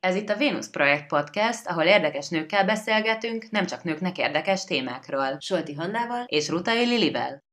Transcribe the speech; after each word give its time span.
Ez 0.00 0.14
itt 0.14 0.28
a 0.28 0.36
Vénusz 0.36 0.70
Projekt 0.70 1.06
Podcast, 1.06 1.66
ahol 1.66 1.84
érdekes 1.84 2.28
nőkkel 2.28 2.64
beszélgetünk, 2.64 3.50
nem 3.50 3.66
csak 3.66 3.82
nőknek 3.82 4.18
érdekes 4.18 4.64
témákról. 4.64 5.36
Solti 5.40 5.74
Hannával 5.74 6.24
és 6.26 6.48
Rutai 6.48 6.84
Lilivel. 6.84 7.44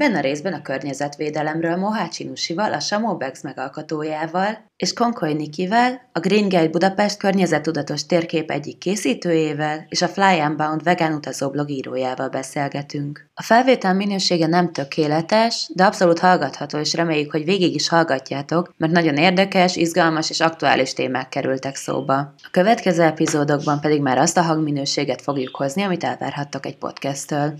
Ebben 0.00 0.16
a 0.16 0.20
részben 0.20 0.52
a 0.52 0.62
környezetvédelemről 0.62 1.76
Mohácsi 1.76 2.24
Nusival, 2.24 2.72
a 2.72 2.80
Samobex 2.80 3.42
megalkotójával, 3.42 4.58
és 4.76 4.92
Konkoly 4.92 5.32
Nikivel, 5.32 6.00
a 6.12 6.20
Green 6.20 6.48
Guide 6.48 6.68
Budapest 6.68 7.18
környezettudatos 7.18 8.06
térkép 8.06 8.50
egyik 8.50 8.78
készítőjével, 8.78 9.86
és 9.88 10.02
a 10.02 10.08
Fly 10.08 10.40
Unbound 10.40 10.82
vegán 10.82 11.12
utazó 11.12 11.50
blog 11.50 11.70
írójával 11.70 12.28
beszélgetünk. 12.28 13.26
A 13.34 13.42
felvétel 13.42 13.94
minősége 13.94 14.46
nem 14.46 14.72
tökéletes, 14.72 15.70
de 15.74 15.84
abszolút 15.84 16.18
hallgatható, 16.18 16.78
és 16.78 16.94
reméljük, 16.94 17.30
hogy 17.30 17.44
végig 17.44 17.74
is 17.74 17.88
hallgatjátok, 17.88 18.74
mert 18.76 18.92
nagyon 18.92 19.16
érdekes, 19.16 19.76
izgalmas 19.76 20.30
és 20.30 20.40
aktuális 20.40 20.92
témák 20.92 21.28
kerültek 21.28 21.76
szóba. 21.76 22.18
A 22.18 22.48
következő 22.50 23.02
epizódokban 23.02 23.80
pedig 23.80 24.02
már 24.02 24.18
azt 24.18 24.36
a 24.36 24.42
hangminőséget 24.42 25.22
fogjuk 25.22 25.56
hozni, 25.56 25.82
amit 25.82 26.04
elvárhattok 26.04 26.66
egy 26.66 26.76
podcasttől. 26.76 27.54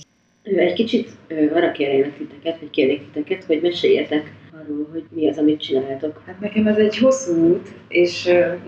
Egy 0.57 0.73
kicsit 0.73 1.11
arra 1.53 1.73
kérlek 1.73 2.17
titeket, 2.17 2.61
vagy 2.61 2.71
kérnék 2.71 3.01
titeket, 3.13 3.45
hogy 3.45 3.61
meséljetek 3.63 4.33
arról, 4.53 4.89
hogy 4.93 5.05
mi 5.11 5.29
az, 5.29 5.39
amit 5.39 5.61
csináltok. 5.61 6.23
Hát 6.27 6.41
nekem 6.41 6.67
ez 6.67 6.77
egy 6.77 6.99
hosszú 6.99 7.35
út, 7.35 7.69
és 7.89 8.25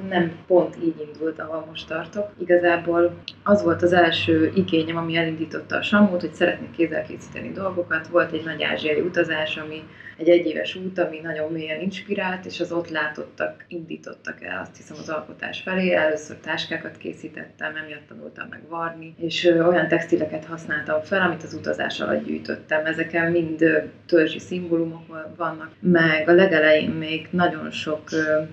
nem 0.09 0.33
pont 0.47 0.77
így 0.85 1.07
indult, 1.13 1.39
ahol 1.39 1.65
most 1.69 1.89
tartok. 1.89 2.31
Igazából 2.39 3.15
az 3.43 3.63
volt 3.63 3.83
az 3.83 3.93
első 3.93 4.53
igényem, 4.55 4.97
ami 4.97 5.17
elindította 5.17 5.77
a 5.77 5.83
Samót, 5.83 6.21
hogy 6.21 6.35
szeretnék 6.35 6.71
kézzel 6.71 7.03
készíteni 7.03 7.53
dolgokat. 7.53 8.07
Volt 8.07 8.33
egy 8.33 8.45
nagy 8.45 8.63
ázsiai 8.63 9.01
utazás, 9.01 9.57
ami 9.57 9.83
egy 10.17 10.29
egyéves 10.29 10.75
út, 10.75 10.99
ami 10.99 11.21
nagyon 11.23 11.53
mélyen 11.53 11.81
inspirált, 11.81 12.45
és 12.45 12.61
az 12.61 12.73
ott 12.73 12.91
látottak, 12.91 13.65
indítottak 13.69 14.43
el 14.43 14.61
azt 14.61 14.77
hiszem 14.77 14.97
az 15.01 15.09
alkotás 15.09 15.61
felé. 15.61 15.93
Először 15.95 16.37
táskákat 16.37 16.97
készítettem, 16.97 17.77
emiatt 17.77 18.07
tanultam 18.09 18.47
meg 18.51 18.63
varni, 18.69 19.15
és 19.19 19.45
olyan 19.45 19.89
textileket 19.89 20.45
használtam 20.45 21.03
fel, 21.03 21.21
amit 21.21 21.43
az 21.43 21.55
utazás 21.55 22.01
alatt 22.01 22.25
gyűjtöttem. 22.25 22.87
Ezeken 22.87 23.31
mind 23.31 23.65
törzsi 24.07 24.39
szimbólumok 24.39 25.35
vannak, 25.37 25.71
meg 25.81 26.29
a 26.29 26.33
legelején 26.33 26.91
még 26.91 27.29
nagyon 27.31 27.71
sok 27.71 28.03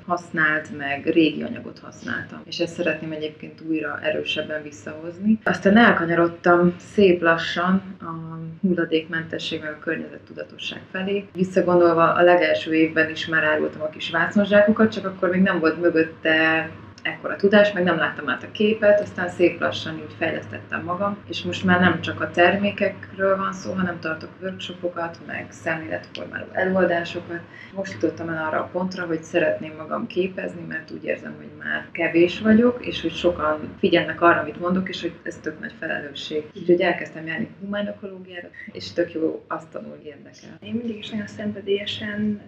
használt, 0.06 0.57
meg 0.78 1.06
régi 1.06 1.44
anyagot 1.44 1.80
használtam. 1.80 2.42
És 2.46 2.60
ezt 2.60 2.74
szeretném 2.74 3.12
egyébként 3.12 3.62
újra 3.68 4.00
erősebben 4.04 4.62
visszahozni. 4.64 5.40
Aztán 5.44 5.78
elkanyarodtam 5.78 6.76
szép 6.94 7.22
lassan 7.22 7.82
a 8.00 8.38
hulladékmentesség, 8.62 9.62
meg 9.62 9.72
a 9.72 9.80
környezettudatosság 9.80 10.82
felé. 10.92 11.26
Visszagondolva 11.34 12.14
a 12.14 12.22
legelső 12.22 12.74
évben 12.74 13.10
is 13.10 13.28
már 13.28 13.44
árultam 13.44 13.82
a 13.82 13.90
kis 13.90 14.10
vászonzsákokat, 14.10 14.92
csak 14.92 15.06
akkor 15.06 15.30
még 15.30 15.42
nem 15.42 15.60
volt 15.60 15.82
mögötte 15.82 16.70
ekkora 17.08 17.36
tudás, 17.36 17.72
meg 17.72 17.84
nem 17.84 17.98
láttam 17.98 18.30
át 18.30 18.44
a 18.44 18.52
képet, 18.52 19.02
aztán 19.02 19.30
szép 19.30 19.60
lassan 19.60 19.96
úgy 19.96 20.16
fejlesztettem 20.18 20.84
magam, 20.84 21.18
és 21.30 21.44
most 21.44 21.64
már 21.64 21.80
nem 21.80 22.02
csak 22.02 22.22
a 22.22 22.32
termékekről 22.32 23.38
van 23.38 23.54
szó, 23.54 23.74
hanem 23.74 24.00
tartok 24.00 24.30
workshopokat, 24.42 25.20
meg 25.26 25.46
szemléletformáló 25.50 26.46
előadásokat. 26.52 27.40
Most 27.76 27.94
jutottam 27.94 28.30
el 28.30 28.46
arra 28.46 28.60
a 28.60 28.70
pontra, 28.72 29.06
hogy 29.06 29.24
szeretném 29.24 29.74
magam 29.78 30.08
képezni, 30.08 30.62
mert 30.68 30.92
úgy 30.92 31.04
érzem, 31.04 31.34
hogy 31.38 31.50
már 31.64 31.86
kevés 31.92 32.40
vagyok, 32.40 32.86
és 32.86 33.02
hogy 33.02 33.14
sokan 33.14 33.76
figyelnek 33.80 34.22
arra, 34.22 34.40
amit 34.40 34.60
mondok, 34.60 34.90
és 34.90 35.02
hogy 35.02 35.14
ez 35.24 35.38
tök 35.42 35.60
nagy 35.60 35.74
felelősség. 35.80 36.44
Úgyhogy 36.56 36.82
elkezdtem 36.82 37.28
járni 37.28 37.50
humánokológiára, 37.60 38.48
és 38.72 38.92
tök 38.92 39.14
jó 39.14 39.46
azt 39.48 39.70
tanulni 39.70 40.04
érdekel. 40.04 40.58
Én 40.60 40.74
mindig 40.74 40.98
is 40.98 41.10
nagyon 41.10 41.28
szenvedélyesen 41.28 42.42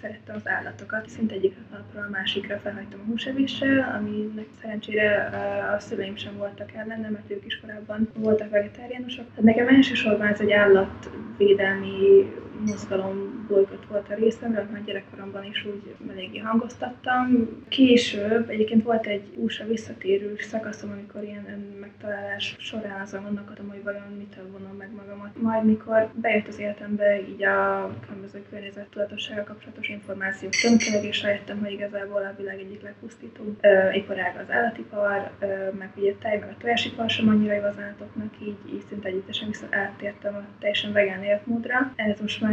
szerettem 0.00 0.36
az 0.36 0.48
állatokat. 0.48 1.08
Szinte 1.08 1.34
egyik 1.34 1.56
napról 1.72 2.02
a 2.02 2.10
másikra 2.10 2.58
felhagytam 2.58 3.00
a 3.00 3.08
húsevéssel, 3.10 3.89
aminek 3.90 4.46
szerencsére 4.60 5.30
a 5.76 5.80
szüleim 5.80 6.16
sem 6.16 6.36
voltak 6.36 6.72
ellene, 6.72 7.08
mert 7.08 7.30
ők 7.30 7.46
is 7.46 7.60
korábban 7.60 8.08
voltak 8.14 8.50
vegetáriánusok. 8.50 9.24
Tehát 9.28 9.42
nekem 9.42 9.68
elsősorban 9.68 10.26
ez 10.26 10.40
egy 10.40 10.52
állatvédelmi 10.52 12.32
mozgalom 12.66 13.46
bolygott 13.48 13.86
volt 13.86 14.08
a 14.10 14.14
részemről, 14.14 14.68
mert 14.72 14.84
gyerekkoromban 14.84 15.44
is 15.44 15.64
úgy 15.64 15.94
eléggé 16.10 16.38
hangoztattam. 16.38 17.48
Később 17.68 18.48
egyébként 18.48 18.82
volt 18.82 19.06
egy 19.06 19.34
USA 19.36 19.64
visszatérő 19.64 20.36
szakaszom, 20.38 20.90
amikor 20.90 21.22
ilyen 21.22 21.76
megtalálás 21.80 22.56
során 22.58 23.00
azon 23.00 23.22
gondolkodtam, 23.22 23.68
hogy 23.68 23.82
vajon 23.82 24.16
mitől 24.18 24.50
vonom 24.50 24.76
meg 24.76 24.90
magamat. 24.92 25.40
Majd 25.40 25.64
mikor 25.64 26.10
bejött 26.14 26.48
az 26.48 26.58
életembe 26.58 27.28
így 27.28 27.44
a 27.44 27.90
különböző 28.06 28.42
környezettudatossággal 28.50 29.44
kapcsolatos 29.44 29.88
információk 29.88 30.52
tömkelegésre 30.52 31.32
jöttem, 31.32 31.58
hogy 31.58 31.72
igazából 31.72 32.22
a 32.22 32.34
világ 32.36 32.58
egyik 32.58 32.82
legpusztítóbb 32.82 33.58
iparág 33.92 34.36
az 34.42 34.50
állatipar, 34.50 35.30
meg 35.78 35.90
ugye 35.96 36.14
tej, 36.14 36.38
meg 36.38 36.48
a 36.48 36.56
tojásipar 36.58 37.10
sem 37.10 37.28
annyira 37.28 37.54
állatoknak, 37.54 38.34
így, 38.42 38.74
így 38.74 38.84
szinte 38.88 39.08
együttesen 39.08 39.48
vissza 39.48 39.66
áttértem 39.70 40.34
a 40.34 40.44
teljesen 40.58 40.92
vegán 40.92 41.22
életmódra. 41.22 41.92
Ez 41.96 42.20
most 42.20 42.40
már 42.40 42.49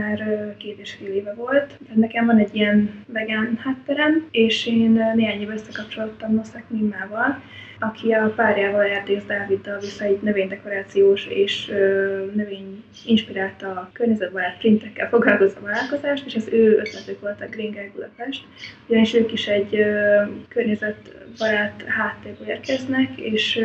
két 0.57 0.79
és 0.79 0.91
fél 0.91 1.13
éve 1.13 1.33
volt. 1.33 1.67
Tehát 1.67 1.95
nekem 1.95 2.25
van 2.25 2.37
egy 2.37 2.55
ilyen 2.55 3.05
vegán 3.07 3.59
hátterem, 3.63 4.27
és 4.31 4.65
én 4.65 4.91
néhány 5.15 5.41
éve 5.41 5.53
összekapcsolódtam 5.53 6.33
Noszak 6.33 6.69
Nimmával, 6.69 7.41
aki 7.79 8.11
a 8.11 8.33
párjával 8.35 8.85
Erdész 8.85 9.23
Dáviddal 9.27 9.79
vissza 9.79 10.03
egy 10.03 10.19
növénydekorációs 10.21 11.25
és 11.25 11.69
ö, 11.69 12.25
növény 12.33 12.83
inspirálta 13.05 13.89
környezetbarát 13.93 14.57
printekkel 14.57 15.09
foglalkozó 15.09 15.55
vállalkozást, 15.61 16.25
és 16.25 16.35
az 16.35 16.47
ő 16.51 16.77
ötletük 16.77 17.21
volt 17.21 17.41
a 17.41 17.45
Green 17.49 17.71
Guide 17.71 17.91
Budapest, 17.93 18.43
ugyanis 18.87 19.13
ők 19.13 19.31
is 19.31 19.47
egy 19.47 19.85
környezetbarát 20.47 21.83
háttérből 21.87 22.47
érkeznek, 22.47 23.17
és 23.19 23.59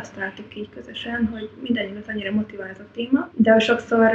azt 0.00 0.16
látjuk 0.16 0.56
így 0.56 0.68
közösen, 0.74 1.28
hogy 1.32 1.48
mindannyiunkat 1.60 2.08
annyira 2.08 2.32
motivál 2.32 2.68
ez 2.68 2.78
a 2.78 2.90
téma, 2.94 3.30
de 3.36 3.58
sokszor 3.58 4.10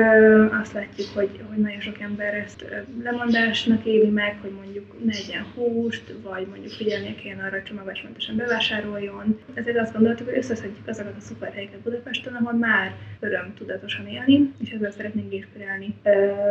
azt 0.62 0.74
látjuk, 0.74 1.08
hogy, 1.14 1.30
hogy 1.50 1.58
nagyon 1.58 1.80
sok 1.80 2.00
ember 2.00 2.34
ezt 2.34 2.66
lemondásnak 3.04 3.86
éli 3.86 4.10
meg, 4.10 4.38
hogy 4.42 4.52
mondjuk 4.52 5.06
ne 5.06 5.14
egyen 5.26 5.46
húst, 5.56 6.14
vagy 6.24 6.48
mondjuk 6.48 6.72
figyelnie 6.72 7.16
kéne 7.16 7.44
arra, 7.44 7.52
hogy 7.52 7.64
csomagolásmentesen 7.64 8.36
bevásároljon, 8.36 9.17
van. 9.18 9.38
Ezért 9.54 9.78
azt 9.78 9.94
gondoltuk, 9.94 10.28
hogy 10.28 10.38
összeszedjük 10.38 10.88
azokat 10.88 11.14
a 11.18 11.22
szuper 11.22 11.52
helyeket 11.54 11.80
Budapesten, 11.80 12.34
ahol 12.34 12.54
már 12.54 12.96
öröm 13.20 13.54
tudatosan 13.58 14.08
élni, 14.08 14.52
és 14.60 14.70
ezzel 14.70 14.92
szeretnénk 14.92 15.34
inspirálni 15.34 15.96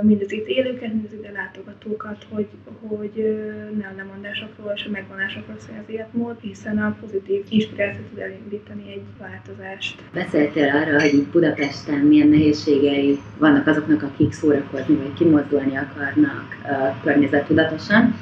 mind 0.02 0.22
az 0.24 0.32
itt 0.32 0.46
élőket, 0.46 0.92
mind 0.92 1.04
az 1.06 1.12
ide 1.18 1.30
látogatókat, 1.30 2.26
hogy, 2.28 2.46
hogy 2.86 3.12
ne 3.78 3.86
a 3.86 3.96
lemondásokról 3.96 4.72
és 4.76 4.84
a 4.86 4.90
megvonásokról 4.90 5.56
szól 5.58 5.76
az 5.82 5.92
életmód, 5.92 6.36
hiszen 6.40 6.78
a 6.78 6.96
pozitív 7.00 7.44
inspiráció 7.48 8.02
tud 8.10 8.18
elindítani 8.18 8.84
egy 8.92 9.04
változást. 9.18 10.02
Beszéltél 10.12 10.68
arra, 10.68 11.00
hogy 11.00 11.14
itt 11.14 11.32
Budapesten 11.32 11.98
milyen 11.98 12.28
nehézségei 12.28 13.18
vannak 13.38 13.66
azoknak, 13.66 14.02
akik 14.02 14.32
szórakozni 14.32 14.94
vagy 14.94 15.12
kimozdulni 15.12 15.76
akarnak 15.76 16.56
környezettudatosan. 17.02 18.14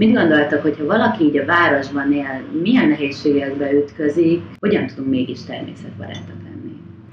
Mit 0.00 0.14
gondoltak, 0.14 0.62
hogyha 0.62 0.84
valaki 0.84 1.24
így 1.24 1.36
a 1.36 1.44
városban 1.44 2.12
él, 2.12 2.42
milyen 2.62 2.88
nehézségekbe 2.88 3.72
ütközik, 3.72 4.42
hogyan 4.58 4.86
tudunk 4.86 5.08
mégis 5.08 5.44
természetbarátok 5.44 6.42
lenni? 6.42 6.49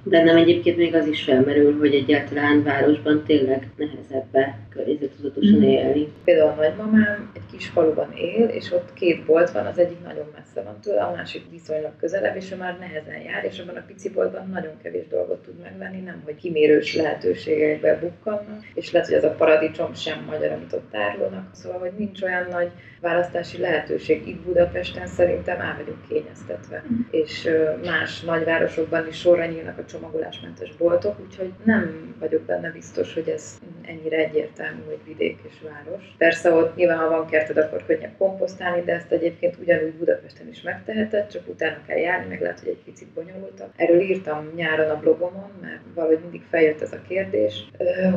De 0.10 0.24
nem 0.24 0.38
egyébként 0.38 0.78
még 0.78 0.96
az 0.96 1.08
is 1.08 1.24
felmerül, 1.24 1.78
hogy 1.78 1.94
egyáltalán 1.94 2.64
városban 2.64 3.24
tényleg 3.24 3.68
nehezebb 3.76 4.56
környezetudatosan 4.70 5.60
mm. 5.60 5.62
élni. 5.62 6.08
Például 6.24 6.50
a 6.50 6.56
nagymamám 6.56 7.32
egy 7.34 7.42
kis 7.52 7.68
faluban 7.68 8.12
él, 8.16 8.46
és 8.46 8.72
ott 8.72 8.94
két 8.94 9.26
bolt 9.26 9.52
van, 9.52 9.66
az 9.66 9.78
egyik 9.78 10.04
nagyon 10.04 10.26
messze 10.38 10.62
van 10.62 10.80
tőle, 10.82 11.02
a 11.02 11.16
másik 11.16 11.44
viszonylag 11.52 11.92
közelebb, 12.00 12.36
és 12.36 12.52
ő 12.52 12.56
már 12.56 12.78
nehezen 12.80 13.22
jár, 13.22 13.44
és 13.44 13.60
abban 13.60 13.76
a 13.76 13.84
pici 13.88 14.10
boltban 14.10 14.50
nagyon 14.50 14.74
kevés 14.84 15.08
dolgot 15.08 15.44
tud 15.44 15.60
megvenni, 15.62 16.02
nem 16.02 16.22
hogy 16.26 16.36
kimérős 16.36 16.96
lehetőségekbe 16.96 18.00
bukkannak, 18.00 18.66
és 18.74 18.92
lehet, 18.92 19.08
hogy 19.08 19.18
az 19.18 19.24
a 19.24 19.36
paradicsom 19.36 19.94
sem 19.94 20.24
magyar, 20.30 20.52
amit 20.52 20.74
ott 20.74 20.96
árulnak, 20.96 21.50
szóval, 21.52 21.80
hogy 21.80 21.92
nincs 21.98 22.22
olyan 22.22 22.48
nagy 22.52 22.70
választási 23.02 23.58
lehetőség. 23.58 24.38
Budapesten 24.42 25.08
szerintem 25.08 25.60
el 25.60 25.76
vagyunk 25.78 26.08
kényeztetve, 26.08 26.84
mm. 26.92 27.00
és 27.12 27.50
más 27.86 28.22
nagyvárosokban 28.22 29.08
is 29.08 29.20
sorra 29.20 29.46
nyílnak 29.46 29.78
a 29.78 29.86
csomagolásmentes 29.86 30.76
boltok, 30.76 31.20
úgyhogy 31.26 31.52
nem 31.64 32.16
vagyok 32.20 32.42
benne 32.42 32.70
biztos, 32.72 33.14
hogy 33.14 33.30
ez 33.30 33.60
ennyire 33.82 34.18
egyértelmű, 34.18 34.82
hogy 34.86 35.00
vidék 35.06 35.40
és 35.48 35.54
város. 35.64 36.04
Persze 36.18 36.52
ott 36.52 36.76
nyilván, 36.76 36.98
ha 36.98 37.10
van 37.10 37.28
kerted, 37.28 37.58
akkor 37.58 37.86
könnyebb 37.86 38.18
komposztálni, 38.18 38.84
de 38.84 38.94
ezt 38.94 39.12
egyébként 39.12 39.58
ugyanúgy 39.62 39.94
Budapesten 39.94 40.48
is 40.48 40.62
megteheted, 40.62 41.28
csak 41.28 41.48
utána 41.48 41.78
kell 41.88 41.98
járni, 41.98 42.28
meg 42.28 42.42
lehet, 42.42 42.60
hogy 42.60 42.70
egy 42.70 42.84
picit 42.86 43.08
bonyolultabb. 43.08 43.70
Erről 43.76 44.00
írtam 44.00 44.52
nyáron 44.56 44.90
a 44.90 45.00
blogomon, 45.00 45.52
mert 45.62 45.82
valahogy 45.94 46.20
mindig 46.22 46.42
feljött 46.50 46.82
ez 46.82 46.92
a 46.92 47.02
kérdés, 47.08 47.70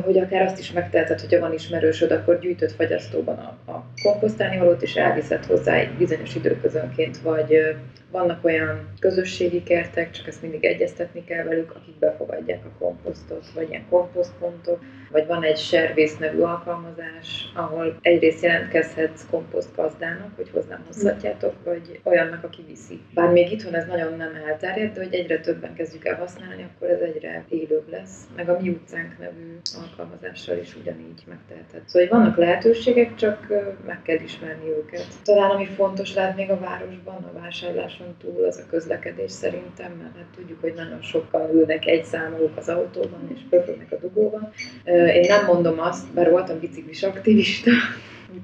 hogy 0.03 0.17
akár 0.17 0.41
azt 0.41 0.59
is 0.59 0.71
megteheted, 0.71 1.19
hogyha 1.19 1.39
van 1.39 1.53
ismerősöd, 1.53 2.11
akkor 2.11 2.39
gyűjtött 2.39 2.71
fagyasztóban 2.71 3.37
a, 3.37 3.71
a 3.71 3.85
komposztálni 4.03 4.57
valót, 4.71 4.83
és 4.83 4.95
elviszed 4.95 5.45
hozzá 5.45 5.73
egy 5.75 5.93
bizonyos 5.97 6.35
időközönként, 6.35 7.17
vagy 7.17 7.75
vannak 8.11 8.45
olyan 8.45 8.93
közösségi 8.99 9.63
kertek, 9.63 10.11
csak 10.11 10.27
ezt 10.27 10.41
mindig 10.41 10.65
egyeztetni 10.65 11.23
kell 11.23 11.43
velük, 11.43 11.75
akik 11.75 11.99
befogadják 11.99 12.65
a 12.65 12.83
komposztot, 12.83 13.45
vagy 13.55 13.69
ilyen 13.69 13.85
komposztpontok, 13.89 14.79
vagy 15.11 15.25
van 15.27 15.43
egy 15.43 15.57
servész 15.57 16.17
nevű 16.17 16.39
alkalmazás, 16.39 17.51
ahol 17.55 17.97
egyrészt 18.01 18.43
jelentkezhetsz 18.43 19.25
komposztgazdának, 19.29 20.35
hogy 20.35 20.49
hozzám 20.49 20.83
hozhatjátok, 20.87 21.53
vagy 21.63 21.99
olyannak, 22.03 22.43
aki 22.43 22.63
viszi. 22.67 22.99
Bár 23.13 23.31
még 23.31 23.51
itthon 23.51 23.73
ez 23.73 23.85
nagyon 23.87 24.17
nem 24.17 24.35
elterjedt, 24.47 24.93
de 24.93 25.03
hogy 25.03 25.13
egyre 25.13 25.39
többen 25.39 25.73
kezdjük 25.73 26.05
el 26.05 26.15
használni, 26.15 26.69
akkor 26.73 26.89
ez 26.89 26.99
egyre 26.99 27.45
élőbb 27.49 27.89
lesz. 27.89 28.27
Meg 28.35 28.49
a 28.49 28.59
Mi 28.61 28.69
utcánk 28.69 29.19
nevű 29.19 29.57
alkalmazással 29.81 30.57
is 30.57 30.75
ugyanígy 30.75 31.23
megteheted. 31.27 31.81
Szóval 31.85 32.07
hogy 32.07 32.17
vannak 32.17 32.37
lehetőségek, 32.37 33.15
csak 33.15 33.47
meg 33.85 34.01
kell 34.01 34.19
ismerni 34.19 34.69
őket. 34.69 35.07
Talán 35.23 35.49
ami 35.49 35.65
fontos 35.65 36.13
lehet 36.13 36.35
még 36.35 36.49
a 36.49 36.59
városban, 36.59 37.29
a 37.33 37.39
vásárláson 38.01 38.15
túl, 38.19 38.45
az 38.45 38.57
a 38.57 38.69
közlekedés 38.69 39.31
szerintem, 39.31 39.91
mert 39.91 40.15
hát 40.15 40.25
tudjuk, 40.35 40.61
hogy 40.61 40.73
nagyon 40.73 41.01
sokan 41.01 41.49
ülnek 41.53 41.85
egy 41.87 42.03
számolók 42.03 42.57
az 42.57 42.69
autóban 42.69 43.31
és 43.33 43.39
pörögnek 43.49 43.91
a 43.91 43.95
dugóban. 43.95 44.51
Én 44.85 45.25
nem 45.27 45.45
mondom 45.45 45.79
azt, 45.79 46.13
bár 46.13 46.29
voltam 46.29 46.59
biciklis 46.59 47.03
aktivista, 47.03 47.71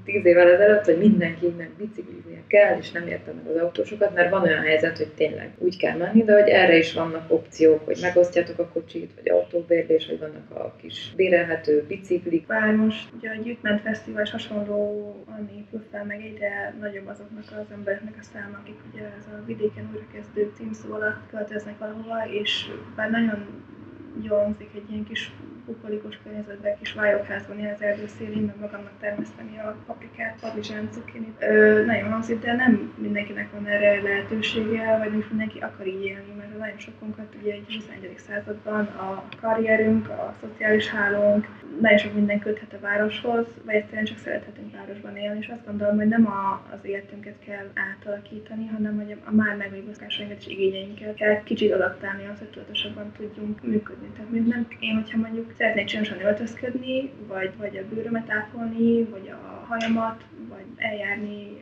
tíz 0.05 0.25
évvel 0.25 0.49
ezelőtt, 0.49 0.85
hogy 0.85 0.97
mindenkinek 0.97 1.69
bicikliznie 1.77 2.43
kell, 2.47 2.77
és 2.77 2.91
nem 2.91 3.07
értem 3.07 3.35
meg 3.35 3.55
az 3.55 3.61
autósokat, 3.61 4.13
mert 4.13 4.29
van 4.29 4.41
olyan 4.41 4.63
helyzet, 4.63 4.97
hogy 4.97 5.13
tényleg 5.15 5.51
úgy 5.57 5.77
kell 5.77 5.97
menni, 5.97 6.23
de 6.23 6.33
hogy 6.33 6.49
erre 6.49 6.77
is 6.77 6.93
vannak 6.93 7.31
opciók, 7.31 7.85
hogy 7.85 7.97
megosztjátok 8.01 8.59
a 8.59 8.67
kocsit, 8.67 9.11
vagy 9.15 9.29
autóbérlés, 9.29 10.07
vagy 10.07 10.19
vannak 10.19 10.51
a 10.51 10.75
kis 10.81 11.13
bérelhető 11.15 11.85
biciklik. 11.87 12.45
Bár 12.45 12.75
most 12.75 13.09
ugye 13.17 13.29
a 13.29 13.41
Gyűjtment 13.43 13.81
Fesztivál 13.81 14.23
is 14.23 14.31
hasonlóan 14.31 15.49
épül 15.57 15.83
fel, 15.91 16.05
meg 16.05 16.21
egyre 16.21 16.75
nagyobb 16.79 17.07
azoknak 17.07 17.43
az 17.43 17.71
embereknek 17.71 18.15
a 18.19 18.23
száma, 18.33 18.57
akik 18.61 18.79
ugye 18.91 19.01
ez 19.01 19.25
a 19.33 19.45
vidéken 19.45 19.89
újrakezdő 19.93 20.51
címszó 20.55 20.93
alatt 20.93 21.29
költöznek 21.29 21.77
valahova, 21.77 22.27
és 22.41 22.65
bár 22.95 23.09
nagyon 23.09 23.45
jól 24.21 24.39
hangzik 24.39 24.69
egy 24.75 24.91
ilyen 24.91 25.03
kis 25.03 25.31
bukolikos 25.67 26.19
környezetben, 26.23 26.77
kis 26.79 26.93
vályogházban 26.93 27.59
él 27.59 27.71
az 27.75 27.81
erdő 27.81 28.07
szélén, 28.17 28.43
meg 28.43 28.59
magamnak 28.59 28.99
termeszteni 28.99 29.57
a 29.57 29.75
paprikát, 29.85 30.39
padlizsán, 30.41 30.89
cukkinit. 30.91 31.39
nagyon 31.85 32.11
hangzik, 32.11 32.39
de 32.39 32.53
nem 32.53 32.93
mindenkinek 32.97 33.51
van 33.51 33.65
erre 33.65 34.01
lehetősége, 34.01 34.97
vagy 34.97 35.11
nem 35.11 35.25
mindenki 35.29 35.59
akar 35.59 35.87
így 35.87 36.03
élni, 36.03 36.33
mert 36.37 36.57
nagyon 36.57 36.77
sokunkat 36.77 37.35
ugye 37.41 37.51
egy 37.53 37.65
21. 37.65 38.13
században 38.27 38.85
a 38.85 39.23
karrierünk, 39.41 40.09
a 40.09 40.33
szociális 40.41 40.89
hálónk, 40.89 41.47
nagyon 41.81 41.97
sok 41.97 42.13
minden 42.13 42.39
köthet 42.39 42.73
a 42.73 42.79
városhoz, 42.79 43.45
vagy 43.65 43.75
egyszerűen 43.75 44.05
csak 44.05 44.17
szerethetünk 44.17 44.75
városban 44.75 45.17
élni, 45.17 45.39
és 45.39 45.47
azt 45.47 45.65
gondolom, 45.65 45.95
hogy 45.95 46.07
nem 46.07 46.27
a, 46.27 46.65
az 46.73 46.79
életünket 46.81 47.39
kell 47.45 47.67
átalakítani, 47.73 48.67
hanem 48.67 48.95
hogy 48.95 49.17
a 49.25 49.31
már 49.31 49.55
meglévő 49.55 49.93
szokásainkat 49.93 50.37
és 50.37 50.47
igényeinket 50.47 51.15
kell 51.15 51.43
kicsit 51.43 51.73
adaptálni 51.73 52.27
az, 52.33 52.39
hogy 52.39 52.49
tudatosabban 52.49 53.11
tudjunk 53.17 53.63
működni. 53.63 54.07
Tehát 54.07 54.31
nem 54.31 54.67
én, 54.79 54.95
hogyha 54.95 55.17
mondjuk 55.17 55.56
szeretnék 55.57 55.85
csinossan 55.85 56.21
öltözködni, 56.21 57.11
vagy, 57.27 57.51
vagy 57.57 57.77
a 57.77 57.95
bőrömet 57.95 58.29
ápolni, 58.29 59.03
vagy 59.03 59.29
a 59.29 59.65
hajamat, 59.67 60.23
vagy 60.49 60.65
eljárni, 60.77 61.57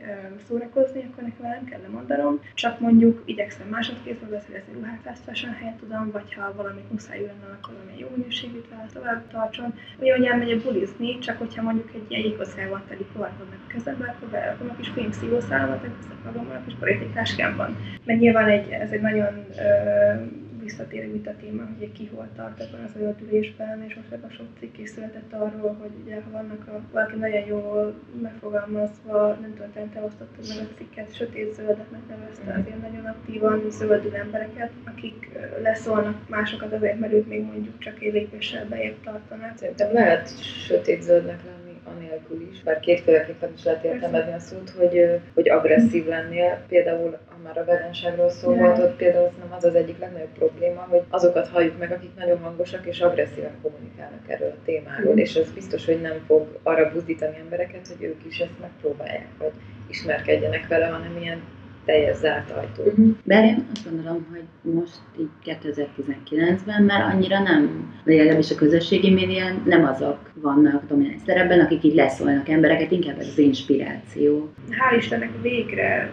szórakozni, 0.47 1.09
akkor 1.11 1.23
nekem 1.23 1.51
nem 1.51 1.65
kell 1.65 1.81
lemondanom, 1.81 2.39
csak 2.53 2.79
mondjuk 2.79 3.21
igyekszem 3.25 3.67
másodkézből 3.67 4.29
beszerezni 4.29 4.73
ruhát 4.73 5.19
fashion 5.25 5.53
helyett 5.53 5.79
tudom, 5.79 6.11
vagy 6.11 6.33
ha 6.33 6.53
valamit 6.55 6.91
muszáj 6.91 7.19
lenne, 7.19 7.57
akkor 7.57 7.73
valami 7.73 7.99
jó 7.99 8.07
minőségűt 8.15 8.69
választ 8.69 8.93
tovább 8.93 9.27
tartson. 9.31 9.73
Ugyanúgy 9.99 10.25
elmegyek 10.25 10.61
bulizni, 10.61 11.19
csak 11.19 11.37
hogyha 11.37 11.61
mondjuk 11.61 11.89
egy 11.93 12.05
ilyen 12.07 12.21
jégkockával 12.21 12.83
teli 12.87 13.05
kovát 13.13 13.37
vannak 13.37 13.63
a 13.67 13.71
kezembe, 13.71 14.15
akkor 14.15 14.27
berakom 14.29 14.69
a 14.69 14.75
kis 14.75 14.89
fény 14.89 15.11
szívószálamat, 15.11 15.83
akkor 15.83 16.17
magammal 16.25 16.55
a 16.55 16.65
kis 16.65 16.75
politikáskámban. 16.79 17.77
Mert 18.05 18.19
nyilván 18.19 18.49
egy, 18.49 18.69
ez 18.69 18.91
egy 18.91 19.01
nagyon 19.01 19.45
ö, 19.57 20.43
visszatérő 20.65 21.11
vita 21.11 21.35
téma, 21.41 21.63
hogy 21.77 21.91
ki 21.91 22.09
hol 22.13 22.27
tart 22.35 22.61
ebben 22.61 22.83
az 22.83 23.01
öldülésben, 23.01 23.83
és 23.87 23.95
most 23.95 24.11
ebben 24.11 24.29
sok 24.29 24.47
cikk 24.59 24.77
is 24.77 24.89
született 24.89 25.33
arról, 25.33 25.73
hogy 25.81 25.91
ugye 26.03 26.21
ha 26.21 26.29
vannak 26.31 26.67
a, 26.67 26.81
valaki 26.91 27.15
nagyon 27.15 27.45
jól 27.45 27.93
megfogalmazva, 28.21 29.37
nem 29.41 29.53
tudom, 29.55 29.91
te 29.91 30.01
osztottad 30.01 30.45
meg 30.47 30.57
a 30.57 30.75
cikket, 30.77 31.15
sötét-zöldetnek 31.15 32.07
nevezte 32.09 32.53
az 32.59 32.65
ilyen 32.67 32.79
nagyon 32.79 33.05
aktívan 33.05 33.61
zöldül 33.69 34.15
embereket, 34.15 34.71
akik 34.85 35.29
leszólnak 35.61 36.29
másokat 36.29 36.73
azért, 36.73 36.99
mert 36.99 37.13
ők 37.13 37.27
még 37.27 37.43
mondjuk 37.43 37.77
csak 37.79 38.01
egy 38.01 38.13
lépéssel 38.13 38.65
bejebb 38.65 39.01
tartanak. 39.03 39.57
Szerintem 39.57 39.93
lehet 39.93 40.43
sötét-zöldnek 40.65 41.39
lenni 41.45 41.64
anélkül 41.95 42.47
is, 42.51 42.63
bár 42.63 42.79
kétféleképpen 42.79 43.53
is 43.57 43.63
lehet 43.63 43.83
értelmezni 43.83 44.33
a 44.33 44.39
szót, 44.39 44.69
hogy, 44.69 45.21
hogy 45.33 45.49
agresszív 45.49 46.07
lennél. 46.07 46.63
Például, 46.67 47.17
ha 47.25 47.37
már 47.43 47.57
a 47.57 47.65
veganságról 47.65 48.29
szó 48.29 48.53
volt, 48.53 48.77
ott 48.77 48.95
például 48.95 49.31
nem 49.39 49.53
az 49.57 49.63
az 49.63 49.75
egyik 49.75 49.99
legnagyobb 49.99 50.33
probléma, 50.37 50.85
hogy 50.89 51.01
azokat 51.09 51.47
halljuk 51.47 51.77
meg, 51.77 51.91
akik 51.91 52.15
nagyon 52.17 52.39
hangosak 52.39 52.85
és 52.85 53.01
agresszíven 53.01 53.61
kommunikálnak 53.61 54.23
erről 54.27 54.49
a 54.49 54.63
témáról, 54.65 55.13
mm. 55.13 55.17
és 55.17 55.35
ez 55.35 55.51
biztos, 55.51 55.85
hogy 55.85 56.01
nem 56.01 56.23
fog 56.25 56.59
arra 56.63 56.91
buzdítani 56.91 57.37
embereket, 57.39 57.87
hogy 57.87 58.05
ők 58.05 58.25
is 58.25 58.39
ezt 58.39 58.59
megpróbálják, 58.61 59.27
vagy 59.37 59.51
ismerkedjenek 59.89 60.67
vele, 60.67 60.85
hanem 60.85 61.17
ilyen 61.21 61.41
teljes 61.85 62.17
zárt 62.17 62.51
ajtó. 62.51 62.83
Uh-huh. 62.83 63.15
Bár 63.23 63.43
én 63.43 63.65
azt 63.73 63.89
gondolom, 63.89 64.25
hogy 64.31 64.73
most 64.73 64.99
így 65.19 65.57
2019-ben 65.63 66.83
már 66.83 67.01
annyira 67.01 67.39
nem, 67.39 67.93
vagy 68.05 68.15
legalábbis 68.15 68.51
a 68.51 68.55
közösségi 68.55 69.09
médián 69.09 69.61
nem 69.65 69.85
azok 69.85 70.31
vannak 70.33 70.87
domináns 70.87 71.21
szerepben, 71.25 71.59
akik 71.59 71.83
így 71.83 71.95
leszólnak 71.95 72.49
embereket, 72.49 72.91
inkább 72.91 73.19
ez 73.19 73.27
az 73.27 73.37
inspiráció. 73.37 74.49
Hál' 74.69 74.97
Istennek 74.97 75.41
végre 75.41 76.11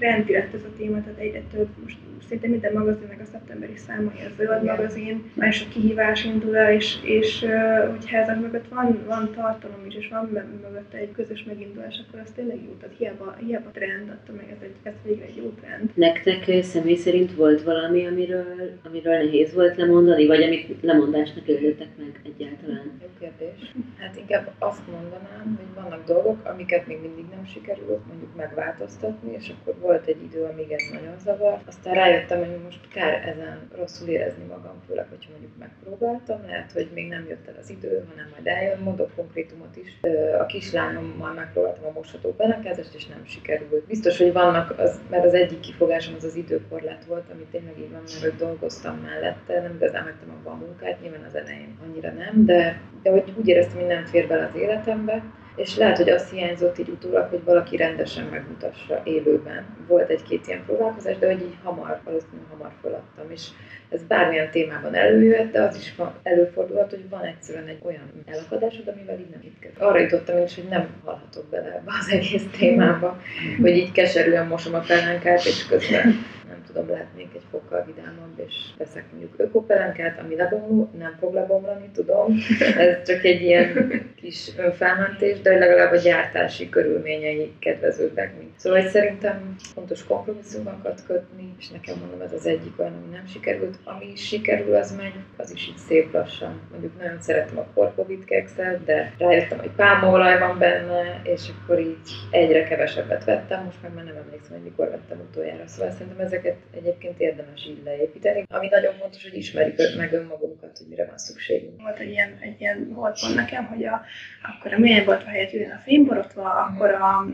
trendi 0.00 0.32
lett 0.32 0.54
ez 0.54 0.64
a 0.64 0.76
téma, 0.76 1.02
tehát 1.02 1.18
egyre 1.18 1.42
több 1.52 1.68
most 1.82 1.96
szinte 2.30 2.48
minden 2.48 2.72
magazinnak 2.72 3.20
a 3.20 3.24
szeptemberi 3.32 3.76
számai 3.76 4.20
a 4.26 4.30
zöld 4.36 4.64
magazin, 4.64 5.30
már 5.34 5.52
sok 5.52 5.68
kihívás 5.68 6.24
indul 6.24 6.56
el, 6.56 6.72
és, 6.72 6.96
és 7.02 7.44
hogyha 7.90 8.16
ezek 8.16 8.40
mögött 8.40 8.68
van, 8.68 8.98
van 9.06 9.30
tartalom 9.34 9.86
is, 9.86 9.94
és 9.94 10.08
van 10.08 10.28
mögött 10.62 10.92
egy 10.92 11.12
közös 11.12 11.44
megindulás, 11.44 12.04
akkor 12.06 12.20
az 12.20 12.30
tényleg 12.34 12.56
jó. 12.66 12.72
Tehát 12.80 12.96
hiába, 12.98 13.36
hiába 13.46 13.70
trend, 13.70 14.08
attól 14.08 14.36
meg 14.36 14.48
ez, 14.50 14.62
egy, 14.62 14.74
ez 14.82 14.92
végre 15.04 15.24
egy 15.24 15.36
jó 15.36 15.54
trend. 15.60 15.90
Nektek 15.94 16.62
személy 16.62 16.96
szerint 16.96 17.34
volt 17.34 17.62
valami, 17.62 18.06
amiről, 18.06 18.78
amiről 18.84 19.14
nehéz 19.14 19.54
volt 19.54 19.76
lemondani, 19.76 20.26
vagy 20.26 20.42
amit 20.42 20.76
lemondásnak 20.80 21.48
éltetek 21.48 21.88
meg 21.98 22.20
egyáltalán? 22.24 22.90
Jó 23.00 23.08
kérdés. 23.18 23.74
Hát 23.98 24.16
inkább 24.16 24.50
azt 24.58 24.82
mondanám, 24.90 25.58
hogy 25.58 25.82
vannak 25.82 26.06
dolgok, 26.06 26.44
amiket 26.44 26.86
még 26.86 26.98
mindig 27.00 27.24
nem 27.34 27.44
sikerült 27.46 28.06
mondjuk 28.06 28.36
megváltoztatni, 28.36 29.32
és 29.38 29.52
akkor 29.58 29.74
volt 29.90 30.06
egy 30.06 30.22
idő, 30.22 30.42
amíg 30.44 30.70
ez 30.72 30.82
nagyon 30.92 31.18
zavar. 31.18 31.58
Aztán 31.66 31.94
rájött 31.94 32.28
rájöttem, 32.28 32.38
hogy 32.38 32.64
most 32.64 32.88
kár 32.88 33.28
ezen 33.28 33.70
rosszul 33.76 34.08
érezni 34.08 34.44
magam, 34.44 34.82
főleg, 34.86 35.06
hogyha 35.08 35.30
mondjuk 35.30 35.52
megpróbáltam, 35.58 36.40
lehet, 36.46 36.72
hogy 36.72 36.88
még 36.94 37.08
nem 37.08 37.26
jött 37.28 37.48
el 37.48 37.54
az 37.60 37.70
idő, 37.70 38.04
hanem 38.08 38.28
majd 38.32 38.46
eljön, 38.46 38.78
mondok 38.78 39.10
konkrétumot 39.16 39.76
is. 39.76 40.00
A 40.40 40.46
kislányommal 40.46 41.32
megpróbáltam 41.32 41.84
a 41.84 41.92
mosható 41.94 42.30
benekezést, 42.30 42.94
és 42.94 43.06
nem 43.06 43.24
sikerült. 43.24 43.86
Biztos, 43.86 44.18
hogy 44.18 44.32
vannak, 44.32 44.78
az, 44.78 45.00
mert 45.10 45.24
az 45.24 45.34
egyik 45.34 45.60
kifogásom 45.60 46.14
az 46.16 46.24
az 46.24 46.34
időkorlát 46.34 47.04
volt, 47.04 47.30
amit 47.32 47.50
tényleg 47.50 47.78
így 47.78 47.90
van, 47.90 48.02
mert 48.22 48.36
dolgoztam 48.36 48.96
mellette, 48.96 49.60
nem 49.60 49.74
igazán 49.74 50.02
hagytam 50.02 50.30
abba 50.30 50.50
a 50.50 50.54
munkát, 50.54 51.00
nyilván 51.00 51.24
az 51.24 51.34
elején 51.34 51.78
annyira 51.86 52.10
nem, 52.10 52.44
de, 52.44 52.80
de 53.02 53.10
hogy 53.10 53.32
úgy 53.36 53.48
éreztem, 53.48 53.78
hogy 53.78 53.86
nem 53.86 54.04
fér 54.04 54.26
bele 54.26 54.44
az 54.44 54.60
életembe, 54.60 55.22
és 55.60 55.76
lehet, 55.76 55.96
hogy 55.96 56.10
azt 56.10 56.30
hiányzott 56.30 56.78
így 56.78 56.88
utólag, 56.88 57.28
hogy 57.28 57.44
valaki 57.44 57.76
rendesen 57.76 58.24
megmutassa 58.26 59.00
élőben. 59.04 59.66
Volt 59.86 60.10
egy-két 60.10 60.46
ilyen 60.46 60.64
próbálkozás, 60.64 61.18
de 61.18 61.26
hogy 61.26 61.42
így 61.42 61.56
hamar, 61.62 62.00
valószínűleg 62.04 62.46
hamar 62.50 62.72
feladtam, 62.82 63.30
és 63.30 63.46
ez 63.90 64.02
bármilyen 64.02 64.50
témában 64.50 64.94
előjöhet, 64.94 65.50
de 65.50 65.62
az 65.62 65.76
is 65.76 65.94
van, 65.96 66.14
előfordulhat, 66.22 66.90
hogy 66.90 67.08
van 67.08 67.24
egyszerűen 67.24 67.66
egy 67.66 67.78
olyan 67.82 68.24
elakadásod, 68.26 68.88
amivel 68.88 69.18
így 69.18 69.30
nem 69.30 69.40
itt 69.42 69.78
Arra 69.78 69.98
jutottam 69.98 70.42
is, 70.44 70.54
hogy 70.54 70.68
nem 70.68 70.88
hallhatok 71.04 71.48
bele 71.50 71.74
ebbe 71.74 71.90
az 72.00 72.10
egész 72.10 72.44
témába, 72.58 73.20
hogy 73.60 73.76
így 73.76 73.92
keserűen 73.92 74.46
mosom 74.46 74.74
a 74.74 74.80
pelenkát, 74.86 75.44
és 75.44 75.66
közben 75.66 76.24
nem 76.50 76.62
tudom, 76.66 76.88
lehetnék 76.88 77.28
egy 77.34 77.42
fokkal 77.50 77.84
vidámabb, 77.84 78.38
és 78.46 78.54
veszek 78.78 79.04
mondjuk 79.10 79.34
ökopelenkát, 79.36 80.18
ami 80.18 80.36
lebomló, 80.36 80.90
nem 80.98 81.16
fog 81.20 81.34
lebomlani, 81.34 81.90
tudom. 81.94 82.34
Ez 82.78 83.02
csak 83.06 83.24
egy 83.24 83.42
ilyen 83.42 83.90
kis 84.20 84.50
önfelmentés, 84.56 85.40
de 85.40 85.58
legalább 85.58 85.92
a 85.92 85.96
gyártási 85.96 86.68
körülményei 86.68 87.52
kedvezőbbek, 87.58 88.38
mint. 88.38 88.58
Szóval 88.58 88.88
szerintem 88.88 89.54
fontos 89.74 90.04
kompromisszumokat 90.04 91.02
kötni, 91.06 91.54
és 91.58 91.68
nekem 91.68 91.96
mondom, 91.98 92.20
ez 92.20 92.32
az 92.32 92.46
egyik 92.46 92.78
olyan, 92.80 92.92
ami 92.92 93.14
nem 93.14 93.26
sikerült. 93.26 93.78
Ami 93.84 94.16
sikerül, 94.16 94.74
az 94.74 94.96
meg, 94.96 95.12
az 95.36 95.52
is 95.52 95.68
így 95.68 95.76
szép 95.76 96.12
lassan. 96.12 96.60
Mondjuk 96.70 96.98
nagyon 96.98 97.20
szeretem 97.20 97.58
a 97.58 97.66
korkovit 97.74 98.24
kekszet, 98.24 98.84
de 98.84 99.14
rájöttem, 99.18 99.58
hogy 99.58 99.70
pálmaolaj 99.70 100.38
van 100.38 100.58
benne, 100.58 101.20
és 101.22 101.48
akkor 101.62 101.80
így 101.80 101.96
egyre 102.30 102.64
kevesebbet 102.64 103.24
vettem, 103.24 103.64
most 103.64 103.82
meg 103.82 103.94
már 103.94 104.04
nem 104.04 104.16
emlékszem, 104.16 104.52
hogy 104.52 104.62
mikor 104.62 104.90
vettem 104.90 105.20
utoljára. 105.30 105.66
Szóval 105.66 105.90
szerintem 105.92 106.26
ezeket 106.26 106.56
egyébként 106.74 107.20
érdemes 107.20 107.66
így 107.66 107.80
leépíteni. 107.84 108.44
Ami 108.48 108.68
nagyon 108.68 108.94
fontos, 108.94 109.22
hogy 109.22 109.36
ismerjük 109.36 109.78
meg 109.96 110.12
önmagunkat, 110.12 110.78
hogy 110.78 110.86
mire 110.88 111.06
van 111.06 111.18
szükségünk. 111.18 111.82
Volt 111.82 111.98
egy 111.98 112.10
ilyen, 112.10 112.38
egy 112.40 112.60
ilyen 112.60 112.92
volt 112.94 113.18
nekem, 113.34 113.66
hogy 113.66 113.84
a, 113.84 114.02
akkor 114.42 114.72
a 114.72 114.78
mély 114.78 115.04
volt 115.04 115.22
a 115.22 115.28
helyett 115.28 115.52
jön 115.52 115.70
a 115.70 115.82
fényborotva, 115.84 116.50
akkor 116.50 116.90
a 116.90 117.26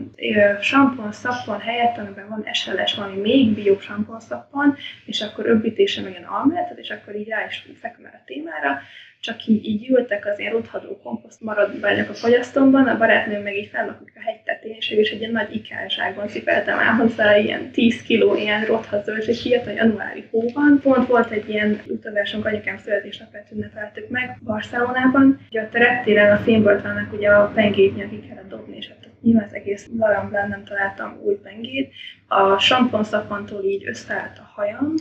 sampon, 0.61 1.11
szappon 1.11 1.59
helyett, 1.59 1.97
amiben 1.97 2.27
van 2.29 2.45
SLS, 2.53 2.95
valami 2.95 3.19
még 3.19 3.53
bio 3.53 3.79
sampon, 3.79 4.19
szappon, 4.19 4.75
és 5.05 5.21
akkor 5.21 5.45
öbbítése 5.45 6.01
meg 6.01 6.11
ilyen 6.11 6.23
almenetet, 6.37 6.77
és 6.77 6.89
akkor 6.89 7.15
így 7.15 7.27
rá 7.27 7.45
is 7.45 7.67
fekem 7.81 8.11
a 8.13 8.23
témára, 8.25 8.81
csak 9.19 9.45
így, 9.45 9.65
így 9.65 9.89
ültek 9.89 10.25
az 10.25 10.39
ilyen 10.39 10.51
rothadó 10.51 10.97
komposzt 11.03 11.41
maradványok 11.41 12.09
a 12.09 12.13
fogyasztómban, 12.13 12.87
a 12.87 12.97
barátnőm 12.97 13.41
meg 13.41 13.55
így 13.55 13.69
fennakik 13.69 14.13
a 14.15 14.21
hegytetén, 14.21 14.75
és 14.75 14.91
is 14.91 15.11
egy 15.11 15.19
ilyen 15.19 15.31
nagy 15.31 15.55
ikázsákban 15.55 16.27
cipeltem 16.27 16.79
el 16.79 16.93
hozzá 16.93 17.37
ilyen 17.37 17.71
10 17.71 18.01
kiló 18.01 18.35
ilyen 18.35 18.65
rothad 18.65 19.13
és 19.27 19.43
hihetetlen 19.43 19.75
januári 19.75 20.27
hóban. 20.31 20.79
Pont 20.83 21.07
volt 21.07 21.31
egy 21.31 21.49
ilyen 21.49 21.81
utazásunk, 21.87 22.45
anyukám 22.45 22.77
születésnapját 22.77 23.51
ünnepeltük 23.51 24.09
meg 24.09 24.37
Barcelonában. 24.43 25.39
Ugye 25.49 25.61
a 25.61 25.67
reptéren 25.71 26.31
a 26.31 26.39
fényboltlának 26.39 27.13
ugye 27.13 27.29
a 27.29 27.51
pengét 27.55 27.95
nyaki 27.95 28.27
kellett 28.27 28.49
dobni, 28.49 28.77
és 28.77 28.87
hát 28.87 29.07
nyilván 29.21 29.43
az 29.43 29.53
egész 29.53 29.87
larambán 29.97 30.49
nem 30.49 30.63
találtam 30.63 31.19
új 31.23 31.35
pengét, 31.43 31.93
a 32.27 32.57
sampon 32.57 33.03
szapantól 33.03 33.63
így 33.63 33.87
összeállt 33.87 34.37
a 34.37 34.51
hajam. 34.53 34.93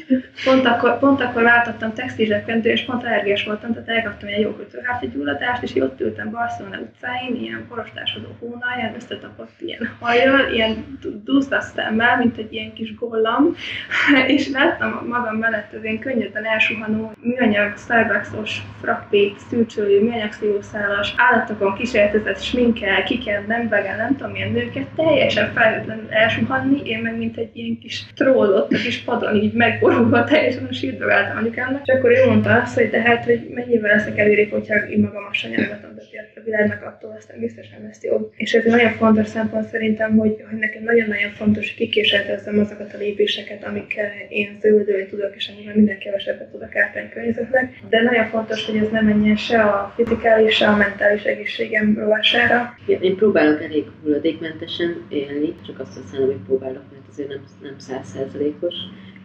Pont 0.45 0.66
akkor, 0.66 0.99
pont 0.99 1.21
akkor 1.21 1.42
váltottam 1.42 1.92
textilzsebkendő, 1.92 2.71
és 2.71 2.85
pont 2.85 3.04
allergiás 3.04 3.45
voltam, 3.45 3.73
tehát 3.73 3.88
elkaptam 3.88 4.28
egy 4.28 4.40
jó 4.40 4.50
kötőháti 4.50 5.09
gyulladást, 5.09 5.62
és 5.62 5.75
ott 5.75 6.00
ültem 6.00 6.30
Barcelona 6.30 6.78
utcáin, 6.78 7.37
ilyen 7.37 7.66
porostásodó 7.68 8.37
hónalján, 8.38 8.95
összetapott 8.95 9.52
ilyen 9.59 9.97
hajjal, 10.00 10.52
ilyen 10.52 10.99
duzzas 11.25 11.64
szemmel, 11.75 12.16
mint 12.16 12.37
egy 12.37 12.52
ilyen 12.52 12.73
kis 12.73 12.95
gollam, 12.95 13.54
és 14.37 14.49
láttam 14.49 15.06
magam 15.09 15.37
mellett 15.37 15.73
az 15.73 15.85
én 15.85 15.99
könnyedben 15.99 16.45
elsuhanó 16.45 17.12
műanyag 17.21 17.78
Starbucks-os 17.78 18.62
frappét, 18.80 19.38
szűcsölő, 19.49 20.02
műanyag 20.02 20.33
szívószálas, 20.33 21.14
állatokon 21.16 21.75
kísérletezett 21.75 22.42
sminkel, 22.42 23.02
kiken, 23.02 23.45
nem 23.47 23.68
vegán, 23.68 23.97
nem 23.97 24.16
tudom 24.16 24.33
milyen 24.33 24.52
nőket, 24.52 24.87
teljesen 24.97 25.52
felhőtlenül 25.52 26.11
elsuhanni, 26.11 26.80
én 26.85 26.99
meg 26.99 27.15
mint 27.16 27.37
egy 27.37 27.50
ilyen 27.52 27.78
kis 27.78 28.04
troll 28.14 28.52
ott 28.52 28.73
a 28.73 28.76
kis 28.76 28.99
padon 28.99 29.37
így 29.37 29.52
megborulva 29.52 30.25
teljesen 30.30 30.66
a 30.70 30.73
sírba 30.73 31.06
váltam 31.06 31.37
anyukámnak. 31.37 31.82
És 31.85 31.94
akkor 31.94 32.11
ő 32.11 32.26
mondta 32.26 32.62
azt, 32.62 32.75
hogy 32.75 32.90
de 32.90 33.00
hát, 33.00 33.25
hogy 33.25 33.49
mennyivel 33.54 33.96
leszek 33.96 34.18
előrébb, 34.18 34.50
hogyha 34.50 34.75
én 34.75 35.00
magam 35.00 35.25
azt 35.30 35.49
nyelvetem, 35.49 35.94
de 35.94 36.02
a 36.02 36.36
világnak 36.47 36.83
attól 36.83 37.15
aztán 37.19 37.38
biztos 37.38 37.69
nem 37.69 37.83
lesz 37.87 38.03
jobb. 38.03 38.33
És 38.37 38.55
ez 38.55 38.65
egy 38.65 38.71
nagyon 38.71 38.93
fontos 38.93 39.29
szempont 39.29 39.69
szerintem, 39.69 40.17
hogy, 40.17 40.45
hogy 40.50 40.59
nekem 40.59 40.83
nagyon-nagyon 40.83 41.31
fontos, 41.31 41.67
hogy 41.67 41.76
kikísérletezzem 41.76 42.59
azokat 42.59 42.95
a 42.95 42.99
lépéseket, 42.99 43.65
amikkel 43.65 44.11
én 44.29 44.57
zöldülni 44.61 45.07
tudok, 45.07 45.33
és 45.37 45.49
amivel 45.49 45.75
minden 45.75 45.99
kevesebbet 45.99 46.50
tudok 46.50 46.76
ártani 46.76 47.09
környezetnek. 47.09 47.65
De 47.88 48.03
nagyon 48.03 48.26
fontos, 48.26 48.67
hogy 48.67 48.76
ez 48.76 48.91
nem 48.91 49.05
menjen 49.05 49.37
se 49.37 49.62
a 49.62 49.93
fizikális, 49.97 50.55
se 50.55 50.67
a 50.67 50.76
mentális 50.76 51.23
egészségem 51.23 51.99
rovására. 51.99 52.75
Én 53.00 53.17
próbálok 53.17 53.62
elég 53.62 53.85
hulladékmentesen 54.03 55.07
élni, 55.09 55.55
csak 55.67 55.81
azt 55.81 55.95
használom, 55.95 56.26
hogy 56.26 56.47
próbálok, 56.47 56.85
mert 56.93 57.09
azért 57.11 57.29
nem, 57.29 57.45
nem 57.62 57.79
százszerzalékos 57.79 58.75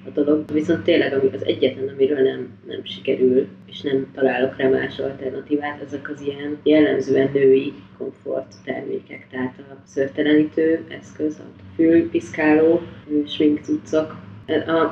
a 0.05 0.09
dolog. 0.09 0.51
Viszont 0.51 0.83
tényleg 0.83 1.13
ami 1.13 1.29
az 1.33 1.45
egyetlen, 1.45 1.87
amiről 1.87 2.21
nem, 2.21 2.49
nem 2.67 2.83
sikerül, 2.83 3.47
és 3.65 3.81
nem 3.81 4.11
találok 4.13 4.57
rá 4.57 4.67
más 4.67 4.99
alternatívát, 4.99 5.81
ezek 5.81 6.09
az 6.09 6.21
ilyen 6.21 6.57
jellemzően 6.63 7.29
női 7.33 7.73
komfort 7.97 8.53
termékek. 8.65 9.27
Tehát 9.31 9.59
a 9.59 9.75
szörtelenítő 9.85 10.85
eszköz, 10.87 11.39
a 11.39 11.61
fülpiszkáló, 11.75 12.81
smink 13.27 13.59
cuccok, 13.59 14.15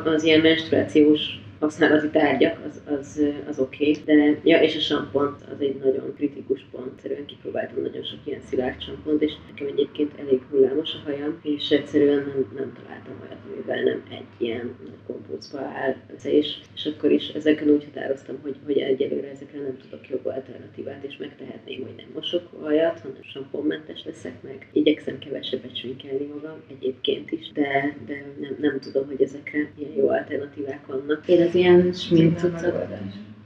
az 0.04 0.24
ilyen 0.24 0.42
menstruációs 0.42 1.40
használati 1.60 2.10
tárgyak, 2.10 2.58
az, 2.68 2.82
az, 3.00 3.22
az 3.48 3.60
oké, 3.60 3.90
okay. 3.90 4.04
de 4.06 4.40
ja, 4.44 4.62
és 4.62 4.76
a 4.76 4.80
sampont 4.80 5.42
az 5.54 5.62
egy 5.62 5.76
nagyon 5.76 6.14
kritikus 6.16 6.66
pont. 6.72 6.92
Egyszerűen 6.96 7.26
kipróbáltam 7.26 7.82
nagyon 7.82 8.04
sok 8.04 8.20
ilyen 8.24 8.42
szilárd 8.42 8.82
sampont, 8.82 9.22
és 9.22 9.32
nekem 9.50 9.68
egyébként 9.68 10.12
elég 10.20 10.42
hullámos 10.50 10.94
a 10.94 11.02
hajam, 11.06 11.40
és 11.44 11.70
egyszerűen 11.70 12.18
nem, 12.18 12.52
nem 12.56 12.74
találtam 12.74 13.14
olyat, 13.22 13.38
amivel 13.54 13.84
nem 13.84 14.04
egy 14.10 14.46
ilyen 14.48 14.76
kompócba 15.08 15.60
áll 15.60 15.96
és, 16.24 16.58
és 16.76 16.86
akkor 16.86 17.12
is 17.12 17.28
ezeken 17.28 17.70
úgy 17.70 17.84
határoztam, 17.84 18.38
hogy, 18.42 18.56
hogy 18.66 18.78
egyelőre 18.78 19.30
ezekre 19.30 19.62
nem 19.62 19.78
tudok 19.78 20.10
jobb 20.10 20.26
alternatívát, 20.26 21.04
és 21.04 21.18
megtehetném, 21.18 21.82
hogy 21.82 21.94
nem 21.98 22.06
mosok 22.14 22.62
hajat, 22.62 23.00
hanem 23.00 23.22
samponmentes 23.22 24.04
leszek 24.06 24.42
meg. 24.42 24.70
Igyekszem 24.72 25.20
kevesebbet 25.20 25.78
sminkelni 25.78 26.26
magam 26.26 26.62
egyébként 26.70 27.32
is, 27.32 27.52
de, 27.52 27.96
de 28.06 28.26
nem, 28.40 28.56
nem 28.60 28.80
tudom, 28.80 29.08
hogy 29.08 29.22
ezekre 29.22 29.72
ilyen 29.78 29.92
jó 29.96 30.10
alternatívák 30.10 30.86
vannak. 30.86 31.28
Én 31.28 31.42
az 31.50 31.56
ilyen 31.56 31.94
smink 31.94 32.40
cuccok, 32.40 32.76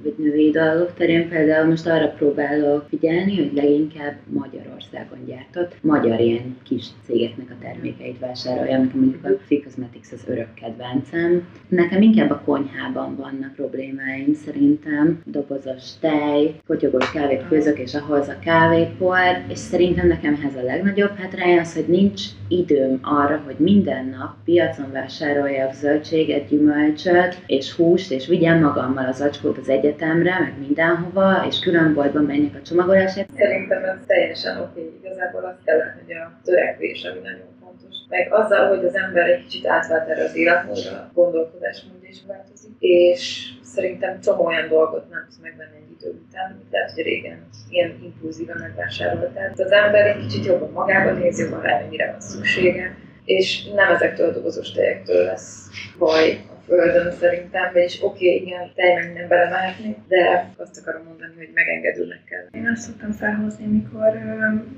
vagy 0.04 0.14
női 0.18 0.50
dolgok 0.50 0.94
terén 0.94 1.30
például 1.30 1.70
most 1.70 1.88
arra 1.88 2.08
próbálok 2.08 2.86
figyelni, 2.90 3.38
hogy 3.38 3.52
leginkább 3.54 4.16
Magyarországon 4.26 5.18
gyártott, 5.26 5.76
magyar 5.82 6.20
ilyen 6.20 6.58
kis 6.64 6.86
cégeknek 7.06 7.48
a 7.50 7.62
termékeit 7.62 8.20
vásároljam. 8.20 8.82
Nekem 8.84 9.00
mondjuk 9.00 9.26
a 9.26 9.62
Cosmetics 9.64 10.12
az 10.12 10.24
örök 10.28 10.54
kedvencem. 10.54 11.48
Nekem 11.68 12.02
inkább 12.02 12.30
a 12.30 12.42
konyhában 12.46 13.16
vannak 13.16 13.56
problémáim 13.56 14.34
szerintem. 14.34 15.22
Dobozos 15.26 16.00
tej, 16.00 16.56
potyogós 16.68 17.12
kávét 17.12 17.44
főzök, 17.44 17.80
és 17.80 17.96
ahhoz 17.96 18.28
a 18.28 18.40
kávépor, 18.40 19.18
és 19.48 19.58
szerintem 19.58 20.08
nekem 20.08 20.40
ez 20.48 20.56
a 20.56 20.66
legnagyobb 20.66 21.16
hátrány 21.16 21.60
az, 21.60 21.74
hogy 21.74 21.86
nincs 21.88 22.22
időm 22.48 23.00
arra, 23.02 23.42
hogy 23.46 23.56
minden 23.58 24.06
nap 24.06 24.34
piacon 24.46 24.92
vásároljak 24.92 25.74
zöldséget, 25.74 26.50
gyümölcsöt 26.50 27.38
és 27.46 27.72
húst, 27.72 28.12
és 28.12 28.28
vigyem 28.28 28.60
magammal 28.60 29.06
az 29.06 29.22
acskót 29.22 29.58
az 29.58 29.70
egyet 29.70 29.93
egyetemre, 29.94 30.40
meg 30.40 30.54
mindenhova, 30.60 31.46
és 31.48 31.60
külön 31.60 31.94
boltban 31.94 32.24
menjek 32.24 32.56
a 32.56 32.62
csomagolásért. 32.62 33.30
Szerintem 33.38 33.84
ez 33.84 33.98
teljesen 34.08 34.62
oké. 34.62 34.80
Okay. 34.80 35.00
Igazából 35.04 35.44
azt 35.44 35.64
kellene, 35.66 35.98
hogy 36.06 36.16
a 36.16 36.40
törekvés, 36.44 37.04
ami 37.04 37.20
nagyon 37.20 37.50
fontos. 37.62 37.96
Meg 38.10 38.34
azzal, 38.34 38.68
hogy 38.68 38.86
az 38.86 38.96
ember 38.96 39.30
egy 39.30 39.44
kicsit 39.44 39.68
átvált 39.68 40.10
erre 40.10 40.24
az 40.24 40.36
életmódra, 40.36 40.92
a 40.92 41.12
gondolkodásmód 41.14 42.04
is 42.10 42.18
változik, 42.28 42.72
és 42.80 43.50
szerintem 43.64 44.20
csomó 44.20 44.46
olyan 44.46 44.68
dolgot 44.68 45.10
nem 45.10 45.24
tudsz 45.24 45.40
megvenni 45.42 45.76
egy 45.76 45.92
idő 45.98 46.10
után, 46.28 46.62
lehet, 46.72 46.92
hogy 46.92 47.04
régen 47.04 47.48
ilyen 47.70 48.00
impulzívan 48.04 48.58
megvásárolt. 48.60 49.34
Tehát 49.34 49.60
az 49.60 49.72
ember 49.72 50.06
egy 50.08 50.22
kicsit 50.26 50.46
jobban 50.46 50.72
magába 50.72 51.12
néz, 51.12 51.40
jobban 51.40 51.62
rá, 51.62 51.82
mire 51.90 52.12
van 52.12 52.22
szüksége, 52.22 52.96
és 53.26 53.66
nem 53.76 53.94
ezektől 53.94 54.30
a 54.30 54.32
dobozos 54.32 54.72
tejektől 54.72 55.24
lesz 55.24 55.70
baj, 55.98 56.42
földön 56.66 57.12
szerintem, 57.12 57.76
és 57.76 58.02
oké, 58.02 58.26
okay, 58.26 58.42
igen, 58.42 58.72
tej 58.76 58.94
meg 58.94 59.14
nem 59.14 59.28
belemehetni, 59.28 59.96
de 60.08 60.54
azt 60.58 60.80
akarom 60.82 61.04
mondani, 61.04 61.34
hogy 61.38 61.50
megengedőnek 61.54 62.24
kell. 62.30 62.46
Én 62.62 62.68
azt 62.68 62.82
szoktam 62.82 63.12
felhozni, 63.12 63.66
amikor 63.66 64.12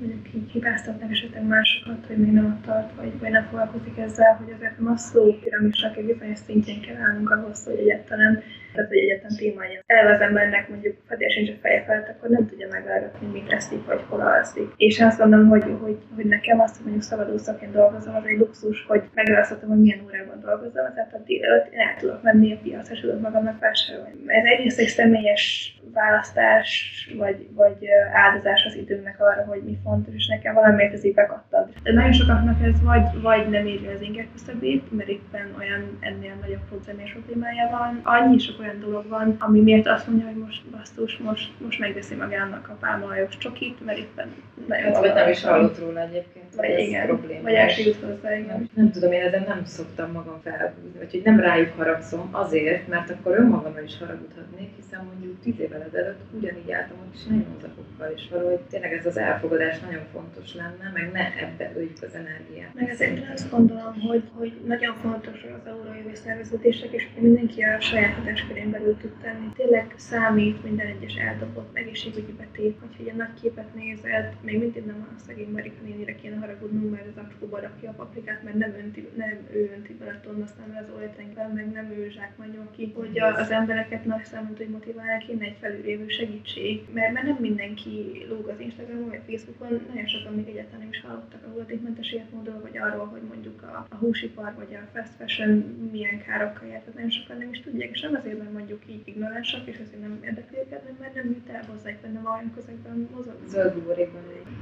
mondjuk 0.00 0.34
így 0.34 0.50
hibáztatnak 0.50 1.10
esetleg 1.10 1.46
másokat, 1.46 2.06
hogy 2.06 2.16
még 2.16 2.32
nem 2.32 2.46
ott 2.46 2.66
tart, 2.66 2.90
vagy, 2.96 3.18
vagy 3.20 3.30
nem 3.30 3.44
foglalkozik 3.44 3.98
ezzel, 3.98 4.34
hogy 4.34 4.52
azért 4.56 4.78
Maslow 4.78 5.32
piramisnak 5.40 5.96
egy 5.96 6.04
bizonyos 6.04 6.38
szintjén 6.38 6.80
kell 6.80 7.00
állnunk 7.06 7.30
ahhoz, 7.30 7.64
hogy 7.64 7.78
egyáltalán 7.78 8.42
tehát 8.76 8.90
hogy 8.90 8.98
egyetlen 8.98 9.36
témája. 9.36 9.80
Eleve 9.86 10.14
az 10.14 10.20
embernek 10.20 10.68
mondjuk 10.68 10.94
fedés 11.08 11.32
sincs 11.32 11.50
a 11.50 11.58
feje 11.62 11.82
felett, 11.86 12.08
akkor 12.08 12.28
nem 12.28 12.46
tudja 12.46 12.68
megállapítani, 12.70 13.32
mit 13.32 13.52
eszik, 13.52 13.86
vagy 13.86 14.02
hol 14.08 14.20
alszik. 14.20 14.68
És 14.76 15.00
azt 15.00 15.18
mondom, 15.18 15.48
hogy, 15.48 15.64
hogy, 15.82 15.98
hogy 16.14 16.24
nekem 16.24 16.60
azt, 16.60 16.74
hogy 16.74 16.84
mondjuk 16.84 17.04
szabadúszaként 17.04 17.72
dolgozom, 17.72 18.14
az 18.14 18.26
egy 18.26 18.38
luxus, 18.38 18.84
hogy 18.88 19.02
megválaszthatom, 19.14 19.68
hogy 19.68 19.80
milyen 19.80 20.04
órában 20.04 20.40
dolgozom, 20.40 20.72
tehát 20.94 21.14
a 21.14 21.18
délelőtt 21.26 21.72
én 21.72 21.78
el 21.78 21.96
tudok 21.98 22.22
menni 22.22 22.52
a 22.52 22.58
piacra, 22.62 22.94
és 22.94 23.00
tudok 23.00 23.20
magamnak 23.20 23.60
vásárolni. 23.60 24.20
Ez 24.26 24.44
egyrészt 24.44 24.78
egy 24.78 24.88
személyes 24.88 25.74
választás, 25.92 26.70
vagy, 27.18 27.48
vagy 27.54 27.76
áldozás 28.12 28.64
az 28.64 28.74
időmnek 28.74 29.20
arra, 29.20 29.44
hogy 29.44 29.62
mi 29.62 29.78
fontos, 29.84 30.14
és 30.14 30.26
nekem 30.26 30.54
valamiért 30.54 30.92
ez 30.92 31.04
így 31.04 31.14
bekattant. 31.14 31.82
De 31.82 31.92
nagyon 31.92 32.12
sokaknak 32.12 32.62
ez 32.62 32.82
vagy, 32.82 33.20
vagy 33.22 33.48
nem 33.48 33.66
érje 33.66 33.92
az 33.92 34.00
inger 34.00 34.26
küszöbét, 34.32 34.96
mert 34.96 35.08
éppen 35.08 35.54
olyan 35.58 35.98
ennél 36.00 36.34
nagyobb 36.40 36.64
problémás 36.68 37.12
problémája 37.12 37.68
van. 37.70 38.00
Annyi 38.02 38.38
sok 38.38 38.60
dolog 38.80 39.08
van, 39.08 39.36
ami 39.38 39.60
miért 39.60 39.86
azt 39.86 40.06
mondja, 40.06 40.26
hogy 40.26 40.36
most 40.36 40.62
basszus, 40.70 41.16
most, 41.16 41.52
most 41.58 41.78
megveszi 41.78 42.14
magának 42.14 42.68
a 42.68 42.76
pálmahajós 42.80 43.36
csokit, 43.38 43.84
mert 43.84 43.98
éppen 43.98 44.28
nagyon 44.68 44.92
hát, 44.92 45.14
nem 45.14 45.30
is 45.30 45.44
hallott 45.44 45.78
róla 45.78 46.00
egyébként, 46.00 46.54
vagy 46.54 46.70
ez 46.70 46.78
igen, 46.78 47.06
problémás. 47.06 47.42
Vagy 47.42 47.54
el 47.54 48.10
hozzá, 48.10 48.36
igen. 48.36 48.70
Nem 48.74 48.90
tudom, 48.90 49.12
én 49.12 49.22
ezen 49.22 49.44
nem 49.48 49.64
szoktam 49.64 50.12
magam 50.12 50.40
felhúzni, 50.42 50.98
hogy 50.98 51.20
nem 51.24 51.40
rájuk 51.40 51.72
haragszom 51.76 52.28
azért, 52.30 52.88
mert 52.88 53.10
akkor 53.10 53.38
önmagamra 53.38 53.80
is 53.82 53.98
haragudhatnék, 53.98 54.70
hiszen 54.76 55.04
mondjuk 55.04 55.40
tíz 55.42 55.60
évvel 55.60 55.82
ezelőtt 55.82 56.20
ugyanígy 56.38 56.72
álltam 56.72 56.96
is 57.14 57.24
nagyon 57.24 57.56
zakokkal, 57.60 58.12
és 58.16 58.22
valahogy 58.30 58.60
tényleg 58.70 58.92
ez 58.92 59.06
az 59.06 59.16
elfogadás 59.16 59.80
nagyon 59.80 60.04
fontos 60.12 60.54
lenne, 60.54 60.90
meg 60.94 61.10
ne 61.12 61.24
ebbe 61.44 61.72
öljük 61.76 62.02
az 62.02 62.14
energiát. 62.14 62.74
Meg 62.74 62.88
ezért 62.88 63.32
azt 63.34 63.50
gondolom, 63.50 64.00
hogy, 64.00 64.22
hogy 64.32 64.52
nagyon 64.66 64.94
fontos 64.94 65.44
az 65.58 65.66
eurójövi 65.66 66.14
szerveződések, 66.14 66.92
és 66.92 67.06
mindenki 67.18 67.62
a 67.62 67.80
saját 67.80 68.16
hatáskörén 68.56 68.70
belül 68.70 68.96
tud 68.96 69.12
tenni. 69.22 69.52
Tényleg 69.54 69.94
számít 69.96 70.64
minden 70.64 70.86
egyes 70.86 71.14
eldobott 71.14 71.76
egészségügyi 71.76 72.32
betét, 72.32 72.78
hogy 72.80 73.08
egy 73.08 73.14
nagy 73.14 73.34
képet 73.40 73.74
nézed, 73.74 74.36
még 74.40 74.58
mindig 74.58 74.84
nem 74.84 75.06
a 75.10 75.20
szegény 75.26 75.50
Marika 75.50 75.82
nénire 75.84 76.14
kéne 76.14 76.36
haragudnunk, 76.36 76.90
mert 76.90 77.06
az 77.06 77.22
acskóba 77.24 77.60
rakja 77.60 77.90
a 77.90 77.92
paprikát, 77.92 78.42
mert 78.42 78.56
nem, 78.56 78.74
önti, 78.78 79.08
nem 79.16 79.38
ő 79.52 79.70
önti 79.76 79.94
bele 79.94 80.10
a 80.10 80.20
tonnasztán 80.20 80.78
az 80.82 80.94
olajtengerben, 80.94 81.50
meg 81.50 81.72
nem 81.72 81.90
ő 81.90 82.10
zsákmányol 82.10 82.68
ki, 82.76 82.92
hogy 82.94 83.18
az 83.18 83.50
embereket 83.50 84.04
nagy 84.04 84.24
számon 84.24 84.54
hogy 84.56 84.68
motiválni 84.68 85.24
kéne 85.26 85.44
egy 85.44 85.56
felülévő 85.60 86.08
segítség, 86.08 86.84
mert, 86.92 87.12
mert 87.12 87.26
nem 87.26 87.36
mindenki 87.40 88.26
lóg 88.28 88.48
az 88.48 88.60
Instagramon 88.60 89.08
vagy 89.08 89.20
Facebookon, 89.28 89.80
nagyon 89.88 90.06
sokan 90.06 90.34
még 90.34 90.48
egyáltalán 90.48 90.80
nem 90.80 90.88
is 90.88 91.00
hallottak 91.00 91.44
a 91.44 91.48
hulladékmentes 91.50 92.12
életmódról, 92.12 92.60
vagy 92.60 92.78
arról, 92.78 93.06
hogy 93.06 93.22
mondjuk 93.22 93.62
a, 93.62 93.86
a 93.90 93.96
húsipar 93.96 94.54
vagy 94.54 94.74
a 94.74 94.88
fast 94.92 95.12
fashion 95.18 95.50
milyen 95.92 96.22
károkkal 96.22 96.68
jár, 96.68 96.80
tehát 96.80 96.94
nagyon 96.94 97.10
sokan 97.10 97.36
nem 97.38 97.50
is 97.50 97.60
tudják, 97.60 97.90
és 97.90 98.00
nem 98.00 98.14
azért, 98.14 98.38
mert 98.38 98.45
mondjuk 98.52 98.82
így 98.90 99.02
ignoránsak, 99.04 99.66
és 99.66 99.78
azért 99.84 100.00
nem 100.00 100.18
érdekli 100.24 100.58
őket, 100.58 100.82
mert 101.00 101.14
nem 101.14 101.26
jut 101.26 101.48
el 101.48 101.64
hozzájuk, 101.70 102.00
vagy 102.00 102.12
nem 102.12 102.26
olyan 102.26 102.52
közegben 102.54 103.08
mozog. 103.14 103.34
Zöld 103.46 103.74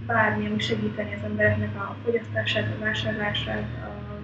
Bármi, 0.06 0.46
ami 0.46 0.58
segíteni 0.58 1.14
az 1.14 1.22
embereknek 1.24 1.74
a 1.74 1.96
fogyasztását, 2.04 2.74
a 2.76 2.78
vásárlását, 2.78 3.68
a 3.88 4.14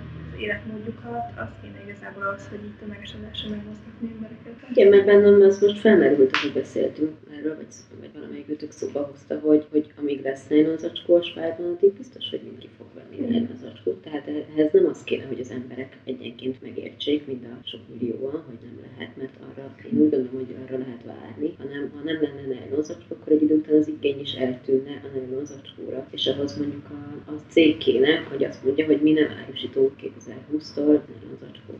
életmódjukat, 0.40 1.24
az 1.36 1.48
kéne 1.62 1.80
igazából 1.86 2.26
az, 2.26 2.48
hogy 2.48 2.64
így 2.64 2.76
tömegesen 2.80 3.20
lehessen 3.20 3.50
megmozgatni 3.50 4.10
embereket. 4.14 4.70
Igen, 4.70 4.88
mert 4.88 5.04
bennem 5.04 5.42
ez 5.42 5.60
most 5.60 5.80
felmerült, 5.80 6.36
hogy 6.36 6.52
beszéltünk 6.52 7.16
erről, 7.38 7.56
vagy, 7.56 7.66
vagy 8.00 8.10
valamelyik 8.12 8.48
őtök 8.48 8.70
szóba 8.70 9.00
hozta, 9.10 9.38
hogy, 9.38 9.66
hogy 9.70 9.92
amíg 9.98 10.22
lesz 10.22 10.48
nylon 10.48 10.78
zacskó 10.78 11.14
a 11.14 11.22
spájban, 11.22 11.66
addig 11.66 11.92
biztos, 11.92 12.30
hogy 12.30 12.40
mindenki 12.42 12.68
fog 12.76 12.86
venni 13.20 13.38
nylon 13.38 13.56
zacskót. 13.60 14.02
Tehát 14.02 14.28
ehhez 14.28 14.72
nem 14.72 14.86
az 14.86 15.04
kéne, 15.04 15.24
hogy 15.24 15.40
az 15.40 15.50
emberek 15.50 15.96
egyenként 16.04 16.62
megértsék, 16.62 17.26
mind 17.26 17.44
a 17.44 17.66
sok 17.68 17.80
millióan, 17.92 18.42
hogy 18.46 18.58
nem 18.62 18.78
lehet, 18.90 19.16
mert 19.16 19.34
arra 19.48 19.74
én 19.92 19.98
úgy 19.98 20.10
gondolom, 20.10 20.34
hogy 20.34 20.54
arra 20.64 20.78
lehet 20.78 21.04
várni, 21.04 21.54
hanem 21.58 21.90
ha 21.94 22.00
nem 22.04 22.18
lenne 22.22 22.64
nylon 22.66 22.82
zacskó, 22.82 23.16
akkor 23.20 23.32
egy 23.32 23.42
idő 23.42 23.54
után 23.54 23.76
az 23.76 23.88
igény 23.88 24.20
is 24.20 24.32
eltűnne 24.32 25.02
a 25.04 25.18
nylon 25.18 25.46
zacskóra. 25.46 26.06
És 26.10 26.26
ahhoz 26.26 26.58
mondjuk 26.58 26.90
a, 26.90 27.30
a 27.30 27.34
cég 27.48 27.76
kéne, 27.76 28.16
hogy 28.30 28.44
azt 28.44 28.64
mondja, 28.64 28.86
hogy 28.86 29.00
mi 29.02 29.12
nem 29.12 29.28
árusítunk 29.44 29.92
2020-tól 30.02 31.00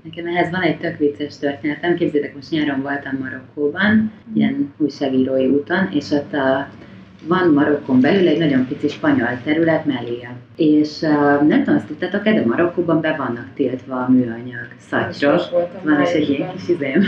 Nekem 0.05 0.27
ehhez 0.27 0.51
van 0.51 0.63
egy 0.63 0.79
tök 0.79 0.97
vicces 0.97 1.39
történetem. 1.39 1.95
Képzétek, 1.97 2.35
most 2.35 2.51
nyáron 2.51 2.83
voltam 2.83 3.17
Marokkóban, 3.19 4.13
ilyen 4.35 4.75
újságírói 4.79 5.47
úton, 5.47 5.89
és 5.93 6.11
ott 6.11 6.33
a, 6.33 6.69
van 7.27 7.49
Marokkon 7.49 8.01
belül 8.01 8.29
egy 8.29 8.39
nagyon 8.39 8.67
pici 8.67 8.89
spanyol 8.89 9.41
terület, 9.45 9.85
Melilla. 9.85 10.29
És 10.57 11.01
uh, 11.01 11.49
nem 11.49 11.59
tudom, 11.59 11.75
azt 11.75 11.87
tudtátok 11.87 12.23
de 12.23 12.45
Marokkóban 12.47 13.01
be 13.01 13.15
vannak 13.19 13.47
tiltva 13.55 13.95
a 13.95 14.11
műanyag 14.11 14.69
szatyrok. 14.77 15.41
Van 15.85 16.03
is 16.03 16.11
egy 16.11 16.31
ilyen 16.31 16.53
kis 16.53 16.69
izém, 16.69 17.03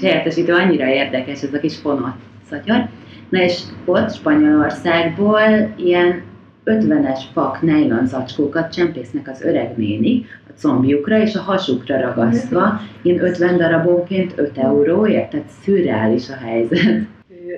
helyettesítő 0.00 0.52
annyira 0.52 0.86
érdekes 0.86 1.42
ez 1.42 1.54
a 1.54 1.58
kis 1.58 1.76
fonott 1.76 2.20
szatyor. 2.48 2.88
Na 3.28 3.42
és 3.42 3.60
ott 3.84 4.14
Spanyolországból 4.14 5.72
ilyen 5.76 6.22
50-es 6.64 7.20
pak 7.34 7.62
nejlon 7.62 8.06
zacskókat 8.06 8.72
csempésznek 8.72 9.28
az 9.28 9.42
öreg 9.42 9.76
néni 9.76 10.26
a 10.48 10.60
combjukra 10.60 11.18
és 11.18 11.34
a 11.34 11.40
hasukra 11.40 12.00
ragasztva, 12.00 12.80
ilyen 13.02 13.24
50 13.24 13.56
darabonként 13.56 14.32
5 14.36 14.58
euróért, 14.58 15.30
tehát 15.30 15.48
szürreális 15.62 16.30
a 16.30 16.36
helyzet 16.36 17.06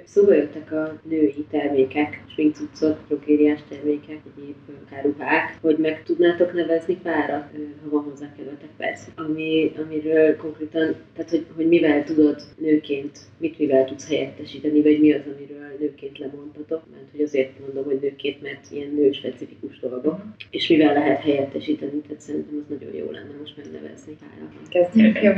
szóba 0.04 0.34
jöttek 0.34 0.72
a 0.72 1.00
női 1.02 1.46
termékek, 1.50 2.24
sminkcuccok, 2.26 2.98
drogériás 3.08 3.60
termékek, 3.68 4.20
egyéb 4.36 4.54
áruhák, 4.90 5.58
hogy 5.60 5.78
meg 5.78 6.02
tudnátok 6.02 6.52
nevezni 6.52 6.96
párat, 7.02 7.50
ha 7.82 7.90
van 7.90 8.02
hozzá 8.02 8.32
kedvetek 8.36 8.70
persze. 8.76 9.06
Ami, 9.16 9.72
amiről 9.84 10.36
konkrétan, 10.36 10.94
tehát 11.14 11.30
hogy, 11.30 11.46
hogy 11.56 11.68
mivel 11.68 12.04
tudod 12.04 12.42
nőként, 12.58 13.18
mit 13.38 13.58
mivel 13.58 13.84
tudsz 13.84 14.08
helyettesíteni, 14.08 14.82
vagy 14.82 15.00
mi 15.00 15.12
az, 15.12 15.22
amiről 15.36 15.63
nőként 15.84 16.18
lemondhatok, 16.18 16.82
mert 16.90 17.10
hogy 17.10 17.20
azért 17.20 17.58
mondom, 17.58 17.84
hogy 17.84 17.98
nőként, 18.00 18.42
mert 18.42 18.66
ilyen 18.70 18.90
nő-specifikus 18.90 19.78
dolgok, 19.78 20.22
és 20.50 20.68
mivel 20.68 20.92
lehet 20.92 21.20
helyettesíteni, 21.20 22.00
tehát 22.00 22.20
szerintem 22.20 22.64
az 22.64 22.76
nagyon 22.78 22.94
jó 22.94 23.10
lenne 23.10 23.34
most 23.40 23.56
megnevezni 23.56 24.16
pára. 24.20 24.50
Kezdjük, 24.68 25.23
jó. 25.23 25.32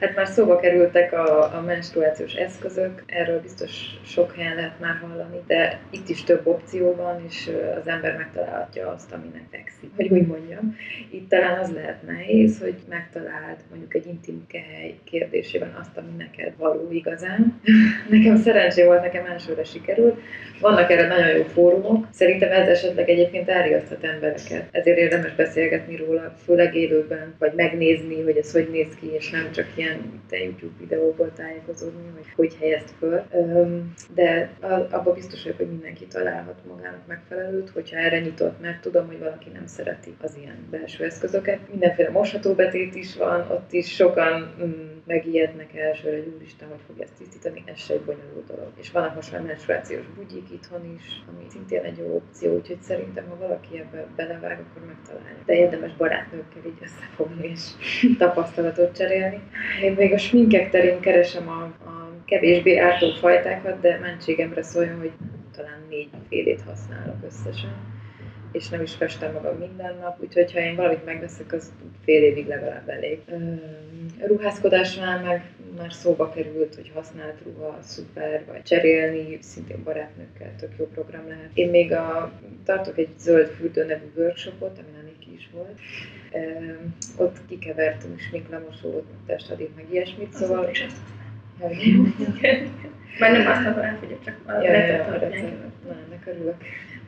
Hát 0.00 0.14
már 0.14 0.26
szóba 0.26 0.60
kerültek 0.60 1.12
a, 1.12 1.56
a 1.56 1.62
menstruációs 1.66 2.34
eszközök, 2.34 3.02
erről 3.06 3.40
biztos 3.40 4.00
sok 4.04 4.34
helyen 4.34 4.54
lehet 4.54 4.80
már 4.80 4.96
hallani, 4.96 5.36
de 5.46 5.80
itt 5.90 6.08
is 6.08 6.24
több 6.24 6.46
opció 6.46 6.94
van, 6.94 7.24
és 7.28 7.50
az 7.80 7.86
ember 7.88 8.16
megtalálhatja 8.16 8.88
azt, 8.88 9.12
aminek 9.12 9.42
fekszik, 9.50 9.90
hogy 9.96 10.08
úgy 10.10 10.26
mondjam. 10.26 10.76
Itt 11.10 11.28
talán 11.28 11.58
az 11.58 11.72
lehet 11.72 12.02
nehéz, 12.06 12.60
hogy 12.60 12.74
megtaláld 12.88 13.58
mondjuk 13.70 13.94
egy 13.94 14.06
intim 14.06 14.44
hely 14.52 14.94
kérdésében 15.04 15.76
azt, 15.80 15.96
ami 15.96 16.10
neked 16.16 16.52
való 16.56 16.88
igazán. 16.92 17.60
nekem 18.10 18.36
szerencsé 18.36 18.84
volt, 18.84 19.02
nekem 19.02 19.26
elsőre 19.50 19.64
sikerült. 19.64 20.20
Vannak 20.60 20.90
erre 20.90 21.06
nagyon 21.06 21.36
jó 21.36 21.42
fórumok. 21.42 22.06
Szerintem 22.10 22.52
ez 22.52 22.68
esetleg 22.68 23.08
egyébként 23.08 23.48
elriaszthat 23.48 24.04
embereket. 24.04 24.68
Ezért 24.70 24.98
érdemes 24.98 25.34
beszélgetni 25.34 25.96
róla, 25.96 26.34
főleg 26.44 26.74
élőben, 26.74 27.34
vagy 27.38 27.52
megnézni, 27.54 28.22
hogy 28.22 28.36
ez 28.36 28.52
hogy 28.52 28.68
néz 28.70 28.94
ki, 29.00 29.12
és 29.12 29.30
nem 29.30 29.50
csak 29.52 29.66
ilyen 29.74 30.22
te 30.28 30.38
YouTube 30.42 30.74
videóból 30.78 31.32
tájékozódni, 31.32 32.02
hogy 32.14 32.26
hogy 32.36 32.56
helyezt 32.60 32.94
föl. 32.98 33.22
De 34.14 34.50
abban 34.90 35.14
biztos 35.14 35.42
vagyok, 35.42 35.58
hogy 35.58 35.68
mindenki 35.68 36.06
találhat 36.06 36.58
magának 36.68 37.06
megfelelőt, 37.06 37.70
hogyha 37.70 37.96
erre 37.96 38.20
nyitott, 38.20 38.60
mert 38.60 38.80
tudom, 38.80 39.06
hogy 39.06 39.18
valaki 39.18 39.48
nem 39.52 39.66
szereti 39.66 40.14
az 40.20 40.36
ilyen 40.40 40.66
belső 40.70 41.04
eszközöket. 41.04 41.58
Mindenféle 41.70 42.10
mosható 42.10 42.54
betét 42.54 42.94
is 42.94 43.16
van, 43.16 43.40
ott 43.50 43.72
is 43.72 43.94
sokan 43.94 44.54
mm, 44.64 44.90
megijednek 45.06 45.76
elsőre, 45.76 46.16
hogy 46.16 46.32
úristen, 46.36 46.68
hogy 46.68 46.80
fog 46.86 47.00
ezt 47.00 47.12
tisztítani, 47.18 47.62
ez 47.66 47.78
se 47.78 47.94
egy 47.94 48.00
bonyolult 48.00 48.46
dolog. 48.46 48.72
És 48.76 48.90
vannak 48.90 49.14
most 49.30 49.42
már 49.42 49.52
menstruációs 49.52 50.06
bugyik 50.16 50.50
itthon 50.50 50.94
is, 50.96 51.22
ami 51.28 51.44
szintén 51.48 51.82
egy 51.82 51.98
jó 51.98 52.14
opció, 52.14 52.54
úgyhogy 52.54 52.80
szerintem, 52.82 53.24
ha 53.28 53.36
valaki 53.36 53.78
ebbe 53.78 54.06
belevág, 54.16 54.58
akkor 54.60 54.86
megtalálja. 54.86 55.36
De 55.46 55.54
érdemes 55.54 55.96
barátnőkkel 55.96 56.62
így 56.66 56.78
összefogni 56.82 57.48
és 57.48 57.60
tapasztalatot 58.18 58.96
cserélni. 58.96 59.40
Én 59.82 59.92
még 59.92 60.12
a 60.12 60.18
sminkek 60.18 60.70
terén 60.70 61.00
keresem 61.00 61.48
a, 61.48 61.62
a 61.62 62.12
kevésbé 62.24 62.78
ártó 62.78 63.10
fajtákat, 63.10 63.80
de 63.80 63.98
mentségemre 63.98 64.62
szóljon, 64.62 64.98
hogy 64.98 65.12
talán 65.56 65.82
négy 65.88 66.10
félét 66.28 66.62
használok 66.62 67.16
összesen 67.26 67.98
és 68.52 68.68
nem 68.68 68.82
is 68.82 68.94
festem 68.94 69.32
magam 69.32 69.56
minden 69.56 69.96
nap, 70.00 70.20
úgyhogy 70.20 70.52
ha 70.52 70.58
én 70.58 70.76
valamit 70.76 71.04
megveszek, 71.04 71.52
az 71.52 71.72
fél 72.04 72.22
évig 72.22 72.46
legalább 72.46 72.88
elég. 72.88 73.20
Ruházkodásnál 74.26 75.22
meg 75.22 75.44
már 75.80 75.92
szóba 75.92 76.30
került, 76.30 76.74
hogy 76.74 76.90
használt 76.94 77.38
ruha 77.44 77.78
szuper, 77.82 78.44
vagy 78.46 78.62
cserélni, 78.62 79.38
szintén 79.40 79.82
barátnőkkel 79.82 80.54
tök 80.58 80.72
jó 80.78 80.86
program 80.86 81.28
lehet. 81.28 81.50
Én 81.54 81.70
még 81.70 81.92
a, 81.92 82.32
tartok 82.64 82.98
egy 82.98 83.08
zöld 83.18 83.48
fürdő 83.48 83.84
nevű 83.84 84.04
workshopot, 84.16 84.78
ami 84.78 84.98
a 84.98 85.02
Niki 85.04 85.34
is 85.34 85.50
volt. 85.52 85.78
ott 87.16 87.36
kikevertünk 87.48 88.20
sminklemosót, 88.20 89.06
testadét, 89.26 89.76
meg 89.76 89.84
ilyesmit, 89.92 90.32
szóval... 90.32 90.70
is 90.70 90.80
azt 90.80 90.96
Már 93.18 93.32
nem 93.32 93.46
azt 93.46 93.66
akarom, 93.66 93.98
hogy 93.98 94.18
csak 94.24 94.36
a 94.46 94.52
ja, 94.52 94.72
ja, 94.72 94.86
ja, 94.86 95.14
ennek 96.06 96.26
örülök. 96.26 96.56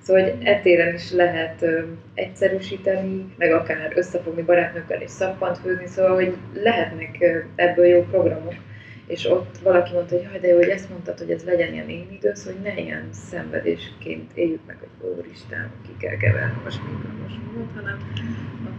Szóval, 0.02 0.22
hogy 0.22 0.34
etéren 0.44 0.94
is 0.94 1.12
lehet 1.12 1.62
ö, 1.62 1.80
egyszerűsíteni, 2.14 3.34
meg 3.36 3.52
akár 3.52 3.92
összefogni 3.94 4.42
barátnőkkel 4.42 5.00
és 5.00 5.10
szappant 5.10 5.58
főzni, 5.58 5.86
szóval, 5.86 6.14
hogy 6.14 6.36
lehetnek 6.54 7.16
ö, 7.20 7.38
ebből 7.54 7.86
jó 7.86 8.02
programok. 8.10 8.54
És 9.06 9.26
ott 9.26 9.58
valaki 9.62 9.92
mondta, 9.92 10.16
hogy 10.16 10.40
de 10.40 10.48
jó, 10.48 10.56
hogy 10.56 10.68
ezt 10.68 10.90
mondtad, 10.90 11.18
hogy 11.18 11.30
ez 11.30 11.44
legyen 11.44 11.72
ilyen 11.72 11.88
én 11.88 12.08
idősz, 12.12 12.44
hogy 12.44 12.56
ne 12.62 12.74
ilyen 12.80 13.08
szenvedésként 13.10 14.30
éljük 14.34 14.60
meg, 14.66 14.76
hogy 14.78 15.10
úristen, 15.18 15.70
ki 15.86 16.06
kell 16.06 16.16
keverni 16.16 16.60
most 16.64 16.80
minden 16.86 17.20
most 17.22 17.36
mindent, 17.46 17.74
hanem 17.74 18.12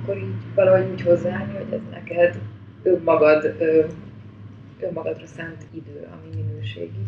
akkor 0.01 0.17
így 0.17 0.53
valahogy 0.55 0.91
úgy 0.91 1.01
hozzáállni, 1.01 1.53
hogy 1.53 1.73
ez 1.73 1.81
neked 1.91 2.39
önmagad, 2.83 3.55
ö, 3.59 3.85
önmagadra 4.79 5.25
szánt 5.25 5.65
idő, 5.71 6.07
ami 6.11 6.43
minőségi 6.43 7.05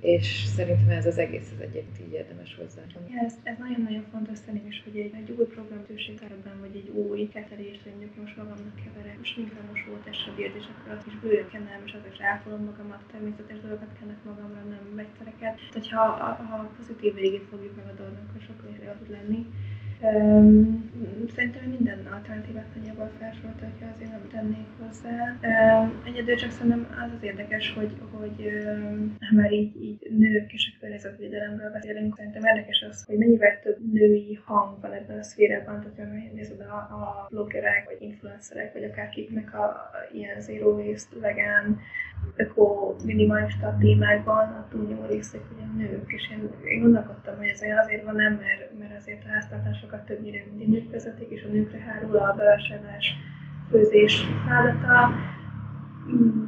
és 0.00 0.26
szerintem 0.56 0.88
ez 0.88 1.06
az 1.06 1.18
egész 1.18 1.50
az 1.54 1.60
egyet 1.66 1.98
így 2.04 2.12
érdemes 2.12 2.50
hozzá. 2.60 2.82
Ja, 3.12 3.20
ez, 3.26 3.34
ez 3.42 3.56
nagyon-nagyon 3.58 4.04
fontos 4.12 4.38
szerintem 4.38 4.68
is, 4.68 4.82
hogy 4.84 4.96
egy, 5.04 5.14
egy 5.20 5.30
új 5.38 5.46
programtőségben, 5.56 6.56
vagy 6.60 6.74
egy 6.80 6.88
új 6.88 7.28
kezelést, 7.34 7.82
hogy 7.82 7.92
mondjuk 7.92 8.16
most 8.22 8.36
magamnak 8.36 8.76
keverek, 8.84 9.18
most 9.18 9.36
minden 9.36 9.64
mosó 9.70 9.90
testre 10.04 10.32
és 10.60 10.66
akkor 10.70 10.92
azt 10.96 11.06
is 11.10 11.16
bőrön 11.22 11.48
kenem, 11.52 11.80
és 11.86 11.92
azért 11.98 12.20
ápolom 12.32 12.62
magamat, 12.70 13.02
természetes 13.12 13.58
dolgokat 13.60 13.92
kennek 13.98 14.20
magamra, 14.30 14.60
nem 14.74 14.84
vegyszereket. 15.00 15.54
Tehát, 15.56 15.76
hogyha 15.78 16.02
a, 16.28 16.28
a 16.56 16.70
pozitív 16.76 17.14
végét 17.14 17.46
fogjuk 17.50 17.76
meg 17.76 17.86
a 17.92 17.98
dolgnak, 18.00 18.24
akkor 18.26 18.42
sokkal 18.48 18.70
jól 18.84 18.96
tud 19.00 19.10
lenni. 19.16 19.40
Um, 20.00 20.87
szerintem 21.34 21.64
minden 21.68 22.08
alternatívát 22.12 22.74
nagyjából 22.74 23.10
felsoroltatja, 23.18 23.86
azért 23.94 24.10
nem 24.10 24.28
tennék 24.32 24.66
hozzá. 24.78 25.38
Egyedül 26.04 26.36
csak 26.36 26.50
szerintem 26.50 26.86
az 27.04 27.10
az 27.16 27.22
érdekes, 27.22 27.72
hogy, 27.74 27.92
hogy 28.10 28.38
um, 28.64 29.16
már 29.36 29.52
így, 29.52 29.82
így 29.82 30.10
nők 30.10 30.52
és 30.52 30.72
a 30.74 30.78
környezetvédelemről 30.80 31.70
beszélünk, 31.70 32.16
szerintem 32.16 32.44
érdekes 32.44 32.84
az, 32.90 33.04
hogy 33.04 33.18
mennyivel 33.18 33.60
több 33.62 33.92
női 33.92 34.40
hang 34.44 34.80
van 34.80 34.92
ebben 34.92 35.18
a 35.18 35.22
szférában, 35.22 35.80
tehát 35.80 36.12
nézed 36.34 36.60
a, 36.60 36.74
a 36.74 37.26
bloggerek, 37.30 37.84
vagy 37.84 38.08
influencerek, 38.08 38.72
vagy 38.72 38.84
akárkiknek 38.84 39.54
a, 39.54 39.64
a 39.64 39.90
ilyen 40.12 40.40
zero 40.40 40.70
waste, 40.70 41.18
vegan, 41.20 41.80
öko 42.36 42.96
minimalista 43.04 43.76
témákban 43.80 44.48
a 44.48 44.66
túlnyomó 44.70 45.04
részek 45.06 45.40
a 45.40 45.76
nők, 45.76 46.12
és 46.12 46.30
én, 46.30 46.50
én 46.64 46.80
gondolkodtam, 46.80 47.36
hogy 47.36 47.46
ez 47.46 47.60
azért 47.84 48.04
van 48.04 48.14
nem, 48.14 48.32
mert, 48.32 48.78
mert 48.78 48.96
azért 48.96 49.24
a 49.24 49.28
háztartásokat 49.28 50.04
többnyire 50.04 50.44
mindig 50.58 50.87
vezetik, 50.90 51.30
és 51.30 51.42
a 51.42 51.48
nőkre 51.48 51.78
hárul 51.78 52.16
a 52.16 52.34
bevásárlás, 52.36 53.14
főzés 53.70 54.24
feladata, 54.46 55.10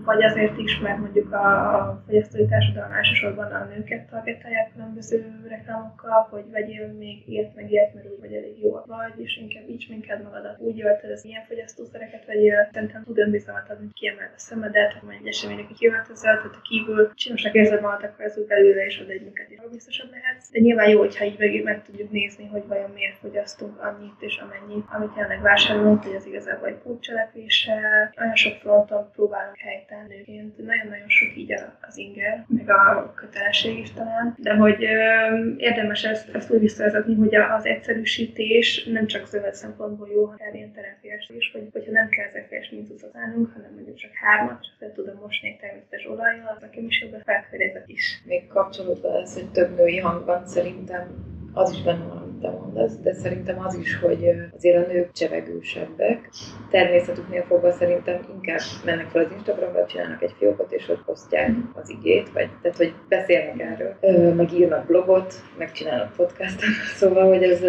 vagy 0.05 0.23
azért 0.23 0.59
is, 0.59 0.79
mert 0.79 0.99
mondjuk 0.99 1.33
a, 1.33 2.03
fogyasztói 2.07 2.47
társadalom 2.47 2.93
elsősorban 2.93 3.53
a 3.53 3.65
nőket 3.65 4.09
targetálják 4.11 4.73
különböző 4.73 5.47
reklámokkal, 5.49 6.27
hogy 6.31 6.51
vegyél 6.51 6.87
még 6.87 7.29
ilyet 7.29 7.55
meg 7.55 7.71
ilyet, 7.71 7.95
mert 7.95 8.07
úgy 8.11 8.21
vagy 8.21 8.33
elég 8.33 8.63
jó 8.63 8.71
vagy, 8.87 9.15
és 9.17 9.37
inkább 9.37 9.69
így 9.69 9.87
minket 9.89 10.23
magadat, 10.23 10.61
úgy 10.61 10.83
öltöz, 10.83 11.25
ilyen 11.25 11.45
fogyasztószereket 11.49 12.27
vegyél, 12.27 12.69
szerintem 12.73 13.03
tud 13.05 13.19
önbizalmat 13.19 13.71
adni, 13.71 13.89
kiemeld 13.93 14.31
a 14.37 14.39
szemedet, 14.39 14.93
hogy 14.93 15.17
egy 15.21 15.27
eseménynek, 15.27 15.67
kiöltözöl, 15.79 16.37
tehát 16.37 16.57
a 16.61 16.63
kívül 16.69 17.15
csinosnak 17.15 17.55
érzed 17.55 17.81
magad, 17.81 18.03
akkor 18.05 18.25
ez 18.25 18.39
úgy 18.39 18.47
belőle 18.47 18.85
és 18.85 19.01
ad 19.01 19.11
egy 19.11 19.23
minket 19.23 19.51
is 19.51 19.59
biztosabb 19.71 20.11
lehetsz. 20.11 20.51
De 20.51 20.59
nyilván 20.61 20.89
jó, 20.89 20.99
hogyha 20.99 21.25
így 21.25 21.39
meg, 21.39 21.63
meg 21.63 21.83
tudjuk 21.83 22.11
nézni, 22.11 22.47
hogy 22.47 22.67
vajon 22.67 22.91
miért 22.91 23.19
fogyasztunk 23.19 23.83
annyit 23.83 24.21
és 24.21 24.43
amennyit, 24.45 24.87
amit 24.93 25.15
jelenleg 25.17 25.41
vásárolunk, 25.41 26.03
hogy 26.03 26.15
az 26.15 26.27
igazából 26.27 26.69
egy 26.69 26.79
pótcselekvéssel. 26.83 28.15
Olyan 28.21 28.35
sok 28.35 28.55
fronton 28.55 29.11
próbálunk 29.13 29.50
helytelen 29.59 30.07
nőként. 30.09 30.59
Nagyon-nagyon 30.59 31.09
sok 31.09 31.37
így 31.37 31.55
az 31.81 31.97
inger, 31.97 32.45
meg 32.49 32.71
a 32.71 33.13
kötelesség 33.15 33.79
is 33.79 33.93
talán. 33.93 34.35
De 34.39 34.55
hogy 34.55 34.85
ö, 34.85 35.55
érdemes 35.57 36.05
ezt, 36.05 36.35
ezt 36.35 36.51
úgy 36.51 36.61
visszavezetni, 36.61 37.15
hogy 37.15 37.35
az 37.35 37.67
egyszerűsítés 37.67 38.85
nem 38.85 39.07
csak 39.07 39.27
szövet 39.27 39.55
szempontból 39.55 40.09
jó, 40.09 40.25
hanem 40.25 40.55
ilyen 40.55 40.73
terápiás 40.73 41.31
is, 41.37 41.51
hogy, 41.53 41.69
hogyha 41.73 41.93
nem 41.93 42.09
kell 42.09 42.27
ezekre 42.27 42.67
mincucot 42.71 43.11
használnunk, 43.13 43.53
hanem 43.53 43.71
mondjuk 43.75 43.97
csak 43.97 44.11
hármat, 44.15 44.59
és 44.61 44.69
fel 44.79 44.93
tudom 44.93 45.19
mosni 45.21 45.57
természetes 45.61 46.07
olajjal, 46.07 46.53
az 46.55 46.61
nekem 46.61 46.85
is 46.85 47.01
jobb 47.01 47.13
a 47.13 47.83
is. 47.87 48.23
Még 48.25 48.47
kapcsolódva 48.47 49.21
ez, 49.21 49.35
hogy 49.35 49.51
több 49.51 49.77
női 49.77 49.99
hang 49.99 50.25
van, 50.25 50.47
szerintem 50.47 51.09
az 51.53 51.73
is 51.73 51.83
benne 51.83 52.05
van, 52.05 52.30
te 52.41 52.51
mondasz, 52.51 52.97
de 52.97 53.15
szerintem 53.15 53.59
az 53.67 53.75
is, 53.75 53.99
hogy 53.99 54.25
azért 54.55 54.87
a 54.87 54.93
nők 54.93 55.13
csevegősebbek. 55.13 56.31
Természetüknél 56.71 57.43
fogva 57.43 57.71
szerintem 57.71 58.21
inkább 58.35 58.61
mennek 58.85 59.07
fel 59.07 59.25
az 59.25 59.33
Instagramra, 59.33 59.87
csinálnak 59.87 60.23
egy 60.23 60.35
fiókot, 60.39 60.73
és 60.73 60.89
ott 60.89 61.05
posztják 61.05 61.51
az 61.75 61.91
igét, 61.91 62.33
vagy 62.33 62.49
tehát, 62.63 62.77
hogy 62.77 62.95
beszélnek 63.09 63.61
erről, 63.61 64.35
meg 64.35 64.53
írnak 64.53 64.87
blogot, 64.87 65.35
meg 65.59 65.73
csinálnak 65.73 66.13
podcastot. 66.17 66.69
Szóval, 67.01 67.29
hogy 67.29 67.43
ez 67.43 67.63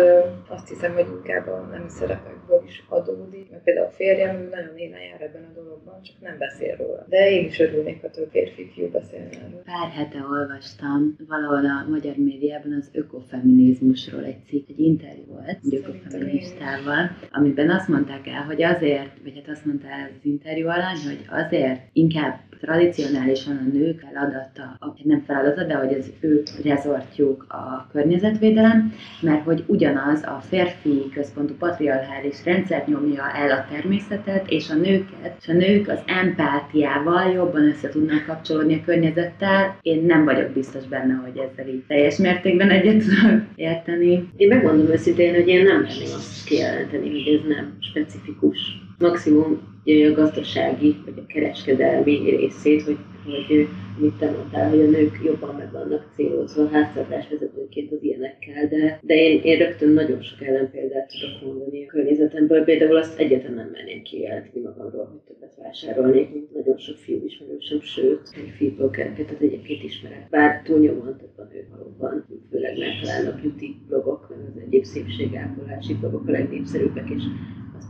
azt 0.47 0.69
hiszem, 0.69 0.93
hogy 0.93 1.07
inkább 1.17 1.47
a 1.47 1.67
nemi 1.71 1.89
szerepekből 1.89 2.63
is 2.65 2.83
adódik. 2.89 3.51
Mert 3.51 3.63
például 3.63 3.87
a 3.87 3.91
férjem, 3.91 4.47
nagyon 4.51 4.77
élen 4.77 5.01
jár 5.01 5.21
ebben 5.21 5.43
a 5.43 5.53
dologban, 5.53 6.01
csak 6.01 6.15
nem 6.21 6.37
beszél 6.37 6.75
róla. 6.75 7.05
De 7.09 7.31
én 7.31 7.45
is 7.45 7.59
örülnék, 7.59 8.01
ha 8.01 8.09
több 8.09 8.29
férfi 8.31 8.71
fiú 8.73 8.89
beszélne 8.89 9.29
erről. 9.29 9.61
Pár 9.63 9.89
hete 9.91 10.25
olvastam 10.31 11.15
valahol 11.27 11.65
a 11.65 11.89
magyar 11.89 12.15
médiában 12.15 12.73
az 12.73 12.89
ökofeminizmus 12.93 13.91
feminizmusról 13.91 14.23
egy 14.23 14.45
cikk, 14.45 14.60
egy 14.67 14.79
interjú 14.79 15.23
volt 15.25 15.69
gyökofeministával, 15.69 17.17
amiben 17.31 17.69
azt 17.69 17.87
mondták 17.87 18.27
el, 18.27 18.43
hogy 18.43 18.63
azért, 18.63 19.11
vagy 19.23 19.33
hát 19.35 19.49
azt 19.55 19.65
mondta 19.65 19.87
el 19.87 20.09
az 20.19 20.25
interjú 20.25 20.67
alany, 20.67 20.97
hogy 21.05 21.25
azért 21.29 21.81
inkább 21.93 22.39
tradicionálisan 22.61 23.57
a 23.57 23.77
nők 23.77 23.99
feladata, 23.99 24.77
nem 25.03 25.23
feladata, 25.27 25.63
de 25.63 25.73
hogy 25.73 25.93
az 25.93 26.11
ő 26.19 26.43
rezortjuk 26.63 27.45
a 27.49 27.87
környezetvédelem, 27.91 28.93
mert 29.21 29.43
hogy 29.43 29.63
ugyanaz 29.67 30.23
a 30.23 30.41
férfi 30.49 31.09
központú 31.13 31.53
patriarchális 31.53 32.45
rendszer 32.45 32.83
nyomja 32.87 33.31
el 33.31 33.51
a 33.51 33.65
természetet 33.71 34.49
és 34.49 34.69
a 34.69 34.75
nőket, 34.75 35.35
és 35.39 35.47
a 35.47 35.53
nők 35.53 35.87
az 35.87 35.99
empátiával 36.05 37.31
jobban 37.31 37.67
össze 37.67 37.89
tudnak 37.89 38.25
kapcsolódni 38.25 38.73
a 38.75 38.85
környezettel. 38.85 39.77
Én 39.81 40.03
nem 40.05 40.23
vagyok 40.25 40.49
biztos 40.49 40.87
benne, 40.87 41.13
hogy 41.13 41.37
ezzel 41.37 41.67
így 41.67 41.83
teljes 41.87 42.17
mértékben 42.17 42.69
egyet 42.69 43.03
tudok 43.03 43.41
érteni. 43.55 44.29
Én 44.37 44.47
megmondom 44.47 44.87
őszintén, 44.87 45.33
hogy 45.33 45.47
én 45.47 45.63
nem 45.63 45.81
merném 45.81 46.13
azt 46.15 46.45
kijelenteni, 46.45 47.09
hogy 47.09 47.33
ez 47.33 47.55
nem 47.55 47.77
specifikus. 47.79 48.57
Maximum 48.97 49.70
a 49.85 50.13
gazdasági 50.15 50.95
vagy 51.05 51.13
a 51.17 51.25
kereskedelmi 51.25 52.29
részét, 52.29 52.81
hogy, 52.81 52.97
hogy 53.23 53.67
mit 53.99 54.13
te 54.13 54.31
mondtál, 54.31 54.69
hogy 54.69 54.79
a 54.79 54.89
nők 54.89 55.19
jobban 55.23 55.55
meg 55.55 55.71
vannak 55.71 56.11
célozva 56.15 56.67
háztartásvezetőként 56.67 57.91
az 57.91 58.03
ilyenekkel, 58.03 58.67
de, 58.67 58.99
de 59.01 59.15
én, 59.15 59.41
én 59.43 59.57
rögtön 59.57 59.89
nagyon 59.89 60.21
sok 60.21 60.41
ellenpéldát 60.41 61.07
tudok 61.07 61.53
mondani 61.53 61.83
a 61.83 61.87
környezetemből. 61.87 62.63
Például 62.63 62.97
azt 62.97 63.19
egyetlen 63.19 63.53
nem 63.53 63.69
merném 63.71 64.01
kijelenteni 64.01 64.63
magamról, 64.63 65.05
hogy 65.05 65.19
többet 65.19 65.55
vásárolnék, 65.63 66.33
mint 66.33 66.53
nagyon 66.53 66.77
sok 66.77 66.97
fiú 66.97 67.25
ismerősöm, 67.25 67.81
sőt, 67.81 68.21
egy 68.35 68.53
fiúbloggereket 68.57 69.29
az 69.29 69.41
egyébként 69.41 69.83
ismerek. 69.83 70.29
Bár 70.29 70.61
túlnyomóan 70.61 71.17
több 71.17 71.37
a 71.37 71.49
nő 71.53 71.67
valóban, 71.71 72.25
főleg 72.49 72.77
megtalálnak 72.77 73.33
a 73.33 73.39
beauty 73.41 73.75
blogok, 73.87 74.35
az 74.55 74.61
egyéb 74.61 74.83
szépségápolási 74.83 75.93
blogok 75.93 76.27
a 76.27 76.31
legnépszerűbbek, 76.31 77.09
és 77.09 77.23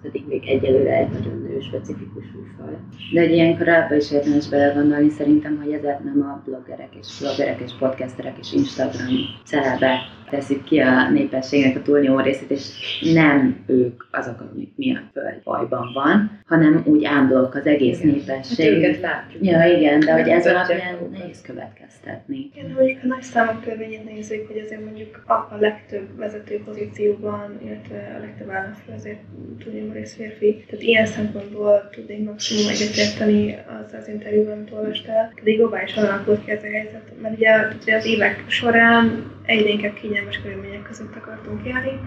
pedig 0.02 0.24
még 0.28 0.48
egyelőre 0.48 0.96
egy 0.96 1.10
nagyon 1.10 1.42
nő 1.42 1.60
specifikus 1.60 2.24
műfaj. 2.36 2.78
De 3.14 3.22
egy 3.22 3.32
ilyenkor 3.32 3.68
abba 3.68 3.96
is 3.96 4.12
érdemes 4.12 4.50
belegondolni 4.50 5.10
szerintem, 5.10 5.62
hogy 5.64 5.74
ezek 5.74 6.04
nem 6.04 6.22
a 6.22 6.42
bloggerek 6.46 6.96
és 7.00 7.08
bloggerek 7.20 7.60
és 7.60 7.72
podcasterek 7.80 8.38
és 8.40 8.54
Instagram 8.54 9.16
celebek 9.46 10.00
teszik 10.32 10.64
ki 10.64 10.80
a 10.80 11.10
népességnek 11.10 11.76
a 11.76 11.82
túlnyomó 11.82 12.20
részét, 12.20 12.52
és 12.52 12.64
nem 13.14 13.64
ők 13.68 14.04
azok, 14.12 14.42
amik 14.52 14.72
miatt 14.76 15.12
föld 15.12 15.42
bajban 15.44 15.92
van, 15.94 16.42
hanem 16.46 16.84
úgy 16.86 17.06
ámblok 17.06 17.56
az 17.56 17.66
egész 17.66 18.00
igen. 18.00 18.16
népesség. 18.16 18.66
Hát 18.66 18.84
őket 18.84 19.02
látjuk. 19.02 19.46
Ja, 19.46 19.66
igen, 19.66 20.00
de 20.00 20.14
hogy 20.14 20.30
ez 20.30 20.48
alapján 20.48 20.96
nehéz 21.12 21.42
következtetni. 21.42 22.52
Igen, 22.54 22.72
mondjuk 22.72 23.00
a 23.04 23.08
nagy 23.08 23.22
számok 23.22 23.64
törvényét 23.64 24.06
nézzük, 24.06 24.48
hogy 24.48 24.58
azért 24.58 24.84
mondjuk 24.84 25.24
a, 25.28 25.56
legtöbb 25.60 26.18
vezető 26.18 26.62
pozícióban, 26.66 27.60
illetve 27.66 28.16
a 28.18 28.20
legtöbb 28.20 28.50
államfő 28.50 28.94
azért 28.96 29.20
túlnyomó 29.82 30.00
rész 30.00 30.14
férfi. 30.14 30.64
Tehát 30.68 30.84
ilyen 30.84 31.06
szempontból 31.06 31.90
tudnék 31.92 32.24
maximum 32.24 32.68
egyetérteni 32.70 33.58
az 33.80 33.94
az 33.94 34.08
interjúban, 34.08 34.54
amit 34.54 34.72
olvastál. 34.72 35.32
Pedig 35.36 35.58
globálisan 35.58 36.04
alakult 36.04 36.46
ki 36.46 36.52
ez 36.52 36.64
a 36.64 36.68
helyzet, 36.68 37.12
mert 37.22 37.36
ugye, 37.38 37.96
az 37.96 38.06
évek 38.06 38.44
során 38.48 39.32
egyre 39.46 39.70
inkább 39.70 39.94
kényelmes 39.94 40.42
körülmények 40.42 40.82
között 40.82 41.16
akartunk 41.16 41.68
élni. 41.68 42.00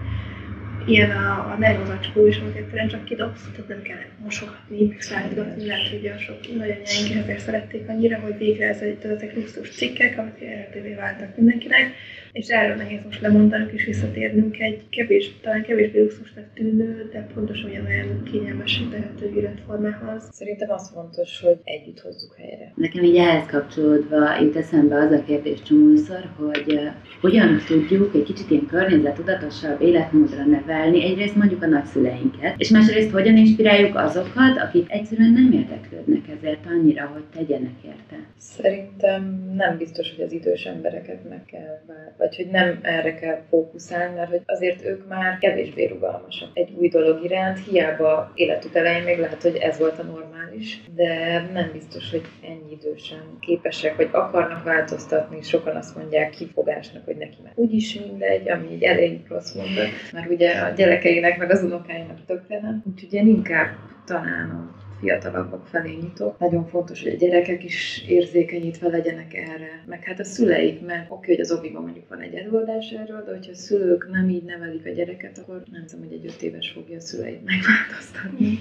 Ilyen 0.87 1.11
a, 1.11 1.51
a 1.53 1.55
nervozacskó 1.59 2.27
is, 2.27 2.37
amit 2.37 2.55
egyszerűen 2.55 2.87
csak 2.87 3.05
kidobsz, 3.05 3.49
tehát 3.51 3.67
nem 3.67 3.81
kell 3.81 3.97
mosogatni, 4.23 4.85
meg 4.87 5.01
szállítgatni, 5.01 5.65
lehet, 5.65 5.89
hogy 5.89 6.07
a 6.07 6.19
sok 6.19 6.37
nagyanyáink 6.57 7.23
ezért 7.23 7.39
szerették 7.39 7.87
annyira, 7.87 8.19
hogy 8.19 8.37
végre 8.37 8.67
ez 8.67 8.79
egy, 8.81 8.97
ezek 9.03 9.35
luxus 9.35 9.69
cikkek, 9.69 10.17
amik 10.17 10.39
érhetővé 10.39 10.93
váltak 10.93 11.35
mindenkinek 11.37 11.91
és 12.35 12.47
erről 12.47 12.75
nehéz 12.75 12.99
most 13.05 13.21
lemondanunk 13.21 13.71
és 13.71 13.85
visszatérnünk 13.85 14.59
egy 14.59 14.81
kevés, 14.89 15.31
talán 15.41 15.63
kevésbé 15.63 15.99
luxusnak 16.01 16.45
tűnő, 16.53 17.09
de 17.11 17.27
pontosan 17.33 17.69
olyan 17.69 18.23
kényelmes 18.31 18.81
tehető 18.91 19.33
életformához. 19.37 20.29
Szerintem 20.31 20.69
az 20.71 20.91
fontos, 20.93 21.39
hogy 21.41 21.57
együtt 21.63 21.99
hozzuk 21.99 22.35
helyre. 22.37 22.71
Nekem 22.75 23.03
így 23.03 23.15
ehhez 23.15 23.45
kapcsolódva 23.47 24.39
jut 24.41 24.55
eszembe 24.55 24.95
az 24.95 25.11
a 25.11 25.23
kérdés 25.23 25.61
csomószor, 25.61 26.29
hogy 26.35 26.73
uh, 26.73 26.81
hogyan 27.21 27.61
tudjuk 27.67 28.15
egy 28.15 28.23
kicsit 28.23 28.49
ilyen 28.49 28.65
környezetudatosabb 28.65 29.81
életmódra 29.81 30.45
nevelni, 30.45 31.03
egyrészt 31.03 31.35
mondjuk 31.35 31.63
a 31.63 31.67
nagyszüleinket, 31.67 32.53
és 32.57 32.69
másrészt 32.69 33.11
hogyan 33.11 33.37
inspiráljuk 33.37 33.95
azokat, 33.95 34.57
akik 34.57 34.91
egyszerűen 34.91 35.31
nem 35.31 35.51
érdeklődnek 35.51 36.27
ezért 36.37 36.65
annyira, 36.65 37.05
hogy 37.05 37.23
tegyenek 37.35 37.75
érte. 37.85 38.25
Szerintem 38.37 39.53
nem 39.55 39.77
biztos, 39.77 40.13
hogy 40.15 40.25
az 40.25 40.31
idős 40.31 40.63
embereket 40.63 41.29
meg 41.29 41.45
kell, 41.45 41.83
vagy 42.25 42.35
hogy 42.35 42.47
nem 42.47 42.79
erre 42.81 43.15
kell 43.15 43.41
fókuszálni, 43.49 44.15
mert 44.15 44.29
hogy 44.29 44.41
azért 44.45 44.85
ők 44.85 45.07
már 45.07 45.37
kevésbé 45.37 45.85
rugalmasak 45.85 46.49
egy 46.53 46.73
új 46.77 46.87
dolog 46.87 47.23
iránt, 47.23 47.65
hiába 47.65 48.31
életük 48.35 48.75
elején 48.75 49.03
még 49.03 49.19
lehet, 49.19 49.41
hogy 49.41 49.55
ez 49.55 49.77
volt 49.77 49.99
a 49.99 50.03
normális, 50.03 50.81
de 50.95 51.41
nem 51.53 51.69
biztos, 51.71 52.11
hogy 52.11 52.25
ennyi 52.43 52.71
idősen 52.71 53.37
képesek, 53.39 53.95
vagy 53.95 54.09
akarnak 54.11 54.63
változtatni, 54.63 55.41
sokan 55.41 55.75
azt 55.75 55.95
mondják 55.95 56.29
kifogásnak, 56.29 57.05
hogy 57.05 57.17
neki 57.17 57.37
már 57.43 57.53
úgyis 57.55 57.99
mindegy, 57.99 58.49
ami 58.49 58.67
egy 58.73 58.83
elég 58.83 59.19
rossz 59.27 59.53
mondat, 59.53 59.89
mert 60.13 60.29
ugye 60.29 60.51
a 60.51 60.69
gyerekeinek, 60.69 61.37
meg 61.37 61.51
az 61.51 61.63
unokáinak 61.63 62.25
tökre 62.25 62.59
nem, 62.61 62.83
úgyhogy 62.87 63.13
én 63.13 63.27
inkább 63.27 63.67
talán 64.05 64.49
a 64.49 64.84
fiatalabbak 64.99 65.67
felé 65.67 65.93
nyitok. 66.01 66.39
Nagyon 66.39 66.65
fontos, 66.65 67.03
hogy 67.03 67.11
a 67.11 67.17
gyerekek 67.17 67.63
is 67.63 68.05
érzékenyítve 68.07 68.87
legyenek 68.87 69.33
erre, 69.33 69.83
meg 69.85 70.03
hát 70.03 70.19
a 70.19 70.23
szüleik, 70.23 70.85
mert 70.85 71.11
oké, 71.11 71.31
hogy 71.31 71.39
az 71.39 71.51
obiban 71.51 71.81
mondjuk 71.81 72.09
van 72.09 72.21
egy 72.21 72.35
előadás 72.35 72.91
erről, 72.91 73.23
de 73.23 73.31
hogyha 73.31 73.51
a 73.51 73.55
szülők 73.55 74.09
nem 74.11 74.29
így 74.29 74.43
nevelik 74.43 74.85
a 74.85 74.89
gyereket, 74.89 75.37
akkor 75.37 75.63
nem 75.71 75.85
tudom, 75.85 76.05
hogy 76.05 76.13
egy 76.13 76.25
öt 76.25 76.41
éves 76.41 76.69
fogja 76.69 76.95
a 76.95 76.99
szüleit 76.99 77.43
megváltoztatni. 77.43 78.59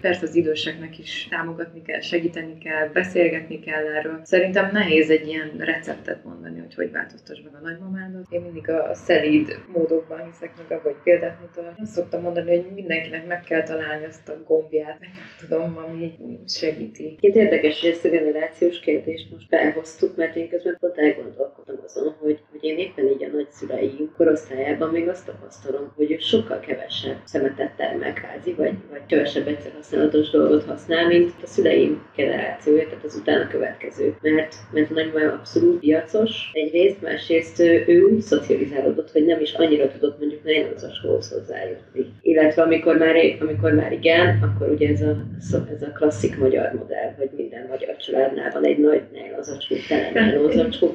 Persze 0.00 0.26
az 0.26 0.34
időseknek 0.34 0.98
is 0.98 1.26
támogatni 1.30 1.82
kell, 1.82 2.00
segíteni 2.00 2.58
kell, 2.58 2.88
beszélgetni 2.88 3.60
kell 3.60 3.86
erről. 3.86 4.20
Szerintem 4.24 4.70
nehéz 4.72 5.10
egy 5.10 5.26
ilyen 5.26 5.50
receptet 5.58 6.24
mondani, 6.24 6.60
hogy 6.60 6.74
hogy 6.74 6.90
változtass 6.90 7.40
meg 7.44 7.54
a 7.54 7.60
nagymamádat. 7.62 8.26
Én 8.30 8.40
mindig 8.40 8.70
a 8.70 8.94
szelíd 8.94 9.58
módokban 9.72 10.24
hiszek 10.24 10.52
meg 10.56 10.78
abban, 10.78 10.92
hogy 10.92 11.02
példát 11.02 11.40
mutat. 11.40 11.74
Azt 11.78 11.92
szoktam 11.92 12.22
mondani, 12.22 12.50
hogy 12.50 12.66
mindenkinek 12.74 13.26
meg 13.26 13.40
kell 13.40 13.62
találni 13.62 14.04
azt 14.04 14.28
a 14.28 14.42
gombját, 14.46 15.00
nem 15.00 15.10
tudom, 15.40 15.71
ami 15.76 16.18
segíti. 16.46 17.16
Két 17.20 17.34
érdekes, 17.34 17.80
hogy 17.80 17.90
ezt 17.90 18.04
a 18.04 18.08
generációs 18.08 18.80
kérdést 18.80 19.30
most 19.30 19.46
felhoztuk, 19.48 20.16
mert 20.16 20.36
én 20.36 20.48
közben 20.48 20.76
pont 20.80 20.98
elgondolkodtam 20.98 21.76
azon, 21.84 22.14
hogy, 22.18 22.38
hogy 22.50 22.64
én 22.64 22.78
éppen 22.78 23.04
így 23.04 23.24
a 23.24 23.36
nagyszüleim 23.36 24.12
korosztályában 24.16 24.90
még 24.90 25.08
azt 25.08 25.26
tapasztalom, 25.26 25.92
hogy 25.96 26.10
ő 26.10 26.18
sokkal 26.18 26.60
kevesebb 26.60 27.16
szemetet 27.24 27.76
termel 27.76 28.12
kvázi, 28.12 28.52
vagy, 28.52 28.72
vagy 28.90 29.06
kevesebb 29.06 29.46
egyszer 29.46 29.72
használatos 29.72 30.30
dolgot 30.30 30.64
használ, 30.64 31.06
mint 31.06 31.32
a 31.42 31.46
szüleim 31.46 32.02
generációja, 32.16 32.84
tehát 32.88 33.04
az 33.04 33.16
utána 33.16 33.48
következő. 33.48 34.16
Mert, 34.20 34.54
mert 34.72 34.90
a 34.90 34.94
nagymamám 34.94 35.38
abszolút 35.38 35.80
piacos 35.80 36.50
egyrészt, 36.52 37.02
másrészt 37.02 37.60
ő 37.60 38.02
úgy 38.12 38.20
szocializálódott, 38.20 39.10
hogy 39.10 39.24
nem 39.24 39.40
is 39.40 39.52
annyira 39.52 39.88
tudott 39.88 40.18
mondjuk 40.18 40.44
nejlonzacskóhoz 40.44 41.32
hozzájutni. 41.32 42.12
Illetve 42.22 42.62
amikor 42.62 42.96
már, 42.96 43.16
amikor 43.40 43.72
már 43.72 43.92
igen, 43.92 44.38
akkor 44.42 44.68
ugye 44.68 44.88
ez 44.88 45.00
a 45.00 45.16
ez 45.70 45.82
a 45.82 45.92
klasszik 45.92 46.38
magyar 46.38 46.72
modell, 46.72 47.14
hogy 47.16 47.30
minden 47.36 47.66
magyar 47.68 47.96
családnál 47.96 48.50
van 48.52 48.64
egy 48.64 48.78
nagy 48.78 49.02
nejlazacskó, 49.12 49.74
tele 49.88 50.12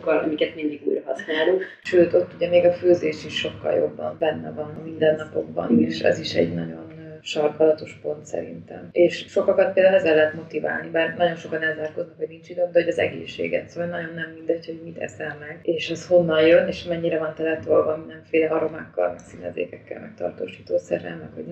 amiket 0.04 0.56
mindig 0.56 0.82
újra 0.86 1.02
használunk. 1.06 1.64
Sőt, 1.84 2.14
ott 2.14 2.34
ugye 2.36 2.50
még 2.50 2.66
a 2.66 2.74
főzés 2.74 3.26
is 3.26 3.38
sokkal 3.38 3.74
jobban 3.74 4.16
benne 4.20 4.52
van 4.52 4.76
a 4.80 4.84
mindennapokban, 4.84 5.80
és 5.80 6.00
ez 6.00 6.20
is 6.20 6.36
egy 6.36 6.54
nagyon 6.54 6.97
sarkalatos 7.22 8.00
pont 8.02 8.26
szerintem. 8.26 8.90
És 8.92 9.26
sokakat 9.28 9.74
például 9.74 9.96
ezzel 9.96 10.16
lehet 10.16 10.34
motiválni, 10.34 10.90
bár 10.90 11.16
nagyon 11.18 11.36
sokan 11.36 11.64
elzárkoznak, 11.64 12.18
hogy 12.18 12.28
nincs 12.28 12.50
időm, 12.50 12.72
de 12.72 12.80
hogy 12.80 12.90
az 12.90 13.00
egészséget, 13.00 13.70
szóval 13.70 13.90
nagyon 13.90 14.14
nem 14.14 14.32
mindegy, 14.36 14.66
hogy 14.66 14.82
mit 14.84 14.98
eszel 14.98 15.38
meg, 15.40 15.60
és 15.62 15.90
az 15.92 16.08
honnan 16.08 16.48
jön, 16.48 16.68
és 16.68 16.84
mennyire 16.84 17.20
van 17.20 17.34
teletolva 17.36 17.98
mindenféle 17.98 18.48
aromákkal, 18.48 19.10
meg 19.10 19.20
színezékekkel, 19.20 20.00
meg 20.00 20.14
tartósítószerrel, 20.16 21.16
meg 21.18 21.30
hogy 21.34 21.46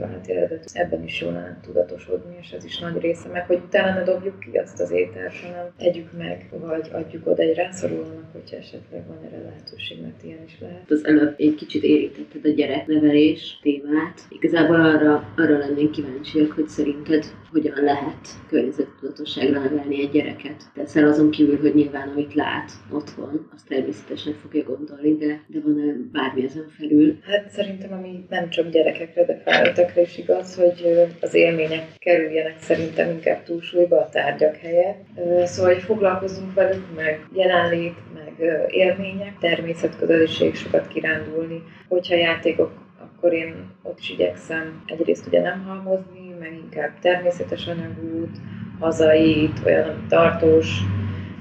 állati 0.00 0.32
eredetű. 0.32 0.62
Ebben 0.72 1.02
is 1.02 1.20
jól 1.20 1.32
lenne 1.32 1.58
tudatosodni, 1.62 2.36
és 2.40 2.50
ez 2.50 2.64
is 2.64 2.78
nagy 2.78 3.00
része, 3.00 3.28
meg 3.28 3.46
hogy 3.46 3.60
utána 3.66 3.98
ne 3.98 4.04
dobjuk 4.04 4.40
ki 4.40 4.58
azt 4.58 4.80
az 4.80 4.90
ételt, 4.90 5.32
hanem 5.42 5.70
együk 5.78 6.12
meg, 6.16 6.48
vagy 6.50 6.88
adjuk 6.92 7.26
oda 7.26 7.42
egy 7.42 7.54
rászorulónak, 7.54 8.32
hogyha 8.32 8.56
esetleg 8.56 9.06
van 9.06 9.18
erre 9.26 9.42
lehetőség, 9.42 10.02
mert 10.02 10.22
ilyen 10.22 10.42
is 10.46 10.58
lehet. 10.60 10.90
Az 10.90 11.04
előbb 11.04 11.34
egy 11.36 11.54
kicsit 11.54 11.82
érítetted 11.82 12.44
a 12.44 12.48
gyereknevelés 12.48 13.58
témát. 13.62 14.20
Igazából 14.28 14.76
arra, 14.84 15.32
arra 15.36 15.58
lennénk 15.58 15.90
kíváncsiak, 15.90 16.52
hogy 16.52 16.68
szerinted 16.68 17.24
hogyan 17.54 17.84
lehet 17.84 18.28
környezettudatosságra 18.48 19.60
nevelni 19.60 20.00
egy 20.00 20.10
gyereket. 20.10 20.62
Teszel 20.74 21.08
azon 21.08 21.30
kívül, 21.30 21.60
hogy 21.60 21.74
nyilván 21.74 22.08
amit 22.08 22.34
lát 22.34 22.72
otthon, 22.90 23.48
azt 23.54 23.68
természetesen 23.68 24.34
fogja 24.42 24.62
gondolni, 24.62 25.16
de, 25.16 25.40
de 25.46 25.60
van-e 25.64 25.94
bármi 26.12 26.44
ezen 26.44 26.68
felül? 26.78 27.18
Hát 27.22 27.50
szerintem, 27.50 27.92
ami 27.92 28.24
nem 28.28 28.48
csak 28.48 28.70
gyerekekre, 28.70 29.24
de 29.24 29.42
felnőttekre 29.44 30.00
is 30.00 30.18
igaz, 30.18 30.56
hogy 30.56 31.08
az 31.20 31.34
élmények 31.34 31.84
kerüljenek 31.98 32.58
szerintem 32.58 33.10
inkább 33.10 33.42
túlsúlyba 33.42 33.96
a 33.96 34.08
tárgyak 34.08 34.56
helyett. 34.56 35.04
Szóval, 35.44 35.72
hogy 35.72 35.82
foglalkozunk 35.82 36.54
velük, 36.54 36.84
meg 36.96 37.26
jelenlét, 37.32 37.96
meg 38.14 38.32
élmények, 38.68 39.38
természetközeliség, 39.38 40.54
sokat 40.54 40.88
kirándulni. 40.88 41.62
Hogyha 41.88 42.14
játékok 42.14 42.83
akkor 43.24 43.36
én 43.36 43.54
ott 43.82 43.98
is 43.98 44.10
igyekszem 44.10 44.82
egyrészt 44.86 45.26
ugye 45.26 45.40
nem 45.40 45.64
halmozni, 45.64 46.34
meg 46.38 46.52
inkább 46.62 46.98
természetes 47.00 47.66
anyagút, 47.66 48.36
hazait, 48.80 49.60
olyan, 49.64 50.06
tartós. 50.08 50.80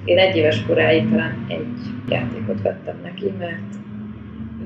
Én 0.06 0.18
egy 0.18 0.36
éves 0.36 0.66
koráig 0.66 1.10
talán 1.10 1.46
egy 1.48 1.80
játékot 2.10 2.62
vettem 2.62 3.00
neki, 3.04 3.34
mert 3.40 3.76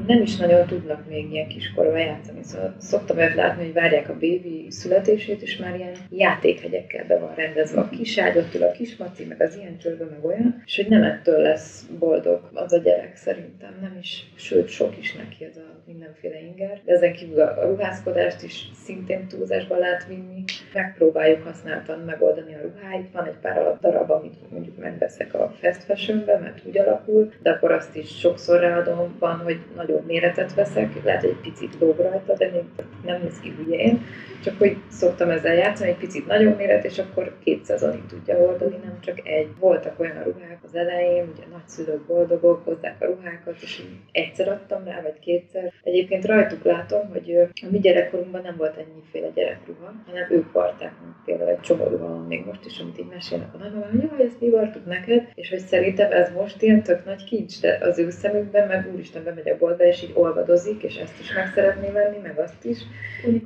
nem 0.07 0.21
is 0.21 0.35
nagyon 0.35 0.67
tudnak 0.67 1.07
még 1.09 1.31
ilyen 1.31 1.47
kiskorban 1.47 1.99
játszani. 1.99 2.43
Szóval 2.43 2.75
szoktam 2.79 3.17
őt 3.17 3.35
látni, 3.35 3.63
hogy 3.63 3.73
várják 3.73 4.09
a 4.09 4.17
bébi 4.17 4.65
születését, 4.69 5.41
és 5.41 5.57
már 5.57 5.75
ilyen 5.75 5.95
játékhegyekkel 6.09 7.05
be 7.05 7.19
van 7.19 7.35
rendezve 7.35 7.81
a 7.81 7.89
kis 7.89 8.17
ágy, 8.17 8.37
ott 8.37 8.55
ül 8.55 8.63
a 8.63 8.71
kismaci, 8.71 9.25
meg 9.25 9.41
az 9.41 9.55
ilyen 9.55 9.77
csörgő, 9.77 10.05
meg 10.05 10.25
olyan, 10.25 10.63
és 10.65 10.75
hogy 10.75 10.87
nem 10.87 11.03
ettől 11.03 11.41
lesz 11.41 11.85
boldog 11.99 12.49
az 12.53 12.73
a 12.73 12.77
gyerek 12.77 13.15
szerintem, 13.15 13.77
nem 13.81 13.97
is, 13.99 14.31
sőt 14.35 14.67
sok 14.67 14.97
is 14.97 15.15
neki 15.15 15.45
ez 15.45 15.57
a 15.57 15.77
mindenféle 15.85 16.39
inger. 16.41 16.81
De 16.85 16.93
ezen 16.93 17.13
kívül 17.13 17.41
a 17.41 17.65
ruházkodást 17.65 18.43
is 18.43 18.69
szintén 18.83 19.27
túlzásba 19.27 19.77
lehet 19.77 20.07
vinni. 20.07 20.43
Megpróbáljuk 20.73 21.43
használtan 21.43 21.99
megoldani 21.99 22.55
a 22.55 22.61
ruháit. 22.61 23.11
Van 23.11 23.25
egy 23.25 23.37
pár 23.41 23.77
darab, 23.81 24.09
amit 24.09 24.51
mondjuk 24.51 24.77
megveszek 24.77 25.33
a 25.33 25.53
fast 25.59 25.83
fashionbe, 25.83 26.37
mert 26.37 26.65
úgy 26.65 26.77
alakul, 26.77 27.31
de 27.41 27.49
akkor 27.49 27.71
azt 27.71 27.95
is 27.95 28.19
sokszor 28.19 28.59
ráadom, 28.59 29.15
van, 29.19 29.37
hogy 29.37 29.59
nagyobb 29.75 29.96
méretet 30.07 30.53
veszek, 30.53 31.03
lehet, 31.03 31.21
hogy 31.21 31.29
egy 31.29 31.51
picit 31.51 31.79
lóg 31.79 31.97
rajta, 31.97 32.33
de 32.33 32.49
még 32.51 32.63
nem 33.05 33.21
néz 33.21 33.39
ki 33.39 33.53
hülyén 33.57 34.01
csak 34.43 34.57
hogy 34.57 34.77
szoktam 34.89 35.29
ezzel 35.29 35.53
játszani, 35.53 35.89
egy 35.89 35.97
picit 35.97 36.27
nagyobb 36.27 36.57
méret, 36.57 36.85
és 36.85 36.99
akkor 36.99 37.37
két 37.43 37.65
szezonig 37.65 38.05
tudja 38.05 38.35
hordani, 38.35 38.75
nem 38.83 38.99
csak 38.99 39.27
egy. 39.27 39.47
Voltak 39.59 39.99
olyan 39.99 40.17
a 40.17 40.23
ruhák 40.23 40.59
az 40.63 40.75
elején, 40.75 41.29
ugye 41.33 41.43
nagyszülők 41.51 42.05
boldogok, 42.05 42.65
hozzák 42.65 43.01
a 43.01 43.05
ruhákat, 43.05 43.55
és 43.61 43.81
egyszer 44.11 44.47
adtam 44.47 44.83
rá, 44.83 45.01
vagy 45.01 45.19
kétszer. 45.19 45.73
Egyébként 45.83 46.25
rajtuk 46.25 46.63
látom, 46.63 47.09
hogy 47.11 47.35
a 47.35 47.67
mi 47.71 47.79
gyerekkorunkban 47.79 48.41
nem 48.41 48.55
volt 48.57 48.77
ennyiféle 48.77 49.27
gyerekruha, 49.35 49.93
hanem 50.05 50.27
ők 50.31 50.51
varták, 50.51 50.91
például 51.25 51.49
egy 51.49 51.59
csomó 51.59 51.87
ruha 51.87 52.07
van 52.07 52.25
még 52.25 52.45
most 52.45 52.65
is, 52.65 52.79
amit 52.79 52.99
így 52.99 53.09
mesélnek 53.13 53.53
a 53.53 53.57
nagymamám, 53.57 53.89
hogy 53.91 54.09
jaj, 54.11 54.27
ezt 54.27 54.39
mi 54.39 54.49
vartuk 54.49 54.85
neked, 54.85 55.27
és 55.35 55.49
hogy 55.49 55.59
szerintem 55.59 56.11
ez 56.11 56.31
most 56.31 56.61
ilyen 56.61 56.83
tök 56.83 57.05
nagy 57.05 57.23
kincs, 57.23 57.61
de 57.61 57.77
az 57.81 57.99
ő 57.99 58.09
szemükben 58.09 58.67
meg 58.67 58.89
úristen 58.93 59.23
bemegy 59.23 59.49
a 59.49 59.57
boltba, 59.57 59.83
és 59.87 60.03
így 60.03 60.11
olvadozik, 60.13 60.83
és 60.83 60.95
ezt 60.95 61.19
is 61.19 61.33
meg 61.33 61.51
szeretné 61.53 61.89
venni, 61.91 62.17
meg 62.23 62.39
azt 62.39 62.65
is, 62.65 62.77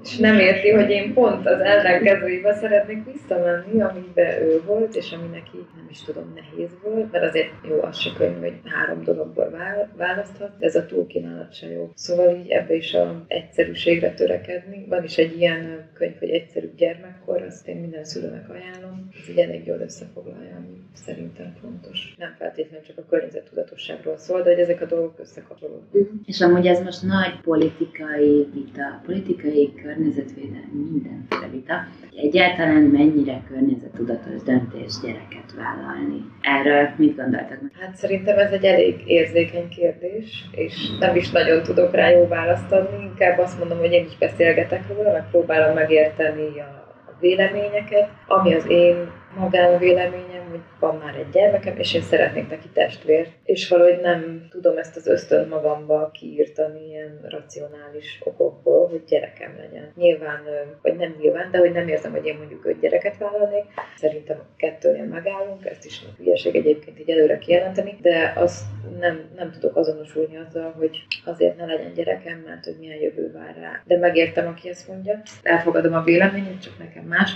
és 0.03 0.17
nem 0.17 0.39
érti, 0.39 0.69
hogy 0.69 0.89
én 0.89 1.13
pont 1.13 1.47
az 1.47 1.59
ellenkezőibe 1.59 2.53
szeretnék 2.53 3.05
visszamenni, 3.11 3.81
amiben 3.81 4.41
ő 4.41 4.61
volt, 4.65 4.95
és 4.95 5.11
ami 5.11 5.27
neki 5.27 5.57
nem 5.75 5.87
is 5.89 6.01
tudom, 6.01 6.33
nehéz 6.35 6.69
volt, 6.83 7.11
mert 7.11 7.23
azért 7.23 7.51
jó, 7.69 7.81
az 7.81 7.97
se 7.97 8.09
könnyű, 8.17 8.39
hogy 8.39 8.59
három 8.65 9.03
dologból 9.03 9.49
választhat, 9.97 10.51
ez 10.59 10.75
a 10.75 10.85
túlkínálat 10.85 11.53
se 11.53 11.71
jó. 11.71 11.91
Szóval 11.95 12.35
így 12.35 12.49
ebbe 12.49 12.73
is 12.73 12.93
a 12.93 13.25
egyszerűségre 13.27 14.13
törekedni. 14.13 14.85
Van 14.89 15.03
is 15.03 15.17
egy 15.17 15.39
ilyen 15.39 15.89
könyv, 15.93 16.17
hogy 16.19 16.29
egyszerű 16.29 16.71
gyermekkor, 16.75 17.41
azt 17.41 17.67
én 17.67 17.75
minden 17.75 18.03
szülőnek 18.03 18.49
ajánlom. 18.49 19.09
Ez 19.21 19.29
így 19.29 19.37
elég 19.39 19.65
jól 19.65 19.79
összefoglalja, 19.79 20.55
ami 20.55 20.81
szerintem 20.93 21.53
fontos. 21.61 22.15
Nem 22.17 22.35
feltétlenül 22.37 22.85
csak 22.85 22.97
a 22.97 23.05
környezettudatosságról 23.09 24.17
szól, 24.17 24.41
de 24.41 24.49
hogy 24.49 24.59
ezek 24.59 24.81
a 24.81 24.85
dolgok 24.85 25.19
összekapcsolódnak. 25.19 25.93
Uh-huh. 25.93 26.20
És 26.25 26.41
amúgy 26.41 26.67
ez 26.67 26.83
most 26.83 27.03
nagy 27.03 27.39
politikai 27.41 28.47
vita, 28.53 29.01
politikai 29.05 29.73
környezetvédelmi 29.83 30.89
mindenféle 30.91 31.47
vita. 31.51 31.73
Egyáltalán 32.15 32.81
mennyire 32.81 33.43
környezettudatos 33.49 34.41
döntés 34.43 34.93
gyereket 35.03 35.53
vállalni? 35.55 36.25
Erről 36.41 36.89
mit 36.95 37.15
gondoltak? 37.15 37.59
Hát 37.79 37.95
szerintem 37.95 38.37
ez 38.37 38.51
egy 38.51 38.63
elég 38.65 39.03
érzékeny 39.05 39.69
kérdés, 39.69 40.45
és 40.51 40.73
nem 40.99 41.15
is 41.15 41.31
nagyon 41.31 41.63
tudok 41.63 41.91
rá 41.93 42.09
jó 42.09 42.27
választ 42.27 42.71
adni. 42.71 43.03
Inkább 43.03 43.37
azt 43.37 43.59
mondom, 43.59 43.77
hogy 43.77 43.91
én 43.91 44.05
is 44.05 44.17
beszélgetek 44.17 44.87
róla, 44.87 45.11
meg 45.11 45.29
próbálom 45.31 45.75
megérteni 45.75 46.59
a 46.59 46.81
véleményeket, 47.19 48.09
ami 48.27 48.53
az 48.53 48.65
én 48.69 48.95
magánvéleményem, 49.37 50.49
hogy 50.49 50.59
van 50.79 50.95
már 50.95 51.15
egy 51.15 51.29
gyermekem, 51.29 51.77
és 51.77 51.93
én 51.93 52.01
szeretnék 52.01 52.49
neki 52.49 52.67
testvért, 52.73 53.31
és 53.43 53.69
valahogy 53.69 53.99
nem 54.01 54.47
tudom 54.49 54.77
ezt 54.77 54.95
az 54.95 55.07
ösztönt 55.07 55.49
magamba 55.49 56.11
kiírtani 56.13 56.87
ilyen 56.87 57.19
racionális 57.29 58.21
okokból, 58.23 58.87
hogy 58.87 59.03
gyerekem 59.07 59.55
legyen. 59.57 59.91
Nyilván, 59.95 60.41
vagy 60.81 60.95
nem 60.95 61.15
nyilván, 61.19 61.51
de 61.51 61.57
hogy 61.57 61.71
nem 61.71 61.87
érzem, 61.87 62.11
hogy 62.11 62.25
én 62.25 62.37
mondjuk 62.37 62.65
öt 62.65 62.79
gyereket 62.79 63.17
vállalnék. 63.17 63.63
Szerintem 63.95 64.37
kettőnél 64.57 65.05
megállunk, 65.05 65.65
ezt 65.65 65.85
is 65.85 66.01
a 66.05 66.13
hülyeség 66.17 66.55
egyébként 66.55 66.99
így 66.99 67.09
előre 67.09 67.37
kijelenteni, 67.37 67.97
de 68.01 68.33
azt 68.35 68.63
nem, 68.99 69.29
nem 69.35 69.51
tudok 69.51 69.75
azonosulni 69.75 70.37
azzal, 70.37 70.71
hogy 70.77 71.05
azért 71.25 71.57
ne 71.57 71.65
legyen 71.65 71.93
gyerekem, 71.93 72.43
mert 72.45 72.65
hogy 72.65 72.75
milyen 72.79 72.99
jövő 72.99 73.31
vár 73.31 73.55
rá. 73.55 73.81
De 73.85 73.97
megértem, 73.97 74.47
aki 74.47 74.69
ezt 74.69 74.87
mondja. 74.87 75.21
Elfogadom 75.43 75.93
a 75.93 76.03
véleményét, 76.03 76.61
csak 76.61 76.73
nekem 76.79 77.03
más 77.03 77.31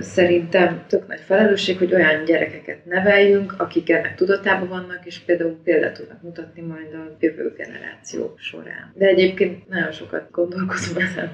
szerintem 0.00 0.84
tök 0.88 1.06
nagy 1.06 1.20
felelősség, 1.20 1.78
hogy 1.78 1.94
olyan 1.94 2.24
gyerekeket 2.24 2.84
neveljünk, 2.84 3.54
akik 3.58 3.90
ennek 3.90 4.14
tudatában 4.14 4.68
vannak, 4.68 5.00
és 5.04 5.18
például 5.18 5.60
példát 5.64 5.96
tudnak 5.96 6.22
mutatni 6.22 6.62
majd 6.62 6.94
a 6.94 7.16
jövő 7.20 7.54
generáció 7.56 8.34
során. 8.38 8.92
De 8.94 9.06
egyébként 9.06 9.68
nagyon 9.68 9.92
sokat 9.92 10.30
gondolkozom 10.30 11.02
ezen. 11.02 11.30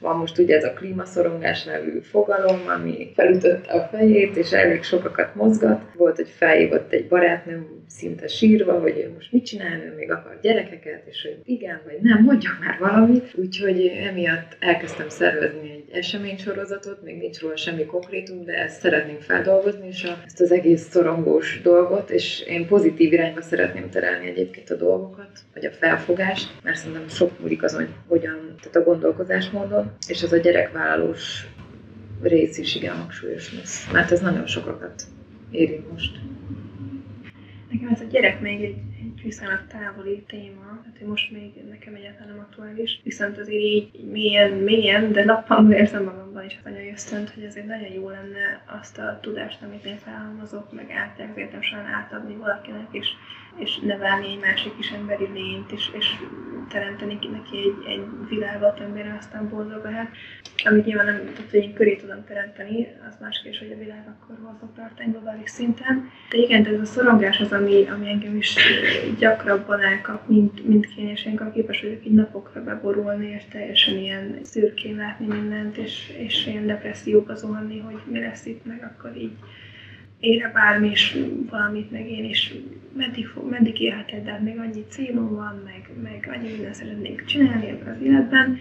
Van 0.00 0.16
most 0.16 0.38
ugye 0.38 0.56
ez 0.56 0.64
a 0.64 0.72
klímaszorongás 0.72 1.64
nevű 1.64 2.00
fogalom, 2.00 2.60
ami 2.76 3.12
felütötte 3.14 3.72
a 3.72 3.88
fejét, 3.92 4.36
és 4.36 4.52
elég 4.52 4.82
sokakat 4.82 5.34
mozgat. 5.34 5.82
Volt, 5.96 6.16
hogy 6.16 6.28
felhívott 6.28 6.92
egy 6.92 7.08
barátnőm 7.08 7.84
szinte 7.88 8.28
sírva, 8.28 8.80
hogy 8.80 8.98
ő 8.98 9.12
most 9.14 9.32
mit 9.32 9.44
csinál, 9.44 9.80
ő 9.80 9.94
még 9.96 10.10
akar 10.10 10.38
gyerekeket, 10.42 11.02
és 11.06 11.22
hogy 11.22 11.38
igen, 11.44 11.80
vagy 11.84 11.98
nem, 12.00 12.22
mondjak 12.22 12.58
már 12.60 12.78
valamit. 12.78 13.34
Úgyhogy 13.34 13.86
emiatt 13.86 14.56
elkezdtem 14.58 15.08
szervezni 15.08 15.70
egy 15.70 15.79
eseménysorozatot, 15.92 17.02
még 17.02 17.16
nincs 17.16 17.40
róla 17.40 17.56
semmi 17.56 17.84
konkrétum, 17.84 18.44
de 18.44 18.52
ezt 18.52 18.80
szeretném 18.80 19.18
feldolgozni, 19.20 19.86
és 19.86 20.04
a, 20.04 20.22
ezt 20.24 20.40
az 20.40 20.52
egész 20.52 20.88
szorongós 20.90 21.60
dolgot, 21.62 22.10
és 22.10 22.40
én 22.40 22.66
pozitív 22.66 23.12
irányba 23.12 23.42
szeretném 23.42 23.90
terelni 23.90 24.26
egyébként 24.26 24.70
a 24.70 24.76
dolgokat, 24.76 25.30
vagy 25.54 25.64
a 25.64 25.70
felfogást, 25.70 26.50
mert 26.62 26.76
szerintem 26.76 27.08
sok 27.08 27.40
múlik 27.40 27.62
azon, 27.62 27.78
hogy 27.78 27.94
hogyan, 28.06 28.54
tehát 28.60 28.76
a 28.76 28.82
gondolkozásmódon, 28.82 29.92
és 30.08 30.22
az 30.22 30.32
a 30.32 30.36
gyerekvállalós 30.36 31.46
rész 32.22 32.58
is 32.58 32.74
igen 32.74 32.96
hangsúlyos 32.96 33.54
lesz, 33.54 33.90
mert 33.92 34.10
ez 34.10 34.20
nagyon 34.20 34.46
sokakat 34.46 35.02
érint 35.50 35.90
most. 35.90 36.18
Nekem 37.70 37.88
ez 37.88 38.00
a 38.00 38.10
gyerek 38.10 38.40
még 38.40 38.62
egy 38.62 38.76
viszonylag 39.22 39.66
távoli 39.66 40.22
téma, 40.26 40.78
tehát 40.82 40.98
hogy 40.98 41.08
most 41.08 41.30
még 41.30 41.52
nekem 41.70 41.94
egyáltalán 41.94 42.28
nem 42.28 42.38
aktuális, 42.38 43.00
viszont 43.04 43.38
azért 43.38 43.62
így, 43.62 44.04
mélyen, 44.10 44.50
mélyen, 44.50 45.12
de 45.12 45.24
nappal 45.24 45.72
érzem 45.72 46.04
magamban 46.04 46.44
is 46.44 46.58
az 46.64 46.70
anyai 46.70 46.90
ösztönt, 46.90 47.30
hogy 47.30 47.44
azért 47.44 47.66
nagyon 47.66 47.92
jó 47.92 48.08
lenne 48.08 48.62
azt 48.80 48.98
a 48.98 49.18
tudást, 49.22 49.62
amit 49.62 49.84
én 49.84 49.96
felhalmozok, 49.96 50.72
meg 50.72 50.90
átértem 50.90 51.62
során 51.62 51.86
átadni 51.86 52.34
valakinek, 52.34 52.86
és 52.90 53.06
és 53.56 53.78
nevelni 53.78 54.26
egy 54.26 54.40
másik 54.40 54.72
is 54.78 54.90
emberi 54.90 55.28
lényt, 55.32 55.72
és, 55.72 55.90
és 55.98 56.06
teremteni 56.68 57.18
neki 57.32 57.56
egy, 57.56 57.92
egy 57.92 58.28
világot, 58.28 58.80
amiben 58.80 59.16
aztán 59.18 59.48
boldog 59.48 59.84
lehet. 59.84 60.08
Amit 60.64 60.84
nyilván 60.84 61.06
nem 61.06 61.16
tehát, 61.16 61.50
hogy 61.50 61.62
én 61.62 61.74
köré 61.74 61.96
tudom 61.96 62.24
teremteni, 62.24 62.86
az 63.08 63.16
más 63.20 63.42
hogy 63.58 63.72
a 63.72 63.78
világ 63.78 64.04
akkor 64.08 64.36
hol 64.42 64.56
fog 64.60 64.68
tartani 64.76 65.10
globális 65.10 65.50
szinten. 65.50 66.10
De 66.30 66.38
igen, 66.38 66.66
ez 66.66 66.80
a 66.80 66.84
szorongás 66.84 67.40
az, 67.40 67.52
ami, 67.52 67.86
ami 67.88 68.08
engem 68.08 68.36
is 68.36 68.56
gyakrabban 69.18 69.80
elkap, 69.80 70.28
mint, 70.28 70.66
mint 70.66 70.86
én 70.96 71.16
képes 71.52 71.82
vagyok 71.82 72.06
így 72.06 72.14
napokra 72.14 72.62
beborulni, 72.62 73.26
és 73.26 73.42
teljesen 73.50 73.96
ilyen 73.96 74.38
szürkén 74.42 74.96
látni 74.96 75.26
mindent, 75.26 75.76
és, 75.76 76.12
és 76.18 76.46
ilyen 76.46 76.66
depresszióba 76.66 77.34
zuhanni, 77.34 77.78
hogy 77.78 78.00
mi 78.04 78.20
lesz 78.20 78.46
itt, 78.46 78.64
meg 78.64 78.92
akkor 78.94 79.16
így 79.16 79.32
ére 80.20 80.50
bármi, 80.54 80.88
és 80.90 81.18
valamit, 81.50 81.90
meg 81.90 82.10
én 82.10 82.24
is 82.24 82.54
meddig, 82.92 83.26
fog, 83.26 83.50
meddig 83.50 83.80
élheted, 83.80 84.24
de 84.24 84.30
hát 84.30 84.42
még 84.42 84.58
annyi 84.58 84.84
célom 84.88 85.34
van, 85.34 85.62
meg, 85.64 85.90
meg 86.02 86.30
annyi 86.36 86.50
minden 86.50 86.72
szeretnék 86.72 87.24
csinálni 87.24 87.70
az 87.70 88.02
életben, 88.02 88.58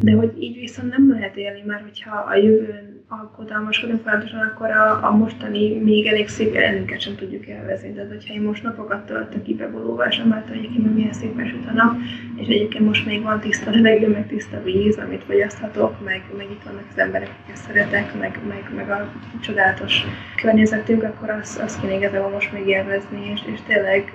de 0.00 0.12
hogy 0.12 0.42
így 0.42 0.58
viszont 0.58 0.90
nem 0.90 1.10
lehet 1.10 1.36
élni, 1.36 1.62
mert 1.66 1.82
hogyha 1.82 2.16
a 2.16 2.34
jövőn 2.34 2.95
alkotalmaskodunk 3.08 4.02
folyamatosan, 4.02 4.40
akkor 4.40 4.70
a, 4.70 5.06
a 5.06 5.10
mostani 5.10 5.78
még 5.78 6.06
elég 6.06 6.28
szép 6.28 6.54
jelenünket 6.54 7.00
sem 7.00 7.16
tudjuk 7.16 7.46
élvezni. 7.46 7.92
Tehát, 7.92 8.08
hogyha 8.10 8.34
én 8.34 8.40
most 8.40 8.62
napokat 8.62 9.06
töltök 9.06 9.42
ki 9.42 9.54
bebolóval, 9.54 10.10
sem 10.10 10.30
hogy 10.48 10.56
egyébként 10.56 10.94
milyen 10.94 11.12
szépen 11.12 11.46
süt 11.46 11.68
a 11.68 11.72
nap, 11.72 11.96
és 12.36 12.46
egyébként 12.46 12.84
most 12.84 13.06
még 13.06 13.22
van 13.22 13.40
tiszta 13.40 13.70
levegő, 13.70 14.08
meg 14.08 14.26
tiszta 14.26 14.62
víz, 14.62 14.98
amit 14.98 15.24
fogyaszthatok, 15.24 16.04
meg, 16.04 16.22
meg 16.36 16.50
itt 16.50 16.62
vannak 16.62 16.84
az 16.90 16.98
emberek, 16.98 17.28
akiket 17.28 17.56
szeretek, 17.56 18.18
meg, 18.18 18.40
meg, 18.48 18.70
meg 18.76 18.90
a 18.90 19.12
csodálatos 19.40 20.04
környezetünk, 20.36 21.02
akkor 21.02 21.30
azt, 21.30 21.58
azt 21.58 21.80
kéne 21.80 21.96
igazából 21.96 22.30
most 22.30 22.52
még 22.52 22.66
élvezni, 22.66 23.30
és, 23.34 23.40
és 23.52 23.58
tényleg 23.66 24.12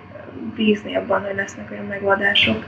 bízni 0.56 0.96
abban, 0.96 1.22
hogy 1.22 1.36
lesznek 1.36 1.72
olyan 1.72 1.86
megoldások, 1.86 2.66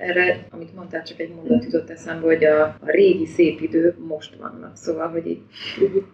erre, 0.00 0.46
amit 0.50 0.74
mondtál, 0.74 1.02
csak 1.02 1.20
egy 1.20 1.34
mondat 1.34 1.64
jutott 1.64 1.90
eszembe, 1.90 2.26
hogy 2.26 2.44
a, 2.44 2.62
a 2.62 2.90
régi 2.90 3.26
szép 3.26 3.60
idők 3.60 4.06
most 4.06 4.36
vannak. 4.36 4.76
Szóval, 4.76 5.08
hogy 5.08 5.26
így 5.26 5.42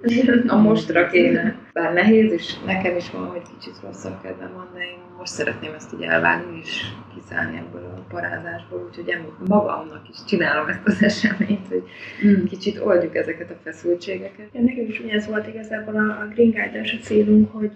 a 0.47 0.57
mostra 0.57 1.07
kéne. 1.07 1.59
Bár 1.73 1.93
nehéz, 1.93 2.33
és 2.33 2.55
nekem 2.65 2.97
is 2.97 3.11
van, 3.11 3.27
hogy 3.27 3.43
kicsit 3.59 3.81
rosszabb 3.83 4.21
kedvem 4.23 4.53
van, 4.55 4.71
de 4.75 4.81
én 4.81 5.07
most 5.19 5.33
szeretném 5.33 5.73
ezt 5.75 5.93
így 5.95 6.03
elvágni, 6.03 6.59
és 6.63 6.83
kiszállni 7.15 7.57
ebből 7.57 7.85
a 7.97 8.07
parázásból, 8.09 8.87
úgyhogy 8.89 9.09
én 9.09 9.25
magamnak 9.47 10.09
is 10.09 10.25
csinálom 10.27 10.69
ezt 10.69 10.87
az 10.87 11.03
eseményt, 11.03 11.67
hogy 11.69 11.83
mm. 12.27 12.45
kicsit 12.45 12.79
oldjuk 12.79 13.17
ezeket 13.17 13.51
a 13.51 13.57
feszültségeket. 13.63 14.49
Ja, 14.53 14.61
nekem 14.61 14.85
is 14.85 14.99
ez 14.99 15.27
volt 15.27 15.47
igazából 15.47 15.95
a, 15.95 16.21
a 16.23 16.29
Green 16.35 16.51
guide 16.51 16.81
a 16.81 17.03
célunk, 17.03 17.53
hogy, 17.53 17.73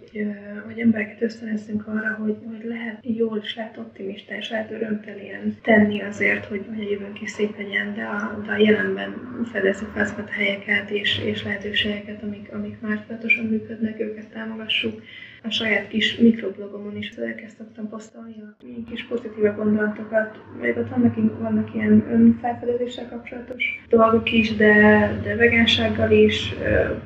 hogy 0.66 0.78
embereket 0.78 1.22
ösztönözzünk 1.22 1.86
arra, 1.86 2.14
hogy, 2.20 2.36
hogy 2.48 2.64
lehet 2.64 2.98
jól 3.02 3.38
és 3.42 3.56
lehet 3.56 3.78
optimista 3.78 4.34
és 4.34 4.50
lehet 4.50 4.70
örömtelien 4.70 5.56
tenni 5.62 5.99
azért, 6.00 6.44
hogy, 6.44 6.64
a 6.78 6.82
jövőnk 6.82 7.20
is 7.20 7.30
szép 7.30 7.56
legyen, 7.56 7.94
de 7.94 8.02
a, 8.02 8.40
de 8.46 8.52
a 8.52 8.56
jelenben 8.56 9.40
fedezzük 9.52 9.88
fel 9.88 10.02
azokat 10.02 10.28
a 10.28 10.32
helyeket 10.32 10.90
és, 10.90 11.18
és 11.24 11.42
lehetőségeket, 11.44 12.22
amik, 12.22 12.52
amik 12.52 12.80
már 12.80 13.04
tudatosan 13.06 13.44
működnek, 13.44 14.00
őket 14.00 14.28
támogassuk 14.32 15.02
a 15.42 15.50
saját 15.50 15.88
kis 15.88 16.16
mikroblogomon 16.16 16.96
is 16.96 17.10
elkezdtem 17.10 17.88
posztolni 17.90 18.34
a 18.40 18.64
kis 18.90 19.04
pozitív 19.04 19.54
gondolatokat. 19.56 20.38
Még 20.60 20.76
ott 20.76 20.88
vannak, 20.88 21.38
vannak 21.38 21.74
ilyen 21.74 22.06
önfelfedezéssel 22.10 23.08
kapcsolatos 23.08 23.64
dolgok 23.88 24.32
is, 24.32 24.56
de, 24.56 24.74
de 25.22 25.36
vegánsággal 25.36 26.10
is, 26.10 26.54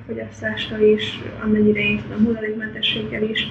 fogyasztással 0.07 0.81
is, 0.81 1.19
amennyire 1.43 1.81
én 1.81 2.01
tudom, 2.03 2.25
hulladékmentességgel 2.25 3.23
is, 3.23 3.49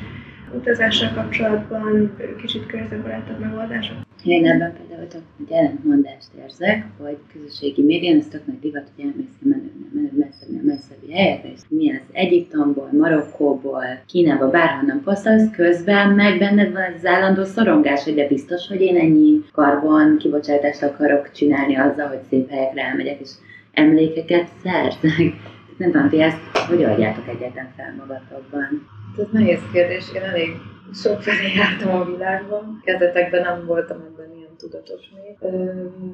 utazással 0.56 1.12
kapcsolatban 1.16 2.16
kicsit 2.42 2.66
környezetbarátabb 2.66 3.40
megoldások. 3.40 3.96
Én 4.24 4.48
ebben 4.48 4.74
például 4.74 5.08
tök 5.08 5.22
egy 5.40 5.52
ellentmondást 5.52 6.28
érzek, 6.44 6.86
hogy 6.98 7.18
közösségi 7.34 7.82
médián 7.82 8.18
ez 8.18 8.28
tök 8.28 8.46
nagy 8.46 8.60
divat, 8.60 8.88
hogy 8.96 9.06
elmész 9.06 9.36
ki 9.40 9.48
menő, 9.50 10.12
messzebb, 10.18 10.64
messzebbi 10.64 11.12
helyekre, 11.12 11.50
és 11.52 11.60
milyen 11.68 11.96
az 11.96 12.10
Egyiptomból, 12.12 12.90
Marokkóból, 12.92 13.86
Kínába, 14.06 14.50
bárhonnan 14.50 15.02
posztolsz, 15.04 15.50
közben 15.56 16.10
meg 16.10 16.40
benned 16.40 16.72
van 16.72 16.94
az 16.98 17.06
állandó 17.06 17.44
szorongás, 17.44 18.04
hogy 18.04 18.16
de 18.16 18.28
biztos, 18.28 18.68
hogy 18.68 18.82
én 18.82 18.98
ennyi 18.98 19.42
karbon 19.52 20.18
kibocsátást 20.18 20.84
akarok 20.84 21.32
csinálni 21.32 21.76
azzal, 21.76 22.08
hogy 22.08 22.22
szép 22.30 22.50
helyekre 22.50 22.82
elmegyek, 22.82 23.20
és 23.20 23.30
emlékeket 23.72 24.48
szerzek. 24.64 25.34
Nem 25.78 25.92
tudom, 25.92 26.10
ti 26.10 26.22
ezt 26.22 26.38
hogy 26.68 26.84
adjátok 26.84 27.28
egyáltalán 27.28 27.74
fel 27.76 27.96
magatokban? 27.98 28.88
Ez 29.18 29.26
nehéz 29.32 29.60
kérdés, 29.72 30.14
én 30.14 30.22
elég 30.22 30.56
sok 30.94 31.22
felé 31.22 31.54
jártam 31.56 32.02
a 32.02 32.06
világban. 32.06 32.82
Kezdetekben 32.84 33.42
nem 33.42 33.66
voltam 33.66 33.98
ebben 33.98 34.38
ilyen 34.38 34.56
tudatos 34.58 35.02
még, 35.16 35.52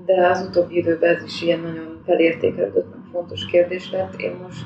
de 0.05 0.27
az 0.27 0.47
utóbbi 0.47 0.77
időben 0.77 1.15
ez 1.15 1.23
is 1.23 1.41
ilyen 1.41 1.59
nagyon 1.59 2.01
felértékelődött, 2.05 2.93
fontos 3.11 3.45
kérdés 3.45 3.91
lett. 3.91 4.13
Én 4.17 4.35
most 4.43 4.65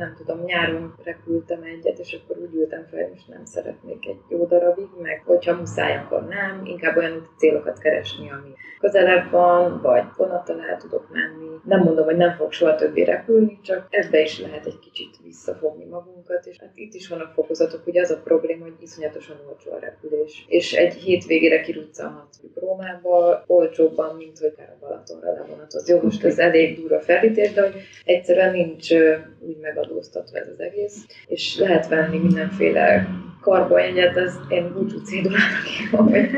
nem 0.00 0.14
tudom, 0.16 0.44
nyáron 0.44 0.94
repültem 1.04 1.62
egyet, 1.62 1.98
és 1.98 2.18
akkor 2.18 2.42
úgy 2.42 2.54
ültem 2.54 2.86
fel, 2.90 3.00
hogy 3.00 3.10
most 3.10 3.28
nem 3.28 3.44
szeretnék 3.44 4.06
egy 4.06 4.20
jó 4.28 4.46
darabig, 4.46 4.88
meg 5.02 5.22
hogyha 5.24 5.56
muszáj, 5.56 5.96
akkor 5.96 6.26
nem, 6.26 6.62
inkább 6.64 6.96
olyan 6.96 7.28
célokat 7.36 7.78
keresni, 7.78 8.30
ami 8.30 8.52
közelebb 8.80 9.30
van, 9.30 9.80
vagy 9.82 10.04
vonattal 10.16 10.60
el 10.60 10.76
tudok 10.76 11.08
menni. 11.12 11.48
Nem 11.64 11.80
mondom, 11.82 12.04
hogy 12.04 12.16
nem 12.16 12.36
fog 12.36 12.52
soha 12.52 12.74
többé 12.74 13.02
repülni, 13.02 13.58
csak 13.62 13.86
ebbe 13.90 14.20
is 14.20 14.40
lehet 14.40 14.66
egy 14.66 14.78
kicsit 14.78 15.16
visszafogni 15.22 15.84
magunkat, 15.84 16.46
és 16.46 16.56
hát 16.60 16.72
itt 16.74 16.94
is 16.94 17.08
vannak 17.08 17.32
fokozatok, 17.32 17.86
ugye 17.86 18.00
az 18.00 18.10
a 18.10 18.20
probléma, 18.24 18.64
hogy 18.64 18.74
iszonyatosan 18.80 19.36
olcsó 19.48 19.72
a 19.72 19.78
repülés, 19.78 20.44
és 20.48 20.72
egy 20.72 20.94
hétvégére 20.94 21.60
kiruccanhatsz 21.60 22.40
Rómába, 22.54 23.44
olcsóbban, 23.46 24.16
mint 24.16 24.38
hogy 24.38 24.54
a 24.56 24.76
Balatonra 24.80 25.32
levonatoz. 25.32 25.88
Jó, 25.88 26.00
most 26.02 26.24
ez 26.24 26.38
elég 26.38 26.80
durva 26.80 27.00
felítés, 27.00 27.52
de 27.52 27.62
hogy 27.62 27.74
egyszerűen 28.04 28.52
nincs 28.52 28.92
úgy 29.40 29.56
megadóztatva 29.90 30.38
ez 30.38 30.48
az 30.48 30.60
egész, 30.60 31.06
és 31.26 31.58
lehet 31.58 31.88
venni 31.88 32.18
mindenféle 32.18 33.08
karbonjegyet, 33.40 34.16
ez 34.16 34.34
én 34.48 34.72
búcsú 34.72 34.98
cédulának 34.98 35.64
hívom, 35.64 36.06
hogy 36.06 36.28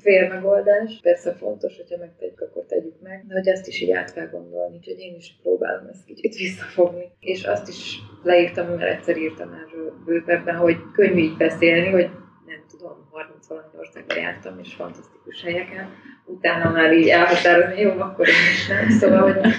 fél 0.00 0.28
megoldás. 0.28 0.98
Persze 1.02 1.32
fontos, 1.32 1.76
hogyha 1.76 1.96
megtegyük, 1.98 2.40
akkor 2.40 2.64
tegyük 2.68 3.00
meg, 3.02 3.24
de 3.28 3.34
hogy 3.34 3.46
ezt 3.46 3.68
is 3.68 3.80
így 3.80 3.90
át 3.90 4.12
kell 4.12 4.28
gondolni, 4.28 4.76
úgyhogy 4.76 4.98
én 4.98 5.14
is 5.16 5.38
próbálom 5.42 5.86
ezt 5.92 6.04
kicsit 6.04 6.34
visszafogni. 6.34 7.04
És 7.20 7.44
azt 7.44 7.68
is 7.68 7.98
leírtam, 8.22 8.66
mert 8.66 8.98
egyszer 8.98 9.16
írtam 9.16 9.52
erről 9.52 9.92
bővebben, 10.04 10.56
hogy 10.56 10.76
könnyű 10.92 11.22
így 11.22 11.36
beszélni, 11.36 11.90
hogy 11.90 12.08
nem 12.46 12.64
tudom, 12.70 13.08
30 13.10 13.46
valami 13.46 13.66
országban 13.78 14.16
jártam, 14.16 14.58
és 14.62 14.74
fantasztikus 14.74 15.42
helyeken. 15.42 15.88
Utána 16.26 16.70
már 16.70 16.92
így 16.92 17.08
elhatározni, 17.08 17.80
jó, 17.80 17.90
akkor 17.90 18.28
én 18.28 18.34
is 18.54 18.66
nem. 18.68 18.88
Szóval, 18.88 19.32
hogy 19.32 19.52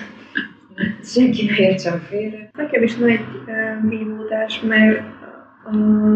senki 1.02 1.46
ne 1.46 1.58
értsen 1.58 2.00
félre. 2.00 2.50
Nekem 2.54 2.84
is 2.84 2.98
uh, 2.98 3.90
vívódás, 3.90 4.62
mert 4.62 5.02
a 5.64 5.76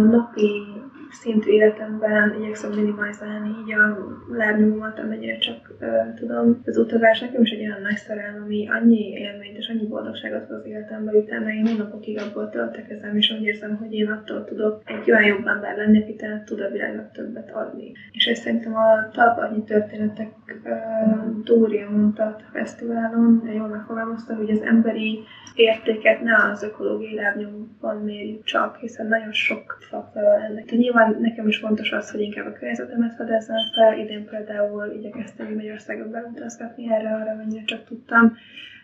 napi 0.10 0.68
szintű 1.12 1.52
életemben 1.52 2.36
igyekszem 2.39 2.72
minimalizálni 2.72 3.50
így 3.50 3.74
a 3.74 3.98
lábnyomomat, 4.32 5.00
amennyire 5.00 5.38
csak 5.38 5.74
uh, 5.80 6.13
tudom. 6.13 6.62
Az 6.65 6.78
utazás 6.78 7.19
nekem 7.19 7.41
is 7.41 7.50
egy 7.50 7.60
olyan 7.60 7.82
nagy 7.82 7.98
szerelem, 7.98 8.41
ami 8.43 8.67
annyi 8.69 9.10
élményt 9.10 9.58
és 9.58 9.67
annyi 9.67 9.88
boldogságot 9.88 10.48
hoz 10.48 10.65
életembe, 10.65 11.12
utána 11.12 11.50
én 11.50 11.67
hónapokig 11.67 12.19
abból 12.19 12.50
töltekezem, 12.50 13.17
és 13.17 13.32
úgy 13.32 13.45
érzem, 13.45 13.78
hogy 13.78 13.93
én 13.93 14.08
attól 14.08 14.43
tudok 14.43 14.82
egy 14.86 15.12
olyan 15.12 15.26
jobb 15.26 15.48
ember 15.48 15.78
lenni, 15.78 16.02
aki 16.02 16.15
tud 16.46 16.60
a 16.60 16.69
világnak 16.69 17.12
többet 17.12 17.52
adni. 17.52 17.92
És 18.12 18.25
ezt 18.25 18.42
szerintem 18.42 18.75
a 18.75 19.10
talpannyi 19.12 19.63
történetek 19.63 20.31
uh, 20.63 21.44
Dória 21.44 21.90
mondta 21.90 22.23
a 22.23 22.40
fesztiválon, 22.52 23.50
jól 23.54 23.67
megfogalmazta, 23.67 24.36
hogy 24.36 24.50
az 24.50 24.62
emberi 24.62 25.19
értéket 25.56 26.21
ne 26.21 26.36
az 26.52 26.63
ökológiai 26.63 27.15
lábnyomban 27.15 27.98
mérjük 28.04 28.44
csak, 28.44 28.75
hiszen 28.75 29.08
nagyon 29.08 29.31
sok 29.31 29.77
faktor 29.90 30.23
ennek. 30.23 30.65
De 30.65 30.75
nyilván 31.06 31.21
nekem 31.21 31.47
is 31.47 31.58
fontos 31.58 31.91
az, 31.91 32.12
hogy 32.12 32.21
inkább 32.21 32.45
a 32.45 32.52
környezetemet 32.52 33.15
fedezzem 33.15 33.56
fel. 33.75 34.00
Idén 34.00 34.25
például 34.25 34.91
igyekeztem 34.97 35.54
Magyarországon 35.54 36.12
beutazgatni 36.12 36.93
erre, 36.93 37.10
arra, 37.10 37.35
mennyire 37.35 37.63
csak 37.65 37.83
tudtam. 37.83 38.37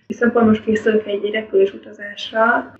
Viszont 0.08 0.34
most 0.34 0.64
készülök 0.64 1.06
egy 1.06 1.32
repülős 1.32 1.74
utazásra, 1.74 2.74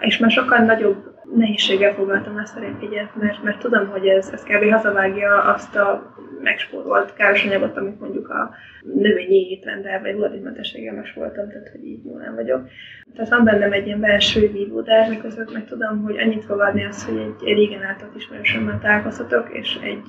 és 0.00 0.18
már 0.18 0.30
sokkal 0.30 0.58
nagyobb 0.58 1.20
nehézséggel 1.34 1.94
foglaltam 1.94 2.38
ezt 2.38 2.56
a 2.56 2.60
repjegyet, 2.60 3.16
mert, 3.16 3.42
mert 3.42 3.58
tudom, 3.58 3.88
hogy 3.88 4.06
ez, 4.06 4.30
ez 4.32 4.42
kb. 4.42 4.70
hazavágja 4.70 5.42
azt 5.42 5.76
a 5.76 6.14
megspórolt 6.42 7.14
káros 7.14 7.44
anyagot, 7.44 7.76
amit 7.76 8.00
mondjuk 8.00 8.28
a 8.28 8.50
növényi 8.82 9.50
étrendel 9.50 10.00
vagy 10.00 10.12
hulladékmentességgel 10.12 10.94
megspóroltam, 10.94 11.48
tehát 11.48 11.68
hogy 11.68 11.84
így 11.84 12.04
jól 12.04 12.18
nem 12.18 12.34
vagyok. 12.34 12.68
Tehát 13.14 13.30
van 13.30 13.44
bennem 13.44 13.72
egy 13.72 13.86
ilyen 13.86 14.00
belső 14.00 14.50
vívódás, 14.50 15.08
miközben 15.08 15.48
meg 15.52 15.64
tudom, 15.64 16.02
hogy 16.02 16.18
annyit 16.18 16.44
fog 16.44 16.60
adni 16.60 16.84
az, 16.84 17.04
hogy 17.04 17.18
egy 17.18 17.54
régen 17.54 17.82
által 17.82 18.10
ismerősömmel 18.16 18.78
találkozhatok, 18.78 19.48
és 19.52 19.78
egy 19.82 20.02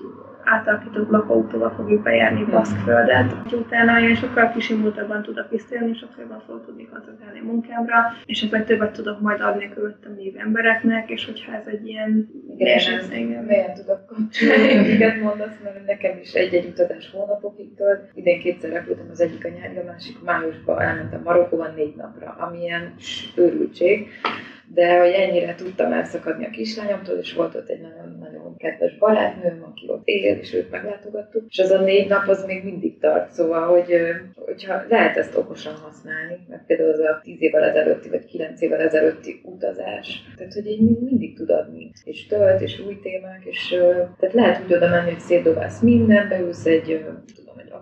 átalakított 0.43 1.09
lakóautóval 1.09 1.69
fogjuk 1.69 2.03
bejárni 2.03 2.43
Baszkföldet. 2.43 3.35
Utána 3.51 3.99
én 3.99 4.15
sokkal 4.15 4.51
kisimultabban 4.51 5.21
tudok 5.21 5.49
visszajönni, 5.49 5.93
sokkal 5.93 6.15
jobban 6.19 6.41
fog 6.45 6.65
tudni 6.65 6.87
koncentrálni 6.87 7.39
a 7.39 7.43
munkámra, 7.43 7.97
és 8.25 8.41
ezzel 8.41 8.65
többet 8.65 8.91
tudok 8.91 9.19
majd 9.21 9.41
adni 9.41 9.65
a 9.65 9.73
körülöttem 9.73 10.15
lévő 10.17 10.39
embereknek, 10.39 11.09
és 11.09 11.25
hogyha 11.25 11.55
ez 11.55 11.67
egy 11.67 11.87
ilyen... 11.87 12.29
Igen, 12.57 13.43
melyen 13.43 13.73
tudok 13.73 14.05
kapcsolni, 14.05 14.77
amiket 14.77 15.21
mondasz, 15.21 15.59
mert 15.63 15.85
nekem 15.85 16.17
is 16.21 16.33
egy-egy 16.33 16.65
utazás 16.65 17.11
hónapokig 17.11 17.75
tölt. 17.75 18.09
Idén 18.13 18.39
kétszer 18.39 18.71
repültem 18.71 19.07
az 19.11 19.21
egyik 19.21 19.45
a 19.45 19.49
nyári, 19.49 19.77
a 19.77 19.83
másik 19.85 20.23
májusban 20.23 20.81
elmentem 20.81 21.21
Marokkóban 21.23 21.73
négy 21.75 21.95
napra, 21.95 22.35
ami 22.39 22.61
ilyen 22.61 22.93
őrültség 23.35 24.07
de 24.73 24.99
hogy 24.99 25.11
ennyire 25.11 25.55
tudtam 25.55 25.91
elszakadni 25.91 26.45
a 26.45 26.49
kislányomtól, 26.49 27.17
és 27.17 27.33
volt 27.33 27.55
ott 27.55 27.69
egy 27.69 27.81
nagyon-nagyon 27.81 28.42
kedves 28.63 28.97
barátnőm, 28.97 29.63
aki 29.63 29.85
ott 29.87 30.01
él, 30.07 30.37
és 30.37 30.53
őt 30.53 30.71
meglátogattuk, 30.71 31.43
és 31.49 31.59
az 31.59 31.71
a 31.71 31.81
négy 31.81 32.07
nap 32.07 32.27
az 32.27 32.45
még 32.45 32.63
mindig 32.63 32.99
tart, 32.99 33.31
szóval, 33.31 33.67
hogy 33.67 33.93
hogyha 34.35 34.83
lehet 34.89 35.17
ezt 35.17 35.37
okosan 35.37 35.73
használni, 35.73 36.37
mert 36.49 36.65
például 36.65 36.89
az 36.89 36.99
a 36.99 37.19
tíz 37.23 37.41
évvel 37.41 37.63
ezelőtti, 37.63 38.09
vagy 38.09 38.25
kilenc 38.25 38.61
évvel 38.61 38.79
ezelőtti 38.79 39.41
utazás, 39.43 40.23
tehát 40.37 40.53
hogy 40.53 40.67
így 40.67 40.81
mindig 40.99 41.35
tud 41.35 41.49
adni, 41.49 41.91
és 42.03 42.27
tölt, 42.27 42.61
és 42.61 42.79
új 42.79 42.99
témák, 43.01 43.41
és 43.45 43.67
tehát 44.19 44.33
lehet 44.33 44.63
úgy 44.65 44.73
oda 44.73 44.89
menni, 44.89 45.09
hogy 45.09 45.19
szétdobálsz 45.19 45.81
mindenbe, 45.81 46.39
ülsz 46.39 46.65
egy 46.65 47.05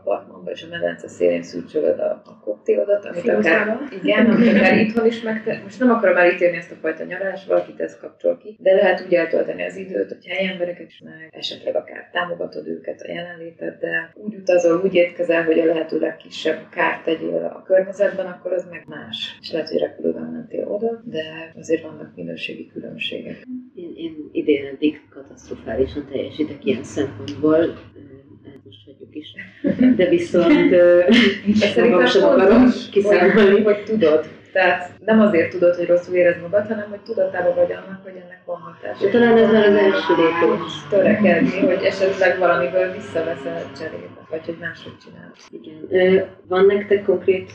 apartmanban, 0.01 0.53
és 0.53 0.63
a 0.63 0.67
medence 0.69 1.07
szélén 1.07 1.43
szűrcsölöd 1.43 1.99
a, 1.99 2.21
a 2.25 2.39
koktélodat, 2.43 3.05
amit 3.05 3.27
akár, 3.27 3.79
igen, 4.03 4.25
amit 4.25 4.55
akár 4.55 4.77
itthon 4.77 5.05
is 5.05 5.21
meg, 5.21 5.61
most 5.63 5.79
nem 5.79 5.89
akarom 5.89 6.17
elítélni 6.17 6.57
ezt 6.57 6.71
a 6.71 6.75
fajta 6.75 7.03
nyalást, 7.03 7.47
valakit 7.47 7.79
ez 7.79 7.97
kapcsol 7.97 8.37
ki, 8.37 8.57
de 8.59 8.73
lehet 8.73 9.03
úgy 9.05 9.13
eltölteni 9.13 9.63
az 9.63 9.75
időt, 9.75 10.07
hogy 10.07 10.27
helyi 10.27 10.47
embereket 10.47 10.87
is 10.87 11.01
meg, 11.03 11.29
esetleg 11.31 11.75
akár 11.75 12.09
támogatod 12.11 12.67
őket 12.67 13.01
a 13.01 13.11
jelenléteddel, 13.11 14.11
úgy 14.13 14.35
utazol, 14.35 14.81
úgy 14.83 14.95
étkezel, 14.95 15.43
hogy 15.43 15.59
a 15.59 15.65
lehető 15.65 15.99
legkisebb 15.99 16.69
kárt 16.69 17.03
tegyél 17.03 17.51
a 17.55 17.63
környezetben, 17.63 18.25
akkor 18.25 18.53
az 18.53 18.67
meg 18.69 18.83
más. 18.87 19.37
És 19.41 19.51
lehet, 19.51 19.69
hogy 19.69 19.79
repülőben 19.79 20.23
mentél 20.23 20.67
oda, 20.67 21.01
de 21.05 21.53
azért 21.57 21.81
vannak 21.81 22.15
minőségi 22.15 22.67
különbségek. 22.67 23.47
Én, 23.75 23.93
én 23.95 24.29
idén 24.31 24.65
eddig 24.65 25.01
katasztrofálisan 25.09 26.07
teljesítek 26.11 26.65
ilyen 26.65 26.83
szempontból. 26.83 27.59
De 29.95 30.09
viszont 30.09 30.71
magam 31.75 32.05
sem 32.05 32.23
akarom 32.23 32.67
kiszámolni. 32.91 33.63
Hogy 33.63 33.83
tudod. 33.83 34.25
Tehát 34.51 34.91
nem 35.05 35.21
azért 35.21 35.51
tudod, 35.51 35.75
hogy 35.75 35.87
rosszul 35.87 36.15
érez 36.15 36.35
magad, 36.41 36.67
hanem 36.67 36.85
hogy 36.89 36.99
tudatában 36.99 37.55
vagy 37.55 37.71
annak, 37.71 37.99
hogy 38.03 38.13
ennek 38.15 38.41
van 38.45 38.57
hatása. 38.57 39.09
Talán 39.09 39.37
ez 39.37 39.51
már 39.51 39.67
az 39.67 39.75
első 39.75 40.13
lépés. 40.15 40.71
Törekedni, 40.89 41.59
hogy 41.59 41.83
esetleg 41.83 42.37
valamiből 42.37 42.91
visszaveszel 42.91 43.63
cserébe, 43.77 44.20
vagy 44.31 44.45
hogy 44.45 44.57
máshogy 44.59 44.97
csinálsz. 44.97 45.49
Igen. 45.51 46.25
Van 46.47 46.65
nektek 46.65 47.03
konkrét 47.05 47.51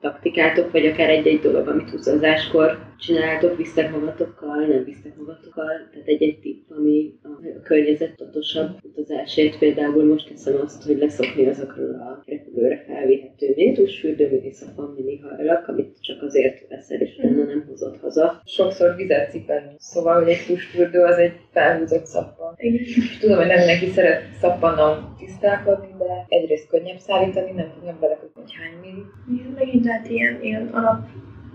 taktikátok, 0.00 0.70
vagy 0.72 0.86
akár 0.86 1.08
egy-egy 1.08 1.40
dolog, 1.40 1.68
amit 1.68 1.92
utazáskor 1.92 2.78
csináltok, 2.98 3.56
visztek 3.56 3.90
magatokkal, 3.90 4.66
nem 4.66 4.84
visztek 4.84 5.16
magatokkal, 5.16 5.66
tehát 5.92 6.06
egy-egy 6.06 6.38
tipp, 6.38 6.70
ami 6.70 7.14
a, 7.22 7.28
a 7.28 7.62
környezettatosabb 7.62 8.68
utazásért 8.82 9.58
például 9.58 10.04
most 10.04 10.28
teszem 10.28 10.60
azt, 10.64 10.82
hogy 10.82 10.98
leszokni 10.98 11.46
azokról 11.46 11.90
a 11.90 12.22
repülőre 12.26 12.84
felvihető 12.86 13.52
métusfürdő, 13.56 14.28
mini 14.30 14.52
szappan, 14.52 14.94
mini 14.96 15.18
hajlak, 15.18 15.68
amit 15.68 15.96
csak 16.00 16.22
azért 16.22 16.68
veszel, 16.68 17.00
és 17.00 17.16
utána 17.18 17.44
nem 17.44 17.64
hozott 17.68 18.00
haza. 18.00 18.42
Sokszor 18.44 18.94
vizet 18.96 19.30
cipelni. 19.30 19.74
Szóval, 19.78 20.22
hogy 20.22 20.32
egy 20.32 20.44
tusfürdő 20.46 21.02
az 21.02 21.18
egy 21.18 21.32
felhúzott 21.52 22.06
szappan. 22.06 22.54
És 22.56 23.18
tudom, 23.20 23.36
hogy 23.36 23.46
nem 23.46 23.58
mindenki 23.58 23.86
szeret 23.86 24.22
szappannal 24.40 25.14
tisztálkodni, 25.18 25.88
de 25.98 26.03
egyrészt 26.28 26.68
könnyebb 26.68 26.98
szállítani, 26.98 27.50
nem 27.50 27.72
tudnak 27.74 27.98
belekötni, 27.98 28.40
hogy 28.40 28.54
hány 28.54 28.74
milli. 28.80 29.48
Megint 29.54 29.84
lehet 29.84 30.08
ilyen, 30.08 30.42
ilyen 30.42 30.66
alap 30.66 31.08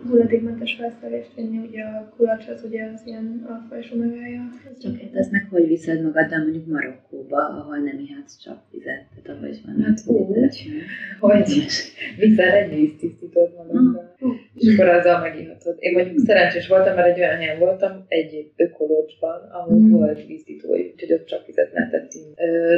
hulladékmentes 0.07 0.75
felszerelést 0.75 1.35
vinni, 1.35 1.57
ugye 1.57 1.83
a 1.83 2.13
kulacs 2.17 2.47
az 2.47 2.63
ugye 2.63 2.91
az 2.93 3.01
ilyen 3.05 3.45
alfa 3.49 3.77
és 3.77 3.91
omegája. 3.91 4.41
Csak 4.81 4.97
kérdeznek, 4.97 5.47
hogy 5.49 5.67
viszed 5.67 6.01
magaddal 6.03 6.39
mondjuk 6.39 6.67
Marokkóba, 6.67 7.37
ahol 7.37 7.77
nem 7.77 7.99
ihatsz 7.99 8.37
csak 8.37 8.57
vizet, 8.71 9.05
tehát 9.09 9.39
ahol 9.39 9.49
is 9.49 9.57
van. 9.65 9.83
Hát 9.83 10.03
úgy, 10.05 10.25
hogy 11.19 11.65
viszel 12.17 12.51
egy 12.51 12.75
víztisztítót 12.75 13.57
magaddal. 13.57 14.08
És 14.55 14.73
akkor 14.73 14.87
azzal 14.87 15.19
megihatod. 15.19 15.75
Én 15.79 15.93
mondjuk 15.93 16.17
szerencsés 16.17 16.67
voltam, 16.67 16.95
mert 16.95 17.07
egy 17.07 17.19
olyan 17.19 17.35
helyen 17.35 17.59
voltam, 17.59 18.05
egy 18.07 18.51
ökolócsban, 18.55 19.49
ahol 19.51 19.77
uh. 19.77 19.89
volt 19.89 20.25
víztisztító, 20.25 20.75
úgyhogy 20.75 21.13
ott 21.13 21.25
csak 21.25 21.45
vizet 21.45 21.71
lehetett 21.73 22.13
inni. 22.13 22.33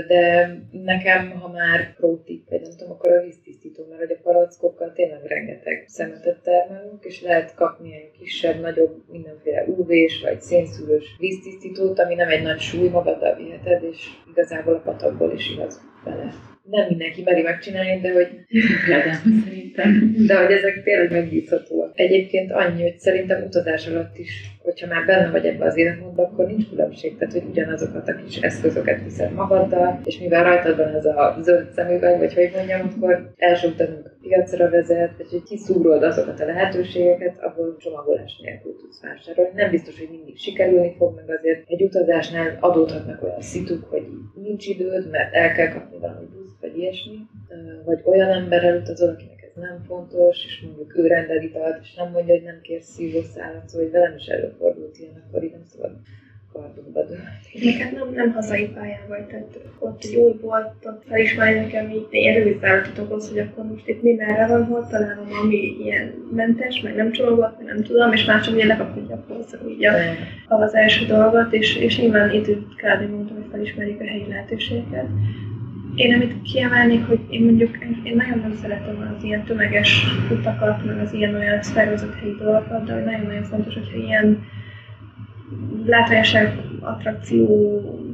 De 0.07 0.53
nekem, 0.71 1.29
ha 1.29 1.47
már 1.51 1.95
prótip, 1.95 2.49
vagy 2.49 2.61
nem 2.61 2.71
tudom, 2.77 2.93
akkor 2.93 3.11
a 3.11 3.23
víztisztító, 3.23 3.85
mert 3.89 4.01
hogy 4.01 4.17
a 4.19 4.21
palackokkal 4.23 4.91
tényleg 4.93 5.25
rengeteg 5.25 5.83
szemetet 5.87 6.43
termelünk, 6.43 7.03
és 7.03 7.21
lehet 7.21 7.55
kapni 7.55 7.93
egy 7.93 8.11
kisebb, 8.19 8.59
nagyobb, 8.59 9.03
mindenféle 9.11 9.63
UV-s 9.63 10.21
vagy 10.21 10.41
szénszűrős 10.41 11.15
víztisztítót, 11.19 11.99
ami 11.99 12.15
nem 12.15 12.29
egy 12.29 12.43
nagy 12.43 12.59
súly, 12.59 12.87
magaddal 12.87 13.35
viheted, 13.35 13.83
és 13.83 14.07
igazából 14.31 14.73
a 14.73 14.81
patakból 14.81 15.31
is 15.31 15.51
igaz 15.51 15.81
bele 16.03 16.50
nem 16.70 16.88
mindenki 16.88 17.22
meri 17.24 17.41
megcsinálni, 17.41 17.99
de 18.01 18.12
hogy 18.14 18.28
szerintem. 19.24 20.16
De 20.28 20.38
hogy 20.41 20.51
ezek 20.51 20.84
tényleg 20.84 21.12
megbízhatóak. 21.12 21.99
Egyébként 21.99 22.51
annyi, 22.51 22.82
hogy 22.82 22.99
szerintem 22.99 23.43
utazás 23.43 23.88
alatt 23.88 24.18
is, 24.18 24.51
hogyha 24.64 24.88
már 24.88 25.05
benne 25.05 25.32
vagy 25.32 25.45
ebbe 25.45 25.66
az 25.66 25.78
életmódban, 25.78 26.26
akkor 26.26 26.45
nincs 26.45 26.70
különbség. 26.70 27.18
Tehát, 27.18 27.34
hogy 27.34 27.43
ugyanazokat 27.49 28.07
a 28.07 28.16
kis 28.16 28.38
eszközöket 28.38 29.03
viszed 29.03 29.34
magaddal, 29.34 30.01
és 30.03 30.20
mivel 30.20 30.43
rajtad 30.43 30.78
van 30.78 30.95
ez 30.95 31.05
a 31.05 31.38
zöld 31.41 31.72
szemüveg, 31.72 32.18
vagy 32.18 32.34
hogy 32.34 32.51
mondjam, 32.55 32.91
akkor 32.95 33.34
első 33.38 33.68
utána 33.68 33.95
a 34.05 34.12
piacra 34.22 34.70
vezet, 34.70 35.12
vagy 35.18 35.28
hogy 35.30 35.43
kiszúrod 35.43 36.03
azokat 36.03 36.39
a 36.39 36.45
lehetőségeket, 36.45 37.39
ahol 37.39 37.78
csomagolás 37.80 38.39
nélkül 38.43 38.76
tudsz 38.80 39.01
vásárolni. 39.01 39.51
Nem 39.55 39.70
biztos, 39.70 39.99
hogy 39.99 40.09
mindig 40.12 40.38
sikerülni 40.38 40.93
fog, 40.97 41.16
meg 41.16 41.38
azért 41.38 41.64
egy 41.68 41.82
utazásnál 41.82 42.57
adódhatnak 42.59 43.24
olyan 43.24 43.41
szituk, 43.41 43.84
hogy 43.89 44.03
nincs 44.43 44.68
időd, 44.68 45.09
mert 45.09 45.34
el 45.34 45.51
kell 45.51 45.70
kapni 45.70 45.97
valami 45.97 46.26
vagy 46.62 46.78
ilyesmi, 46.78 47.28
vagy 47.86 48.01
olyan 48.03 48.30
emberrel 48.30 48.78
utazol, 48.78 49.09
akinek 49.09 49.41
ez 49.41 49.62
nem 49.62 49.84
fontos, 49.88 50.45
és 50.45 50.62
mondjuk 50.66 50.97
ő 50.97 51.07
rendel 51.07 51.41
italt, 51.41 51.80
és 51.82 51.93
nem 51.93 52.12
mondja, 52.12 52.34
hogy 52.34 52.43
nem 52.43 52.62
kér 52.62 52.82
szívószálat, 52.82 53.70
szóval 53.70 53.86
hogy 53.88 53.91
velem 53.91 54.16
is 54.16 54.26
előfordult 54.26 54.97
ilyen, 54.97 55.24
akkor 55.28 55.43
így 55.43 55.51
nem 55.51 55.66
szabad 55.66 55.91
kardunkba 56.53 57.03
dőlni. 57.03 57.72
Nekem 57.72 57.93
nem, 57.93 58.14
nem 58.14 58.34
hazai 58.34 58.68
pályán 58.68 59.07
vagy, 59.07 59.26
tehát 59.26 59.59
ott 59.80 60.03
egy 60.03 60.16
új 60.16 60.32
boltot 60.41 61.03
felismerni 61.07 61.59
nekem 61.59 61.89
így 61.89 62.36
rövid 62.36 62.57
okoz, 62.99 63.30
hogy 63.30 63.39
akkor 63.39 63.66
most 63.66 63.88
itt 63.88 64.01
mi 64.01 64.14
merre 64.14 64.47
van, 64.47 64.66
hol 64.66 64.88
találom, 64.88 65.28
ami 65.43 65.78
ilyen 65.84 66.14
mentes, 66.32 66.82
meg 66.82 66.95
nem 66.95 67.12
csomagolhat, 67.12 67.57
meg 67.57 67.74
nem 67.74 67.84
tudom, 67.84 68.12
és 68.12 68.26
már 68.26 68.41
csak 68.41 68.53
ugye 68.53 68.66
lekapkodja 68.66 69.26
így 69.70 69.86
a, 69.86 70.55
az 70.55 70.74
első 70.74 71.05
dolgot, 71.05 71.53
és, 71.53 71.78
és 71.78 71.99
nyilván 71.99 72.34
itt 72.34 72.47
kb. 72.76 73.09
mondtam, 73.09 73.36
hogy 73.36 73.47
felismerik 73.51 73.99
a 73.99 74.03
helyi 74.03 74.26
lehetőségeket. 74.28 75.05
Én 75.95 76.13
amit 76.13 76.41
kiemelnék, 76.41 77.05
hogy 77.05 77.19
én 77.29 77.43
mondjuk, 77.43 77.77
én 78.03 78.15
nagyon 78.15 78.39
nem 78.39 78.55
szeretem 78.61 79.13
az 79.17 79.23
ilyen 79.23 79.43
tömeges 79.43 80.05
utakat, 80.31 80.85
meg 80.85 80.99
az 80.99 81.13
ilyen 81.13 81.35
olyan 81.35 81.61
szervezett 81.61 82.19
helyi 82.19 82.35
dolgokat, 82.39 82.83
de 82.83 82.93
nagyon-nagyon 82.93 83.43
fontos, 83.43 83.73
hogyha 83.73 83.97
ilyen 83.97 84.43
látványosság 85.85 86.57
attrakció 86.79 87.47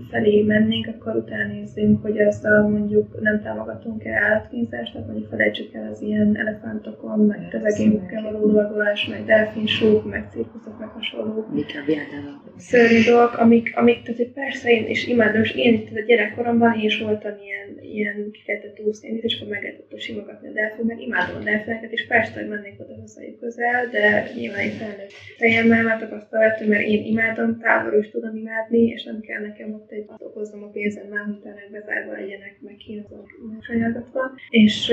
felé 0.10 0.42
mennénk, 0.42 0.88
akkor 0.88 1.16
utána 1.16 1.54
nézzünk, 1.54 2.02
hogy 2.02 2.18
ezzel 2.18 2.62
mondjuk 2.62 3.22
nem 3.22 3.42
támogatunk-e 3.42 4.12
állatkínzást, 4.24 4.92
tehát 4.92 5.08
mondjuk 5.08 5.30
felejtsük 5.30 5.74
el 5.74 5.90
az 5.92 6.02
ilyen 6.02 6.38
elefántokon, 6.38 7.20
meg 7.20 7.48
tevegémükkel 7.50 8.22
való 8.22 8.46
lovagolás, 8.46 9.08
meg 9.08 9.26
delfinsók, 9.26 10.10
meg 10.10 10.28
cirkuszok, 10.32 10.80
meg 10.80 10.88
hasonló. 10.88 11.48
Mik 11.52 11.66
a 11.76 11.92
Szörnyű 12.58 13.04
dolgok, 13.04 13.38
amik, 13.38 13.72
amik, 13.76 14.02
tehát 14.02 14.18
hogy 14.18 14.32
persze 14.32 14.72
én 14.72 14.88
is 14.88 15.08
imádom, 15.08 15.42
és 15.42 15.56
én 15.56 15.74
itt 15.74 15.98
a 15.98 16.02
gyerekkoromban 16.02 16.74
én 16.74 16.86
is 16.86 17.00
voltam 17.00 17.32
ilyen, 17.46 17.92
ilyen 17.94 18.32
kifejtett 18.32 18.80
úszni, 18.80 19.20
és 19.22 19.36
akkor 19.36 19.48
meg 19.54 19.62
lehetett 19.62 20.00
simogatni 20.00 20.48
a 20.48 20.52
delfin, 20.52 20.86
mert 20.86 21.00
imádom 21.00 21.36
a 21.36 21.44
delfineket, 21.44 21.92
és 21.92 22.08
persze, 22.08 22.40
hogy 22.40 22.50
mennék 22.50 22.80
oda 22.80 22.94
hozzájuk 23.00 23.40
közel, 23.40 23.88
de 23.92 24.32
nyilván 24.36 24.60
egy 24.60 24.74
felnőtt 24.74 25.12
fejemmel 25.38 25.84
már 25.84 26.00
tapasztaltam, 26.00 26.68
mert 26.68 26.88
én 26.88 27.06
imádom, 27.06 27.60
távolról 27.60 28.00
is 28.00 28.10
tudom 28.10 28.36
imádni, 28.36 28.80
és 28.88 29.04
nem 29.04 29.20
kell 29.20 29.42
nekem 29.42 29.74
ott 29.74 29.92
egy 29.98 30.06
azt 30.08 30.24
okoznom 30.24 30.64
a 30.64 30.68
pénzem 30.68 31.08
már, 31.08 31.26
hogy 31.26 31.36
utána 31.40 31.60
bezárva 31.72 32.12
legyenek, 32.12 32.58
meg 32.62 32.76
sanyargatva. 33.60 34.22
És, 34.50 34.92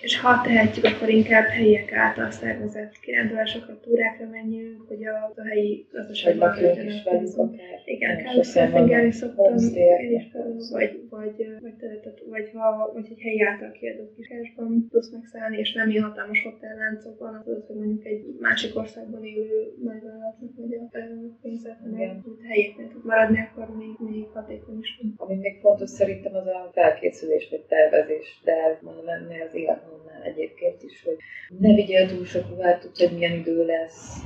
és 0.00 0.20
ha 0.20 0.40
tehetjük, 0.44 0.84
akkor 0.84 1.08
inkább 1.08 1.46
helyiek 1.46 1.92
által 1.92 2.30
szervezett 2.30 3.00
kirándulásokra, 3.00 3.80
túrákra 3.80 4.26
menjünk, 4.28 4.88
hogy 4.88 5.04
a, 5.06 5.32
a 5.36 5.46
helyi 5.48 5.86
gazdaságban 5.92 6.50
is 6.86 7.02
velük 7.04 7.36
akár. 7.36 7.76
Igen, 7.84 8.24
károsztályfengelni 8.24 9.12
szoktam, 9.12 9.56
én 10.04 10.12
is 10.16 10.26
vagy, 10.70 11.06
vagy, 11.10 11.36
vagy, 11.60 11.74
teletet, 11.80 12.22
vagy, 12.28 12.50
ha, 12.54 12.90
vagy 12.94 13.06
egy 13.10 13.20
helyi 13.20 13.42
által 13.42 13.70
kiadott 13.70 14.14
kiskásban 14.16 14.88
tudsz 14.90 15.10
megszállni, 15.10 15.58
és 15.58 15.72
nem 15.72 15.90
ilyen 15.90 16.04
hatalmas 16.04 16.42
hotelláncokban, 16.42 17.34
az, 17.34 17.66
hogy 17.66 17.76
mondjuk 17.76 18.04
egy 18.04 18.22
másik 18.40 18.76
országban 18.76 19.24
élő 19.24 19.74
nagyvállalatnak 19.82 20.50
vagy 20.56 20.72
a 20.74 20.98
pénzet, 21.42 21.78
hanem 21.82 22.24
helyéknél 22.48 22.88
tud 22.88 23.04
maradni, 23.04 23.38
akkor 23.38 23.76
még, 23.84 24.10
még 24.10 24.28
hatékony 24.32 24.78
is. 24.78 25.00
Ami 25.16 25.34
még 25.34 25.60
fontos 25.60 25.90
szerintem 25.90 26.34
az 26.34 26.46
a 26.46 26.70
felkészülés 26.72 27.48
vagy 27.50 27.64
tervezés, 27.64 28.40
de 28.44 28.78
mondom 28.82 29.08
ennél 29.08 29.42
az 29.42 29.54
életmódnál 29.54 30.22
egyébként 30.22 30.82
is, 30.82 31.02
hogy 31.04 31.16
ne 31.58 31.74
vigyél 31.74 32.08
túl 32.08 32.24
sok 32.24 32.48
ruhát, 32.48 32.80
tudsz, 32.80 33.00
hogy 33.02 33.16
milyen 33.16 33.38
idő 33.38 33.64
lesz, 33.64 34.22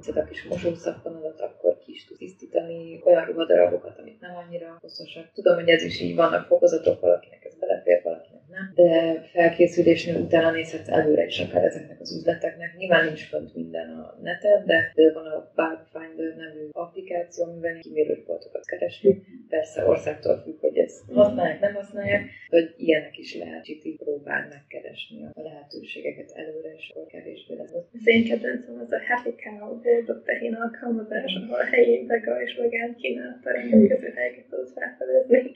szed 0.00 0.16
a 0.16 0.24
kis 0.24 0.44
mosószappanodat, 0.44 1.40
akkor 1.40 1.78
ki 1.78 1.92
is 1.92 2.06
tudsz 2.06 2.18
tisztítani 2.18 3.00
olyan 3.04 3.24
ruhadarabokat, 3.24 3.98
amit 3.98 4.20
nem 4.20 4.36
annyira 4.36 4.78
hasznosak. 4.80 5.32
Tudom, 5.34 5.54
hogy 5.54 5.68
ez 5.68 5.82
is 5.82 6.00
így 6.00 6.14
vannak 6.14 6.46
fokozatok, 6.46 7.00
valakinek 7.00 7.44
ez 7.44 7.58
belefér, 7.58 8.00
valakinek 8.02 8.29
nem, 8.50 8.72
de 8.74 9.20
felkészülésnél 9.32 10.16
utána 10.20 10.50
nézhetsz 10.50 10.88
előre 10.88 11.24
is 11.24 11.40
akár 11.40 11.64
ezeknek 11.64 12.00
az 12.00 12.16
üzleteknek. 12.16 12.76
Nyilván 12.76 13.04
nincs 13.04 13.28
fönt 13.28 13.54
minden 13.54 13.88
a 13.90 14.18
neten, 14.22 14.66
de, 14.66 14.92
van 15.12 15.26
a 15.26 15.52
Bugfinder 15.54 16.36
nevű 16.36 16.68
applikáció, 16.72 17.44
amivel 17.44 17.78
kimérős 17.78 18.24
boltokat 18.26 18.64
keresünk. 18.64 19.24
Persze 19.54 19.86
országtól 19.86 20.36
függ, 20.44 20.60
hogy 20.60 20.76
ezt 20.76 21.00
használják, 21.12 21.60
nem 21.60 21.74
használják, 21.74 22.22
hogy 22.48 22.74
ilyenek 22.76 23.18
is 23.18 23.36
lehet, 23.36 23.68
így 23.68 23.96
próbál 23.96 24.48
megkeresni 24.48 25.24
a 25.24 25.40
lehetőségeket 25.42 26.30
előre, 26.34 26.72
és 26.78 26.90
akkor 26.90 27.06
kevésbé 27.06 27.54
lesz. 27.54 27.72
Az 27.72 28.06
én 28.14 28.24
kedvencem 28.24 28.78
az 28.84 28.92
a 28.92 29.00
Happy 29.08 29.34
Cow 29.42 29.80
boldog 29.84 30.22
tehén 30.24 30.54
alkalmazás, 30.54 31.32
ahol 31.34 31.60
a 31.60 31.64
helyén 31.64 32.06
vega 32.06 32.42
és 32.42 32.56
vegán 32.56 32.96
kínálta 32.96 33.50
rendelkező 33.50 34.08
helyeket 34.16 34.46
tudsz 34.50 34.72
felfedezni. 34.72 35.52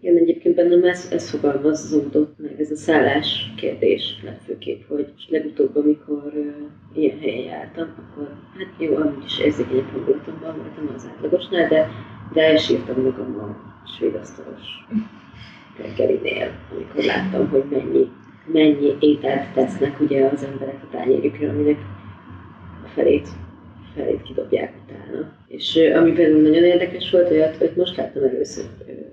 Igen, 0.00 0.16
egyébként 0.16 0.54
bennem 0.54 0.84
ez, 0.84 1.08
ez 1.12 1.30
fogalmazódott 1.30 2.38
meg, 2.38 2.60
ez 2.60 2.70
a 2.70 2.76
szállás 2.76 3.52
kérdés 3.56 4.02
legfőképp, 4.24 4.82
hogy 4.82 5.12
legutóbb, 5.28 5.76
amikor 5.76 6.32
uh, 6.96 7.02
ilyen 7.02 7.18
helyen 7.18 7.44
jártam, 7.44 7.88
akkor 7.98 8.28
hát 8.58 8.68
jó, 8.78 8.96
amúgy 8.96 9.24
is 9.24 9.38
érzékenyebb 9.38 9.90
hangulatomban 9.92 10.56
voltam 10.56 10.94
az 10.94 11.08
átlagosnál, 11.14 11.68
de, 11.68 11.88
de 12.32 12.50
elsírtam 12.50 13.02
magam 13.02 13.38
a 13.38 13.86
svéd 13.96 14.14
asztalos 14.14 14.86
reggelinél, 15.82 16.50
amikor 16.72 17.04
láttam, 17.04 17.48
hogy 17.48 17.64
mennyi, 17.70 18.08
mennyi 18.52 18.96
ételt 19.00 19.52
tesznek 19.54 20.00
ugye 20.00 20.24
az 20.26 20.44
emberek 20.44 20.82
a 20.82 20.90
tányérjükra, 20.90 21.48
aminek 21.48 21.78
a 22.84 22.88
felét, 22.88 23.28
felét 23.94 24.22
kidobják 24.22 24.72
utána. 24.84 25.32
És 25.48 25.78
ami 25.94 26.12
például 26.12 26.42
nagyon 26.42 26.64
érdekes 26.64 27.10
volt, 27.10 27.30
olyat, 27.30 27.56
hogy 27.56 27.72
most 27.76 27.96
láttam 27.96 28.22
először 28.22 28.64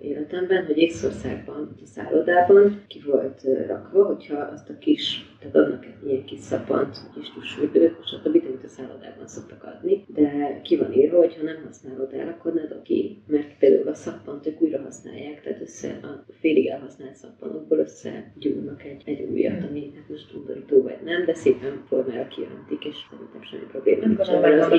életemben, 0.01 0.65
hogy 0.65 0.77
Észországban, 0.77 1.75
a 1.83 1.85
szállodában 1.85 2.81
ki 2.87 3.01
volt 3.05 3.41
rakva, 3.67 4.05
hogyha 4.05 4.37
azt 4.53 4.69
a 4.69 4.77
kis, 4.77 5.32
tehát 5.43 5.67
adnak 5.67 5.85
egy 5.85 6.07
ilyen 6.09 6.25
kis 6.25 6.39
szapant, 6.39 6.97
kis 7.13 7.33
tusfürdőt, 7.33 8.07
stb., 8.07 8.43
amit 8.47 8.63
a 8.63 8.67
szállodában 8.67 9.27
szoktak 9.27 9.63
adni, 9.63 10.05
de 10.07 10.59
ki 10.63 10.77
van 10.77 10.93
írva, 10.93 11.17
hogy 11.17 11.35
ha 11.35 11.43
nem 11.43 11.63
használod 11.65 12.13
el, 12.13 12.27
akkor 12.27 12.53
ne 12.53 12.81
ki, 12.83 13.23
mert 13.27 13.57
például 13.59 13.87
a 13.87 13.93
szappant 13.93 14.47
ők 14.47 14.61
újra 14.61 14.81
használják, 14.81 15.41
tehát 15.41 15.61
össze 15.61 15.99
a 16.01 16.25
félig 16.39 16.67
elhasznált 16.67 17.15
szappanokból 17.15 17.77
összegyúrnak 17.77 18.83
egy, 18.83 19.01
egy 19.05 19.21
újat, 19.31 19.63
ami 19.69 19.91
hát 19.95 20.09
most 20.09 20.33
undorító 20.33 20.81
vagy 20.81 20.97
nem, 21.03 21.25
de 21.25 21.33
szépen 21.33 21.83
formára 21.87 22.27
kiöntik, 22.27 22.85
és 22.85 22.95
szerintem 23.09 23.41
semmi 23.41 23.63
probléma. 23.71 24.05
Nem 24.05 24.15
gondolom, 24.15 24.41
hogy 24.41 24.59
az 24.59 24.69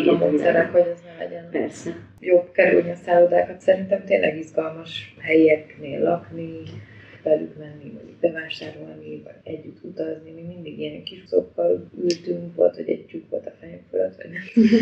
hogy 0.71 0.81
ez 0.81 1.01
ne 1.01 1.25
legyen 1.25 1.51
Persze. 1.51 1.97
jobb 2.21 2.51
kerülni 2.53 2.91
a 2.91 2.95
szállodákat. 2.95 3.61
Szerintem 3.61 4.05
tényleg 4.05 4.39
izgalmas 4.39 5.15
helyeknél 5.19 6.03
lakni, 6.03 6.63
velük 7.25 7.59
menni, 7.59 7.93
vagy 7.95 8.15
bevásárolni, 8.21 9.23
vagy 9.25 9.35
együtt 9.43 9.85
utazni. 9.85 10.31
Mi 10.31 10.43
mindig 10.55 10.79
ilyen 10.79 11.03
kis 11.05 11.23
szokkal 11.27 11.91
ültünk, 12.03 12.55
volt, 12.55 12.75
hogy 12.75 12.89
egy 12.89 13.05
tyúk 13.07 13.31
volt 13.31 13.47
a 13.47 13.53
fejem 13.61 13.81
fölött, 13.91 14.17
vagy 14.17 14.31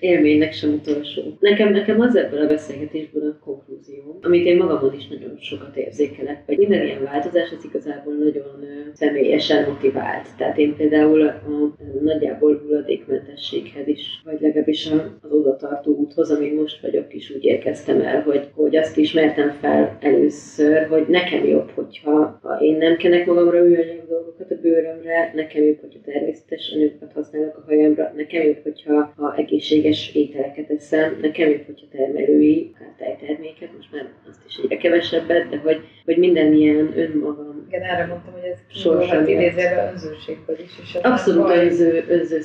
Élménynek 0.00 0.52
sem 0.52 0.72
utolsó. 0.72 1.22
Nekem, 1.40 1.72
nekem 1.72 2.00
az 2.00 2.16
ebből 2.16 2.40
a 2.40 2.46
beszélgetésből 2.46 3.30
a 3.30 3.44
konklúzió, 3.44 4.18
amit 4.22 4.46
én 4.46 4.56
magamon 4.56 4.94
is 4.94 5.08
nagyon 5.08 5.36
sokat 5.40 5.76
érzékelek, 5.76 6.42
hogy 6.46 6.58
minden 6.58 6.84
ilyen 6.84 7.02
változás 7.02 7.50
az 7.56 7.64
igazából 7.64 8.14
nagyon 8.14 8.64
személyesen 8.92 9.68
motivált. 9.68 10.28
Tehát 10.36 10.58
én 10.58 10.76
például 10.76 11.22
a, 11.22 11.28
a 11.28 11.76
nagyjából 12.02 12.58
hulladékmentességhez 12.58 13.86
is, 13.86 14.20
vagy 14.24 14.40
legalábbis 14.40 14.90
az 15.20 15.32
odatartó 15.32 15.96
úthoz, 15.96 16.30
amin 16.30 16.54
most 16.54 16.80
vagyok 16.80 17.14
is 17.14 17.30
úgy 17.30 17.44
érkeztem 17.44 18.00
el, 18.00 18.22
hogy, 18.22 18.48
hogy 18.54 18.76
azt 18.76 18.96
ismertem 18.96 19.50
fel 19.60 19.98
először, 20.00 20.86
hogy 20.86 21.04
nekem 21.08 21.44
jó 21.44 21.61
jobb, 21.62 21.70
hogyha 21.74 22.38
ha 22.42 22.58
én 22.60 22.76
nem 22.76 22.96
kenek 22.96 23.26
magamra 23.26 23.62
műanyag 23.62 24.08
dolgokat 24.08 24.50
a 24.50 24.54
bőrömre, 24.62 25.32
nekem 25.34 25.62
jobb, 25.62 25.80
hogyha 25.80 25.98
természetes 26.04 26.72
anyagokat 26.74 27.12
használok 27.12 27.56
a 27.56 27.62
hajamra, 27.66 28.12
nekem 28.16 28.42
jobb, 28.42 28.62
hogyha 28.62 29.12
ha 29.16 29.34
egészséges 29.36 30.14
ételeket 30.14 30.70
eszem, 30.70 31.18
nekem 31.20 31.48
jobb, 31.50 31.66
hogyha 31.66 31.86
termelői, 31.90 32.72
hát 32.78 32.94
tejterméket, 32.98 33.68
most 33.76 33.92
már 33.92 34.08
azt 34.30 34.40
is 34.48 34.56
egyre 34.56 34.76
kevesebbet, 34.76 35.48
de 35.48 35.56
hogy, 35.56 35.80
hogy 36.04 36.16
minden 36.16 36.52
ilyen 36.52 36.92
önmagam. 36.96 37.66
Igen, 37.68 37.82
erre 37.82 38.06
mondtam, 38.06 38.32
hogy 38.32 38.50
ez 38.52 38.58
sorsan 38.80 39.28
idézve 39.28 39.90
önzőségből 39.92 40.58
is. 40.58 40.72
És 40.82 40.94
Abszolút 40.94 41.50
önző, 41.50 42.04
önző 42.08 42.40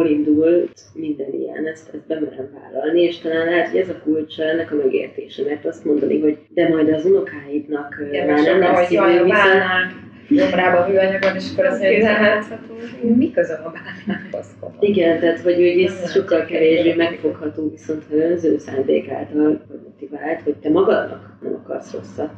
indult 0.00 0.80
minden 0.94 1.32
ilyen, 1.32 1.66
ezt, 1.66 1.94
ezt 1.94 2.06
bemerem 2.06 2.50
vállalni, 2.54 3.02
és 3.02 3.18
talán 3.18 3.44
lehet, 3.44 3.68
hogy 3.68 3.80
ez 3.80 3.88
a 3.88 4.00
kulcsa 4.02 4.42
ennek 4.42 4.72
a 4.72 4.74
megértése, 4.74 5.42
mert 5.44 5.66
azt 5.66 5.84
mondani, 5.84 6.20
hogy 6.20 6.38
de 6.48 6.68
majd 6.68 6.88
az 6.88 7.04
unokáidnak 7.04 8.02
Igen, 8.08 8.26
már 8.26 8.42
nem 8.42 8.58
lesz 8.58 8.86
hogy 8.86 8.96
jaj, 8.96 9.18
a 9.18 9.24
bálnák 9.24 9.92
gyomrába 10.28 10.84
hőanyagon, 10.84 11.34
és 11.34 11.44
akkor 11.52 11.64
azt 11.64 11.82
mondja, 11.82 12.06
hát 12.06 12.58
mi 13.16 13.30
közöm 13.30 13.60
a 13.64 13.72
bálnákhoz? 13.72 14.46
Igen, 14.80 15.20
tehát 15.20 15.40
hogy 15.40 15.54
ugye 15.54 15.88
ez 15.88 16.12
sokkal 16.12 16.44
kevésbé 16.44 16.94
megfogható, 16.94 17.70
viszont 17.70 18.02
ha 18.08 18.16
önző 18.16 18.58
szándék 18.58 19.10
által 19.10 19.64
vagy 19.68 19.80
motivált, 19.84 20.40
hogy 20.40 20.54
te 20.54 20.70
magadnak 20.70 21.38
nem 21.42 21.54
akarsz 21.54 21.92
rosszat. 21.92 22.32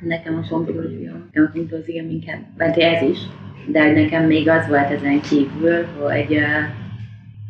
Nekem 0.00 0.42
a 0.44 0.48
konklúzió, 0.48 1.12
nekem 1.32 1.50
a 1.52 1.56
konklúzió 1.56 2.04
inkább, 2.10 2.40
mert 2.56 2.76
ez 2.76 3.02
is, 3.02 3.18
de 3.66 3.92
nekem 3.92 4.24
még 4.24 4.48
az 4.48 4.66
volt 4.68 4.90
ezen 4.90 5.20
kívül, 5.20 5.84
hogy 5.98 6.38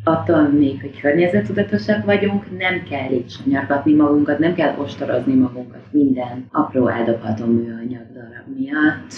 attól 0.03 0.41
még, 0.41 0.81
hogy 0.81 0.99
környezetudatosak 0.99 2.05
vagyunk, 2.05 2.57
nem 2.57 2.83
kell 2.89 3.11
így 3.11 3.29
sanyargatni 3.29 3.93
magunkat, 3.93 4.39
nem 4.39 4.53
kell 4.53 4.75
ostorozni 4.77 5.33
magunkat 5.33 5.81
minden 5.91 6.47
apró 6.51 6.87
eldobható 6.87 7.45
műanyag 7.45 8.05
darab 8.13 8.57
miatt. 8.57 9.11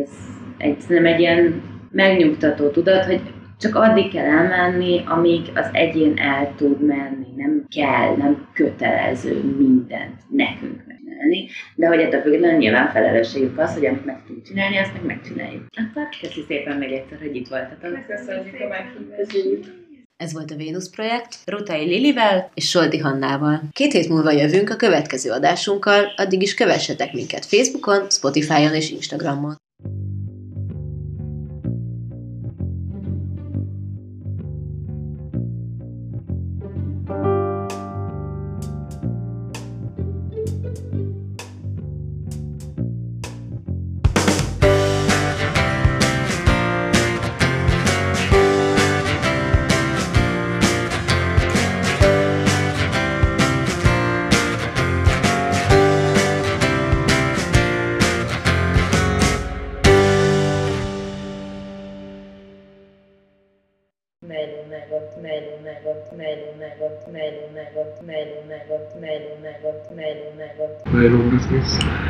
Ez 0.00 0.10
egy, 0.56 0.76
nem 0.88 1.06
egy 1.06 1.20
ilyen 1.20 1.62
megnyugtató 1.90 2.68
tudat, 2.68 3.04
hogy 3.04 3.20
csak 3.58 3.74
addig 3.74 4.12
kell 4.12 4.24
elmenni, 4.24 5.02
amíg 5.06 5.40
az 5.54 5.68
egyén 5.72 6.18
el 6.18 6.52
tud 6.56 6.86
menni. 6.86 7.26
Nem 7.36 7.66
kell, 7.68 8.16
nem 8.16 8.48
kötelező 8.52 9.42
mindent 9.58 10.20
nekünk 10.28 10.84
megcsinálni, 10.86 11.48
de 11.74 11.86
hogy 11.86 11.98
ettől 12.00 12.20
függetlenül 12.20 12.58
nyilván 12.58 12.90
felelősségük 12.90 13.58
az, 13.58 13.74
hogy 13.74 13.86
amit 13.86 14.04
meg 14.04 14.22
tudjuk 14.26 14.44
csinálni, 14.44 14.76
azt 14.76 14.92
meg 14.92 15.04
megcsináljuk. 15.04 15.62
Akkor 15.70 16.08
köszi 16.20 16.40
szépen 16.46 16.76
még 16.76 16.92
egyszer, 16.92 17.18
hogy 17.18 17.36
itt 17.36 17.48
voltatok. 17.48 18.06
Köszönjük 18.06 18.60
a 18.60 18.68
meghívást. 18.68 19.85
Ez 20.16 20.32
volt 20.32 20.50
a 20.50 20.54
Vénusz 20.54 20.88
projekt, 20.88 21.38
Rutai 21.44 21.84
Lilivel 21.84 22.50
és 22.54 22.68
Solti 22.68 22.98
Hannával. 22.98 23.62
Két 23.72 23.92
hét 23.92 24.08
múlva 24.08 24.30
jövünk 24.30 24.70
a 24.70 24.76
következő 24.76 25.30
adásunkkal, 25.30 26.12
addig 26.16 26.42
is 26.42 26.54
kövessetek 26.54 27.12
minket 27.12 27.46
Facebookon, 27.46 28.10
Spotify-on 28.10 28.74
és 28.74 28.90
Instagramon. 28.90 29.56
Nylon 70.92 71.30
business. 71.30 72.06